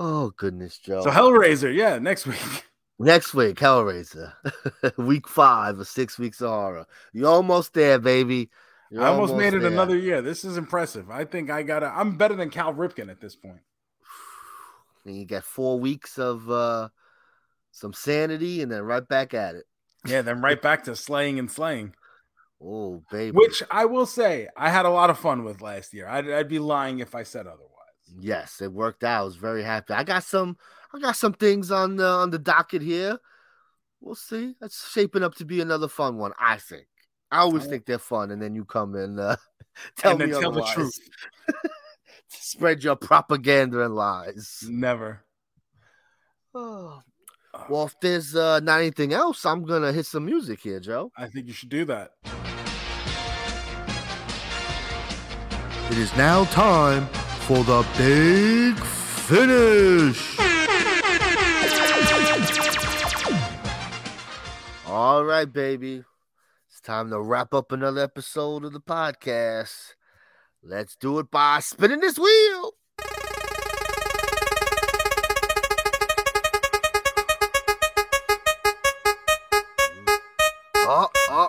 Oh 0.00 0.30
goodness, 0.36 0.78
Joe. 0.78 1.02
So 1.02 1.10
Hellraiser, 1.10 1.74
yeah, 1.74 1.98
next 1.98 2.24
week. 2.24 2.64
Next 2.98 3.32
week, 3.32 3.56
Hellraiser, 3.56 4.32
week 4.96 5.28
five 5.28 5.78
of 5.78 5.86
six 5.86 6.18
weeks 6.18 6.40
of 6.40 6.50
horror. 6.50 6.86
You're 7.12 7.30
almost 7.30 7.72
there, 7.74 7.98
baby. 7.98 8.50
You're 8.90 9.04
I 9.04 9.08
almost 9.08 9.34
made 9.34 9.54
it 9.54 9.60
there. 9.60 9.70
another 9.70 9.96
year. 9.96 10.20
This 10.20 10.44
is 10.44 10.56
impressive. 10.56 11.08
I 11.10 11.24
think 11.24 11.48
I 11.50 11.62
got 11.62 11.80
to 11.80 11.86
I'm 11.86 12.16
better 12.16 12.34
than 12.34 12.50
Cal 12.50 12.74
Ripken 12.74 13.10
at 13.10 13.20
this 13.20 13.36
point. 13.36 13.60
And 15.04 15.16
you 15.16 15.24
get 15.24 15.44
four 15.44 15.78
weeks 15.78 16.18
of 16.18 16.50
uh 16.50 16.88
some 17.70 17.92
sanity, 17.92 18.62
and 18.62 18.70
then 18.72 18.82
right 18.82 19.06
back 19.06 19.32
at 19.32 19.54
it. 19.54 19.64
Yeah, 20.04 20.22
then 20.22 20.40
right 20.40 20.60
back 20.60 20.84
to 20.84 20.96
slaying 20.96 21.38
and 21.38 21.50
slaying. 21.50 21.94
Oh, 22.62 23.02
baby. 23.10 23.36
Which 23.36 23.62
I 23.70 23.84
will 23.84 24.06
say, 24.06 24.48
I 24.56 24.70
had 24.70 24.84
a 24.84 24.90
lot 24.90 25.10
of 25.10 25.18
fun 25.18 25.44
with 25.44 25.62
last 25.62 25.94
year. 25.94 26.08
I'd, 26.08 26.28
I'd 26.28 26.48
be 26.48 26.58
lying 26.58 26.98
if 26.98 27.14
I 27.14 27.22
said 27.22 27.46
otherwise. 27.46 27.68
Yes, 28.18 28.60
it 28.60 28.72
worked 28.72 29.04
out. 29.04 29.20
I 29.20 29.24
was 29.24 29.36
very 29.36 29.62
happy. 29.62 29.94
I 29.94 30.02
got 30.02 30.24
some 30.24 30.56
I 30.94 30.98
got 31.00 31.16
some 31.16 31.34
things 31.34 31.70
on 31.70 31.96
the 31.96 32.06
on 32.06 32.30
the 32.30 32.38
docket 32.38 32.82
here. 32.82 33.18
We'll 34.00 34.14
see. 34.14 34.54
That's 34.60 34.90
shaping 34.90 35.22
up 35.22 35.34
to 35.36 35.44
be 35.44 35.60
another 35.60 35.88
fun 35.88 36.16
one, 36.18 36.32
I 36.40 36.56
think. 36.56 36.86
I 37.30 37.38
always 37.38 37.66
Oh. 37.66 37.70
think 37.70 37.84
they're 37.84 37.98
fun, 37.98 38.30
and 38.30 38.40
then 38.40 38.54
you 38.54 38.64
come 38.64 38.94
and 38.94 39.18
uh, 39.20 39.36
tell 39.98 40.12
and 40.12 40.20
then 40.20 40.30
me 40.30 40.40
tell 40.40 40.52
the 40.52 40.62
truth. 40.64 40.98
Spread 42.28 42.82
your 42.82 42.96
propaganda 42.96 43.82
and 43.84 43.94
lies. 43.94 44.64
Never. 44.68 45.24
Oh. 46.54 47.02
Well, 47.68 47.84
if 47.86 47.94
there's 48.00 48.34
uh, 48.34 48.60
not 48.60 48.80
anything 48.80 49.12
else, 49.12 49.44
I'm 49.46 49.64
gonna 49.64 49.92
hit 49.92 50.06
some 50.06 50.24
music 50.24 50.60
here, 50.60 50.80
Joe. 50.80 51.10
I 51.16 51.26
think 51.28 51.46
you 51.46 51.52
should 51.52 51.68
do 51.70 51.84
that. 51.86 52.12
It 55.90 55.98
is 55.98 56.14
now 56.16 56.44
time 56.46 57.06
for 57.46 57.62
the 57.64 57.86
big 57.96 58.76
finish. 58.84 60.36
All 65.00 65.24
right, 65.24 65.44
baby. 65.44 66.02
It's 66.68 66.80
time 66.80 67.10
to 67.10 67.20
wrap 67.20 67.54
up 67.54 67.70
another 67.70 68.00
episode 68.00 68.64
of 68.64 68.72
the 68.72 68.80
podcast. 68.80 69.94
Let's 70.60 70.96
do 70.96 71.20
it 71.20 71.30
by 71.30 71.60
spinning 71.60 72.00
this 72.00 72.18
wheel. 72.18 72.72
Oh, 80.74 81.08
oh, 81.08 81.08
oh, 81.30 81.48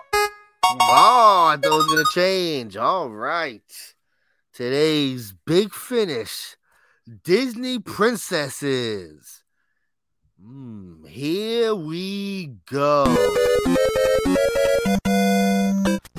I 0.62 1.58
thought 1.60 1.64
it 1.64 1.70
was 1.70 1.86
going 1.88 2.04
to 2.04 2.12
change. 2.14 2.76
All 2.76 3.10
right. 3.10 3.94
Today's 4.52 5.34
big 5.44 5.74
finish 5.74 6.56
Disney 7.24 7.80
princesses. 7.80 9.42
Mm, 10.42 11.06
here 11.06 11.74
we 11.74 12.56
go. 12.70 13.04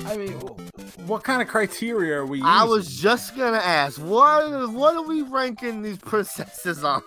I 0.06 0.16
mean, 0.16 0.32
what 1.06 1.24
kind 1.24 1.42
of 1.42 1.48
criteria 1.48 2.18
are 2.18 2.26
we 2.26 2.38
using? 2.38 2.48
I 2.48 2.62
was 2.64 3.00
just 3.00 3.36
gonna 3.36 3.56
ask, 3.58 4.00
what 4.00 4.70
what 4.72 4.94
are 4.94 5.02
we 5.02 5.22
ranking 5.22 5.82
these 5.82 5.98
princesses 5.98 6.84
on? 6.84 7.02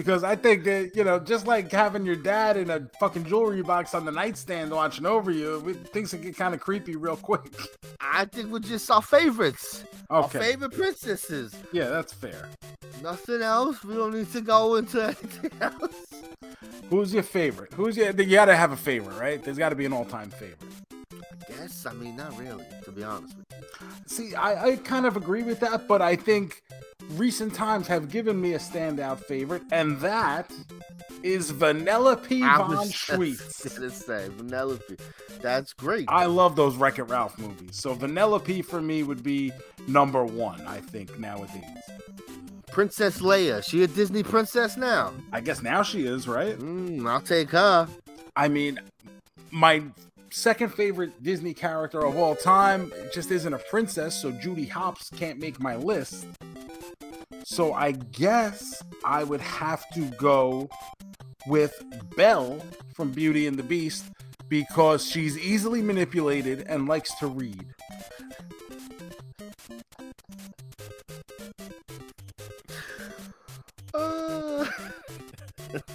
Because 0.00 0.24
I 0.24 0.34
think 0.36 0.64
that 0.64 0.92
you 0.94 1.04
know, 1.04 1.18
just 1.18 1.46
like 1.46 1.70
having 1.70 2.04
your 2.06 2.16
dad 2.16 2.56
in 2.56 2.70
a 2.70 2.88
fucking 2.98 3.24
jewelry 3.24 3.62
box 3.62 3.94
on 3.94 4.04
the 4.04 4.10
nightstand 4.12 4.70
watching 4.70 5.06
over 5.06 5.30
you, 5.30 5.74
things 5.92 6.10
can 6.10 6.22
get 6.22 6.36
kind 6.36 6.54
of 6.54 6.60
creepy 6.60 6.96
real 6.96 7.16
quick. 7.16 7.42
I 8.00 8.24
think 8.24 8.50
we're 8.50 8.60
just 8.60 8.90
our 8.90 9.02
favorites. 9.02 9.84
Our 10.08 10.28
favorite 10.28 10.72
princesses. 10.72 11.54
yeah, 11.72 11.88
that's 11.88 12.12
fair. 12.12 12.48
Nothing 13.02 13.42
else. 13.42 13.84
We 13.84 13.94
don't 13.94 14.14
need 14.14 14.30
to 14.32 14.40
go 14.40 14.76
into 14.76 15.02
anything 15.04 15.50
else. 15.60 15.94
Who's 16.88 17.14
your 17.14 17.22
favorite? 17.22 17.72
Who's 17.74 17.96
your? 17.96 18.10
You 18.10 18.26
gotta 18.36 18.56
have 18.56 18.72
a 18.72 18.76
favorite, 18.76 19.18
right? 19.18 19.42
There's 19.42 19.58
got 19.58 19.68
to 19.68 19.76
be 19.76 19.84
an 19.86 19.92
all-time 19.92 20.30
favorite. 20.30 20.58
Guess 21.60 21.84
I 21.84 21.92
mean 21.92 22.16
not 22.16 22.38
really, 22.38 22.64
to 22.84 22.90
be 22.90 23.02
honest 23.04 23.36
with 23.36 23.46
you. 23.50 23.86
See, 24.06 24.34
I, 24.34 24.70
I 24.70 24.76
kind 24.76 25.04
of 25.04 25.16
agree 25.16 25.42
with 25.42 25.60
that, 25.60 25.86
but 25.86 26.00
I 26.00 26.16
think 26.16 26.62
recent 27.10 27.52
times 27.52 27.86
have 27.86 28.08
given 28.10 28.40
me 28.40 28.54
a 28.54 28.58
standout 28.58 29.24
favorite, 29.26 29.62
and 29.70 30.00
that 30.00 30.50
is 31.22 31.52
Vanellope 31.52 32.42
I 32.42 32.56
von 32.56 32.70
was 32.70 32.92
Schweetz. 32.92 33.76
gonna 33.76 33.90
say 33.90 34.28
Vanellope. 34.38 34.98
That's 35.42 35.74
great. 35.74 36.06
I 36.08 36.24
love 36.24 36.56
those 36.56 36.76
Wreck 36.76 36.98
It 36.98 37.04
Ralph 37.04 37.38
movies. 37.38 37.76
So 37.76 37.94
Vanellope 37.94 38.64
for 38.64 38.80
me 38.80 39.02
would 39.02 39.22
be 39.22 39.52
number 39.86 40.24
one, 40.24 40.62
I 40.66 40.78
think, 40.80 41.18
nowadays. 41.18 41.64
Princess 42.68 43.18
Leia. 43.20 43.62
She 43.68 43.82
a 43.82 43.86
Disney 43.86 44.22
princess 44.22 44.78
now. 44.78 45.12
I 45.32 45.40
guess 45.40 45.60
now 45.60 45.82
she 45.82 46.06
is, 46.06 46.26
right? 46.26 46.56
Mm, 46.58 47.06
I'll 47.06 47.20
take 47.20 47.50
her. 47.50 47.86
I 48.36 48.48
mean, 48.48 48.78
my 49.50 49.82
second 50.30 50.74
favorite 50.74 51.22
Disney 51.22 51.54
character 51.54 52.04
of 52.04 52.16
all 52.16 52.34
time 52.34 52.92
just 53.12 53.30
isn't 53.30 53.52
a 53.52 53.58
princess, 53.58 54.20
so 54.20 54.30
Judy 54.30 54.66
Hopps 54.66 55.10
can't 55.10 55.38
make 55.38 55.60
my 55.60 55.76
list. 55.76 56.26
So 57.44 57.72
I 57.72 57.92
guess 57.92 58.82
I 59.04 59.24
would 59.24 59.40
have 59.40 59.88
to 59.90 60.02
go 60.10 60.68
with 61.46 61.74
Belle 62.16 62.60
from 62.94 63.10
Beauty 63.10 63.46
and 63.46 63.58
the 63.58 63.62
Beast 63.62 64.04
because 64.48 65.06
she's 65.06 65.38
easily 65.38 65.82
manipulated 65.82 66.64
and 66.68 66.88
likes 66.88 67.14
to 67.16 67.26
read. 67.26 67.64
Uh, 73.94 74.64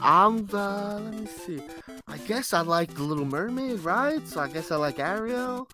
I'm 0.00 0.48
uh 0.52 0.98
let 1.00 1.14
me 1.14 1.26
see. 1.26 1.60
I 2.20 2.26
guess 2.26 2.52
I 2.52 2.60
like 2.60 2.92
the 2.94 3.02
Little 3.02 3.24
Mermaid, 3.24 3.80
right? 3.80 4.26
So 4.28 4.40
I 4.40 4.48
guess 4.48 4.70
I 4.70 4.76
like 4.76 4.98
Ariel. 4.98 5.66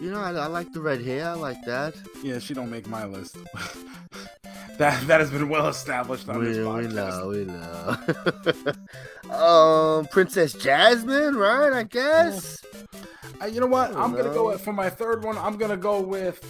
You 0.00 0.10
know, 0.10 0.18
I, 0.18 0.32
I 0.32 0.46
like 0.46 0.72
the 0.72 0.80
red 0.80 1.00
hair. 1.00 1.28
I 1.28 1.34
like 1.34 1.64
that. 1.66 1.94
Yeah, 2.20 2.40
she 2.40 2.52
don't 2.52 2.68
make 2.68 2.88
my 2.88 3.04
list. 3.04 3.36
that 4.78 5.06
that 5.06 5.20
has 5.20 5.30
been 5.30 5.48
well 5.48 5.68
established 5.68 6.28
on 6.28 6.40
We, 6.40 6.46
this 6.46 6.56
we 6.56 6.88
know, 6.88 7.28
we 7.28 7.44
know. 7.44 9.32
um, 9.32 10.06
Princess 10.06 10.52
Jasmine, 10.52 11.36
right? 11.36 11.72
I 11.72 11.84
guess. 11.84 12.60
Uh, 13.40 13.46
you 13.46 13.60
know 13.60 13.66
what? 13.66 13.94
I'm 13.94 14.12
gonna 14.16 14.34
go 14.34 14.48
with, 14.48 14.60
for 14.60 14.72
my 14.72 14.90
third 14.90 15.22
one. 15.22 15.38
I'm 15.38 15.58
gonna 15.58 15.76
go 15.76 16.00
with 16.00 16.40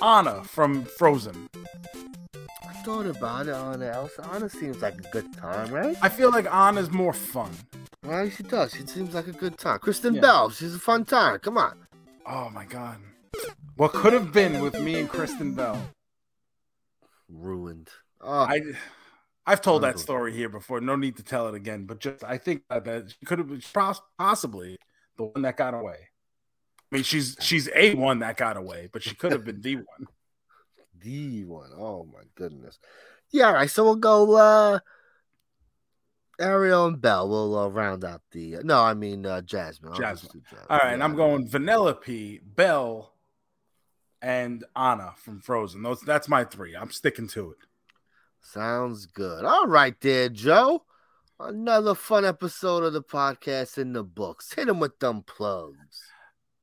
Anna 0.00 0.42
from 0.44 0.84
Frozen. 0.84 1.50
I 2.66 2.72
thought 2.82 3.04
about 3.04 3.46
it. 3.46 3.54
Anna, 3.54 4.08
Anna 4.32 4.48
seems 4.48 4.80
like 4.80 4.98
a 4.98 5.10
good 5.10 5.30
time, 5.34 5.70
right? 5.70 5.98
I 6.00 6.08
feel 6.08 6.30
like 6.30 6.46
Anna's 6.46 6.90
more 6.90 7.12
fun. 7.12 7.50
Well, 8.02 8.30
she 8.30 8.42
does. 8.42 8.72
She 8.72 8.86
seems 8.86 9.14
like 9.14 9.26
a 9.26 9.32
good 9.32 9.58
time. 9.58 9.78
Kristen 9.78 10.14
Yeah. 10.14 10.20
Bell, 10.22 10.50
she's 10.50 10.74
a 10.74 10.78
fun 10.78 11.04
time. 11.04 11.38
Come 11.38 11.58
on. 11.58 11.86
Oh 12.26 12.48
my 12.50 12.64
god. 12.64 12.98
What 13.76 13.92
could 13.92 14.12
have 14.12 14.32
been 14.32 14.60
with 14.60 14.80
me 14.80 14.98
and 15.00 15.08
Kristen 15.08 15.54
Bell? 15.54 15.80
Ruined. 17.28 17.88
Oh, 18.20 18.42
I 18.42 18.60
I've 19.46 19.62
told 19.62 19.82
that 19.82 19.98
story 19.98 20.32
here 20.32 20.48
before. 20.48 20.80
No 20.80 20.96
need 20.96 21.16
to 21.16 21.22
tell 21.22 21.48
it 21.48 21.54
again. 21.54 21.84
But 21.84 22.00
just 22.00 22.24
I 22.24 22.38
think 22.38 22.62
that, 22.68 22.84
that 22.84 23.10
she 23.10 23.26
could 23.26 23.38
have 23.38 23.48
been 23.48 23.62
possibly 24.18 24.78
the 25.16 25.24
one 25.24 25.42
that 25.42 25.56
got 25.56 25.74
away. 25.74 26.08
I 26.92 26.96
mean, 26.96 27.04
she's 27.04 27.36
she's 27.40 27.68
a 27.74 27.94
one 27.94 28.20
that 28.20 28.36
got 28.36 28.56
away, 28.56 28.88
but 28.92 29.02
she 29.02 29.14
could 29.14 29.32
have 29.32 29.44
been 29.44 29.60
the 29.60 29.76
one. 29.76 30.06
the 31.00 31.44
one. 31.44 31.70
Oh 31.76 32.04
my 32.04 32.22
goodness. 32.34 32.78
Yeah, 33.30 33.48
all 33.48 33.54
right. 33.54 33.70
So 33.70 33.84
we'll 33.84 33.96
go 33.96 34.34
uh 34.34 34.78
Ariel 36.40 36.86
and 36.86 37.00
Bell. 37.00 37.28
We'll 37.28 37.56
uh, 37.58 37.68
round 37.68 38.04
out 38.04 38.22
the 38.32 38.56
no, 38.62 38.80
I 38.82 38.94
mean 38.94 39.24
uh 39.26 39.40
Jasmine. 39.42 39.92
Jasmine. 39.94 40.42
Jasmine. 40.50 40.66
All 40.70 40.78
right, 40.78 40.92
and 40.94 41.02
I'm 41.02 41.12
Yeah. 41.12 41.16
going 41.16 41.48
Vanellope, 41.48 42.40
Belle, 42.44 43.12
and 44.22 44.64
Anna 44.74 45.12
from 45.16 45.40
Frozen. 45.40 45.82
Those 45.82 46.00
that's 46.00 46.28
my 46.28 46.44
three. 46.44 46.74
I'm 46.74 46.90
sticking 46.90 47.28
to 47.28 47.50
it. 47.52 47.58
Sounds 48.42 49.06
good. 49.06 49.44
All 49.44 49.66
right, 49.66 49.94
there, 50.00 50.28
Joe. 50.28 50.84
Another 51.38 51.94
fun 51.94 52.24
episode 52.24 52.84
of 52.84 52.92
the 52.92 53.02
podcast 53.02 53.78
in 53.78 53.92
the 53.92 54.04
books. 54.04 54.52
Hit 54.52 54.66
them 54.66 54.78
with 54.80 54.98
them 54.98 55.22
plugs. 55.22 56.02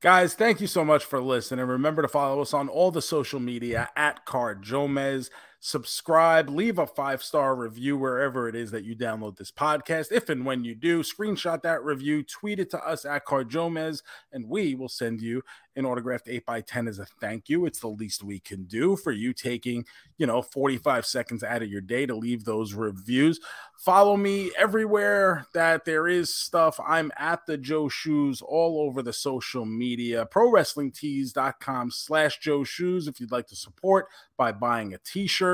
Guys, 0.00 0.34
thank 0.34 0.60
you 0.60 0.68
so 0.68 0.84
much 0.84 1.04
for 1.04 1.20
listening. 1.20 1.66
Remember 1.66 2.02
to 2.02 2.06
follow 2.08 2.40
us 2.40 2.54
on 2.54 2.68
all 2.68 2.92
the 2.92 3.02
social 3.02 3.40
media 3.40 3.88
at 3.96 4.24
CarJoeMeZ. 4.26 5.30
Subscribe, 5.60 6.48
leave 6.48 6.78
a 6.78 6.86
five 6.86 7.20
star 7.20 7.56
review 7.56 7.96
wherever 7.96 8.48
it 8.48 8.54
is 8.54 8.70
that 8.70 8.84
you 8.84 8.94
download 8.94 9.36
this 9.36 9.50
podcast. 9.50 10.12
If 10.12 10.28
and 10.28 10.46
when 10.46 10.62
you 10.62 10.76
do, 10.76 11.02
screenshot 11.02 11.62
that 11.62 11.82
review, 11.82 12.22
tweet 12.22 12.60
it 12.60 12.70
to 12.70 12.86
us 12.86 13.04
at 13.04 13.26
CarJoeMeZ, 13.26 14.02
and 14.32 14.48
we 14.48 14.76
will 14.76 14.88
send 14.88 15.20
you 15.20 15.42
an 15.74 15.84
autographed 15.84 16.26
8x10 16.26 16.88
as 16.88 16.98
a 16.98 17.06
thank 17.20 17.48
you. 17.48 17.66
It's 17.66 17.80
the 17.80 17.88
least 17.88 18.22
we 18.22 18.38
can 18.38 18.64
do 18.64 18.96
for 18.96 19.10
you 19.10 19.32
taking, 19.32 19.84
you 20.16 20.26
know, 20.26 20.42
45 20.42 21.06
seconds 21.06 21.42
out 21.42 21.62
of 21.62 21.68
your 21.68 21.80
day 21.80 22.06
to 22.06 22.14
leave 22.14 22.44
those 22.44 22.74
reviews. 22.74 23.40
Follow 23.76 24.16
me 24.16 24.50
everywhere 24.58 25.46
that 25.54 25.84
there 25.84 26.08
is 26.08 26.34
stuff. 26.34 26.80
I'm 26.84 27.12
at 27.16 27.46
the 27.46 27.56
Joe 27.56 27.88
Shoes 27.88 28.42
all 28.42 28.80
over 28.80 29.02
the 29.02 29.12
social 29.12 29.64
media. 29.64 30.26
ProWrestlingTees.com 30.26 31.92
slash 31.92 32.38
Joe 32.38 32.64
Shoes 32.64 33.06
if 33.06 33.20
you'd 33.20 33.32
like 33.32 33.46
to 33.48 33.56
support 33.56 34.08
by 34.36 34.50
buying 34.50 34.94
a 34.94 34.98
t-shirt. 34.98 35.47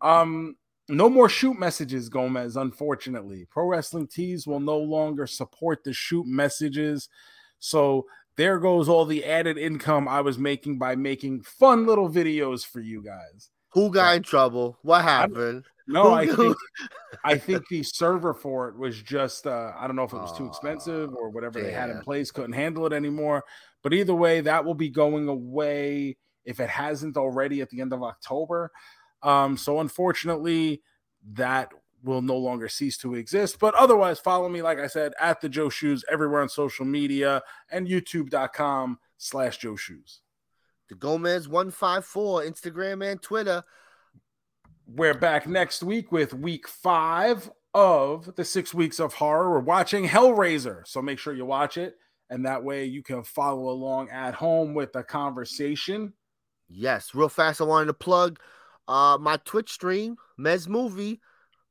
Um, 0.00 0.56
no 0.88 1.08
more 1.08 1.28
shoot 1.28 1.58
messages, 1.58 2.08
Gomez, 2.08 2.56
unfortunately. 2.56 3.46
Pro 3.50 3.66
Wrestling 3.66 4.06
Tees 4.06 4.46
will 4.46 4.60
no 4.60 4.78
longer 4.78 5.26
support 5.26 5.82
the 5.84 5.92
shoot 5.92 6.26
messages. 6.26 7.08
So 7.58 8.06
there 8.36 8.58
goes 8.58 8.88
all 8.88 9.04
the 9.04 9.24
added 9.24 9.58
income 9.58 10.06
I 10.06 10.20
was 10.20 10.38
making 10.38 10.78
by 10.78 10.94
making 10.94 11.42
fun 11.42 11.86
little 11.86 12.08
videos 12.08 12.64
for 12.64 12.80
you 12.80 13.02
guys. 13.02 13.50
Who 13.70 13.90
got 13.90 14.16
in 14.16 14.22
trouble? 14.22 14.78
What 14.82 15.02
happened? 15.02 15.64
No, 15.88 16.14
I 16.14 16.26
think 16.26 16.56
I 17.24 17.38
think 17.38 17.68
the 17.68 17.82
server 17.82 18.34
for 18.34 18.68
it 18.68 18.76
was 18.76 19.00
just 19.00 19.46
uh, 19.46 19.72
I 19.76 19.86
don't 19.86 19.96
know 19.96 20.04
if 20.04 20.12
it 20.12 20.18
was 20.18 20.36
too 20.36 20.46
expensive 20.46 21.14
or 21.14 21.30
whatever 21.30 21.60
they 21.60 21.72
had 21.72 21.90
in 21.90 22.00
place 22.00 22.30
couldn't 22.30 22.54
handle 22.54 22.86
it 22.86 22.92
anymore. 22.92 23.44
But 23.82 23.94
either 23.94 24.14
way, 24.14 24.40
that 24.40 24.64
will 24.64 24.74
be 24.74 24.88
going 24.88 25.28
away 25.28 26.16
if 26.44 26.60
it 26.60 26.68
hasn't 26.68 27.16
already 27.16 27.60
at 27.60 27.70
the 27.70 27.80
end 27.80 27.92
of 27.92 28.02
October. 28.02 28.70
Um, 29.26 29.56
so 29.56 29.80
unfortunately, 29.80 30.82
that 31.32 31.72
will 32.04 32.22
no 32.22 32.36
longer 32.36 32.68
cease 32.68 32.96
to 32.98 33.14
exist. 33.14 33.58
But 33.58 33.74
otherwise, 33.74 34.20
follow 34.20 34.48
me, 34.48 34.62
like 34.62 34.78
I 34.78 34.86
said, 34.86 35.12
at 35.20 35.40
the 35.40 35.48
Joe 35.48 35.68
Shoes 35.68 36.04
everywhere 36.10 36.40
on 36.40 36.48
social 36.48 36.86
media 36.86 37.42
and 37.70 37.88
youtube.com 37.88 39.00
slash 39.18 39.58
Joe 39.58 39.74
Shoes. 39.74 40.20
The 40.88 40.94
Gomez 40.94 41.48
154, 41.48 42.42
Instagram 42.42 43.10
and 43.10 43.20
Twitter. 43.20 43.64
We're 44.86 45.18
back 45.18 45.48
next 45.48 45.82
week 45.82 46.12
with 46.12 46.32
week 46.32 46.68
five 46.68 47.50
of 47.74 48.36
the 48.36 48.44
six 48.44 48.72
weeks 48.72 49.00
of 49.00 49.14
horror. 49.14 49.50
We're 49.50 49.58
watching 49.58 50.06
Hellraiser. 50.06 50.86
So 50.86 51.02
make 51.02 51.18
sure 51.18 51.34
you 51.34 51.44
watch 51.44 51.76
it. 51.76 51.96
And 52.30 52.46
that 52.46 52.62
way 52.62 52.84
you 52.84 53.02
can 53.02 53.24
follow 53.24 53.70
along 53.70 54.10
at 54.10 54.34
home 54.34 54.74
with 54.74 54.92
the 54.92 55.02
conversation. 55.02 56.12
Yes, 56.68 57.14
real 57.14 57.28
fast. 57.28 57.60
I 57.60 57.64
wanted 57.64 57.86
to 57.86 57.94
plug 57.94 58.38
uh 58.88 59.18
my 59.20 59.36
Twitch 59.44 59.70
stream, 59.72 60.16
Mez 60.38 60.68
Movie. 60.68 61.20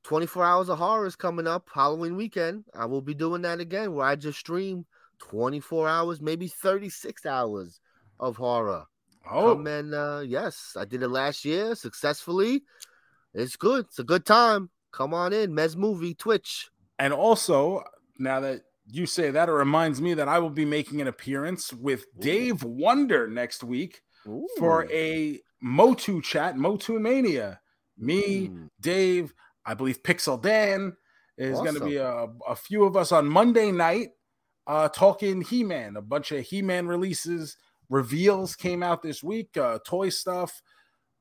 24 0.04 0.46
hours 0.46 0.70
of 0.70 0.78
horror 0.78 1.08
is 1.08 1.16
coming 1.16 1.48
up 1.48 1.68
Halloween 1.74 2.16
weekend. 2.16 2.64
I 2.76 2.86
will 2.86 3.02
be 3.02 3.16
doing 3.16 3.42
that 3.42 3.60
again 3.60 3.94
where 3.94 4.06
I 4.06 4.16
just 4.16 4.38
stream 4.38 4.86
24 5.20 5.88
hours, 5.88 6.22
maybe 6.22 6.48
36 6.48 7.26
hours 7.26 7.80
of 8.20 8.36
horror. 8.38 8.86
Oh, 9.30 9.58
and 9.66 9.94
uh 9.96 10.22
yes, 10.24 10.76
I 10.78 10.86
did 10.86 11.02
it 11.02 11.08
last 11.10 11.44
year 11.44 11.74
successfully. 11.74 12.62
It's 13.34 13.56
good. 13.56 13.86
It's 13.86 13.98
a 14.00 14.04
good 14.04 14.26
time. 14.26 14.70
Come 14.92 15.14
on 15.14 15.34
in, 15.34 15.52
Mez 15.52 15.76
Movie 15.76 16.14
Twitch. 16.14 16.70
and 17.00 17.12
also 17.12 17.84
now 18.20 18.40
that 18.42 18.62
you 18.88 19.08
say 19.08 19.32
that, 19.32 19.50
it 19.50 19.52
reminds 19.52 20.00
me 20.00 20.14
that 20.14 20.28
I 20.28 20.38
will 20.38 20.52
be 20.52 20.64
making 20.66 21.02
an 21.02 21.08
appearance 21.08 21.74
with 21.74 22.06
Dave 22.20 22.64
Wonder 22.64 23.28
next 23.28 23.64
week 23.64 24.04
for 24.60 24.88
a 24.92 25.40
Motu 25.62 26.22
chat, 26.22 26.58
Motu 26.58 27.00
Mania. 27.00 27.60
Me, 27.98 28.50
Mm. 28.50 28.70
Dave, 28.82 29.34
I 29.66 29.74
believe 29.74 30.04
Pixel 30.04 30.42
Dan 30.42 30.96
is 31.38 31.60
going 31.60 31.76
to 31.76 31.86
be 31.86 31.96
a, 31.96 32.28
a 32.48 32.56
few 32.56 32.84
of 32.84 32.98
us 32.98 33.12
on 33.12 33.28
Monday 33.28 33.72
night 33.72 34.10
uh, 34.68 34.90
talking 34.90 35.42
He 35.42 35.64
Man. 35.64 35.96
A 35.96 36.02
bunch 36.02 36.32
of 36.32 36.44
He 36.46 36.62
Man 36.62 36.88
releases, 36.88 37.58
reveals 37.90 38.56
came 38.56 38.84
out 38.84 39.02
this 39.02 39.24
week, 39.24 39.56
uh, 39.58 39.80
toy 39.86 40.10
stuff, 40.10 40.62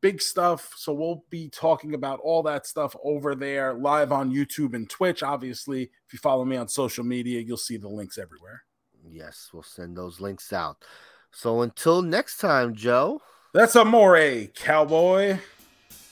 big 0.00 0.20
stuff. 0.20 0.72
So 0.76 0.92
we'll 0.92 1.24
be 1.30 1.48
talking 1.48 1.94
about 1.94 2.20
all 2.20 2.42
that 2.42 2.66
stuff 2.66 2.96
over 3.04 3.34
there 3.34 3.74
live 3.74 4.10
on 4.12 4.32
YouTube 4.32 4.74
and 4.74 4.88
Twitch. 4.90 5.22
Obviously, 5.22 5.84
if 6.06 6.12
you 6.12 6.18
follow 6.18 6.44
me 6.44 6.56
on 6.56 6.68
social 6.68 7.04
media, 7.04 7.40
you'll 7.40 7.56
see 7.56 7.76
the 7.76 7.88
links 7.88 8.18
everywhere. 8.18 8.64
Yes, 9.08 9.50
we'll 9.52 9.62
send 9.62 9.96
those 9.96 10.20
links 10.20 10.52
out. 10.52 10.84
So 11.30 11.62
until 11.62 12.02
next 12.02 12.38
time, 12.38 12.74
Joe. 12.74 13.20
That's 13.54 13.76
a 13.76 13.82
Amore, 13.82 14.48
cowboy. 14.52 15.38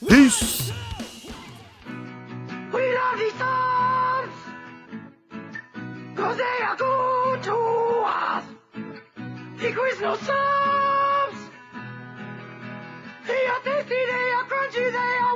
Peace. 0.07 0.71
We 2.71 2.95
love 2.95 3.19
these 3.19 3.33
songs 3.33 4.31
Cause 6.15 6.37
they 6.37 6.63
are 6.63 6.75
good 6.77 7.43
to 7.43 7.55
us 8.05 8.45
Secrets 9.59 9.99
no 9.99 10.15
subs 10.15 11.49
They 13.27 13.45
are 13.45 13.59
tasty, 13.59 13.89
they 13.89 14.31
are 14.31 14.45
crunchy, 14.45 14.89
they 14.89 14.97
are 14.97 15.33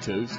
objectives 0.00 0.38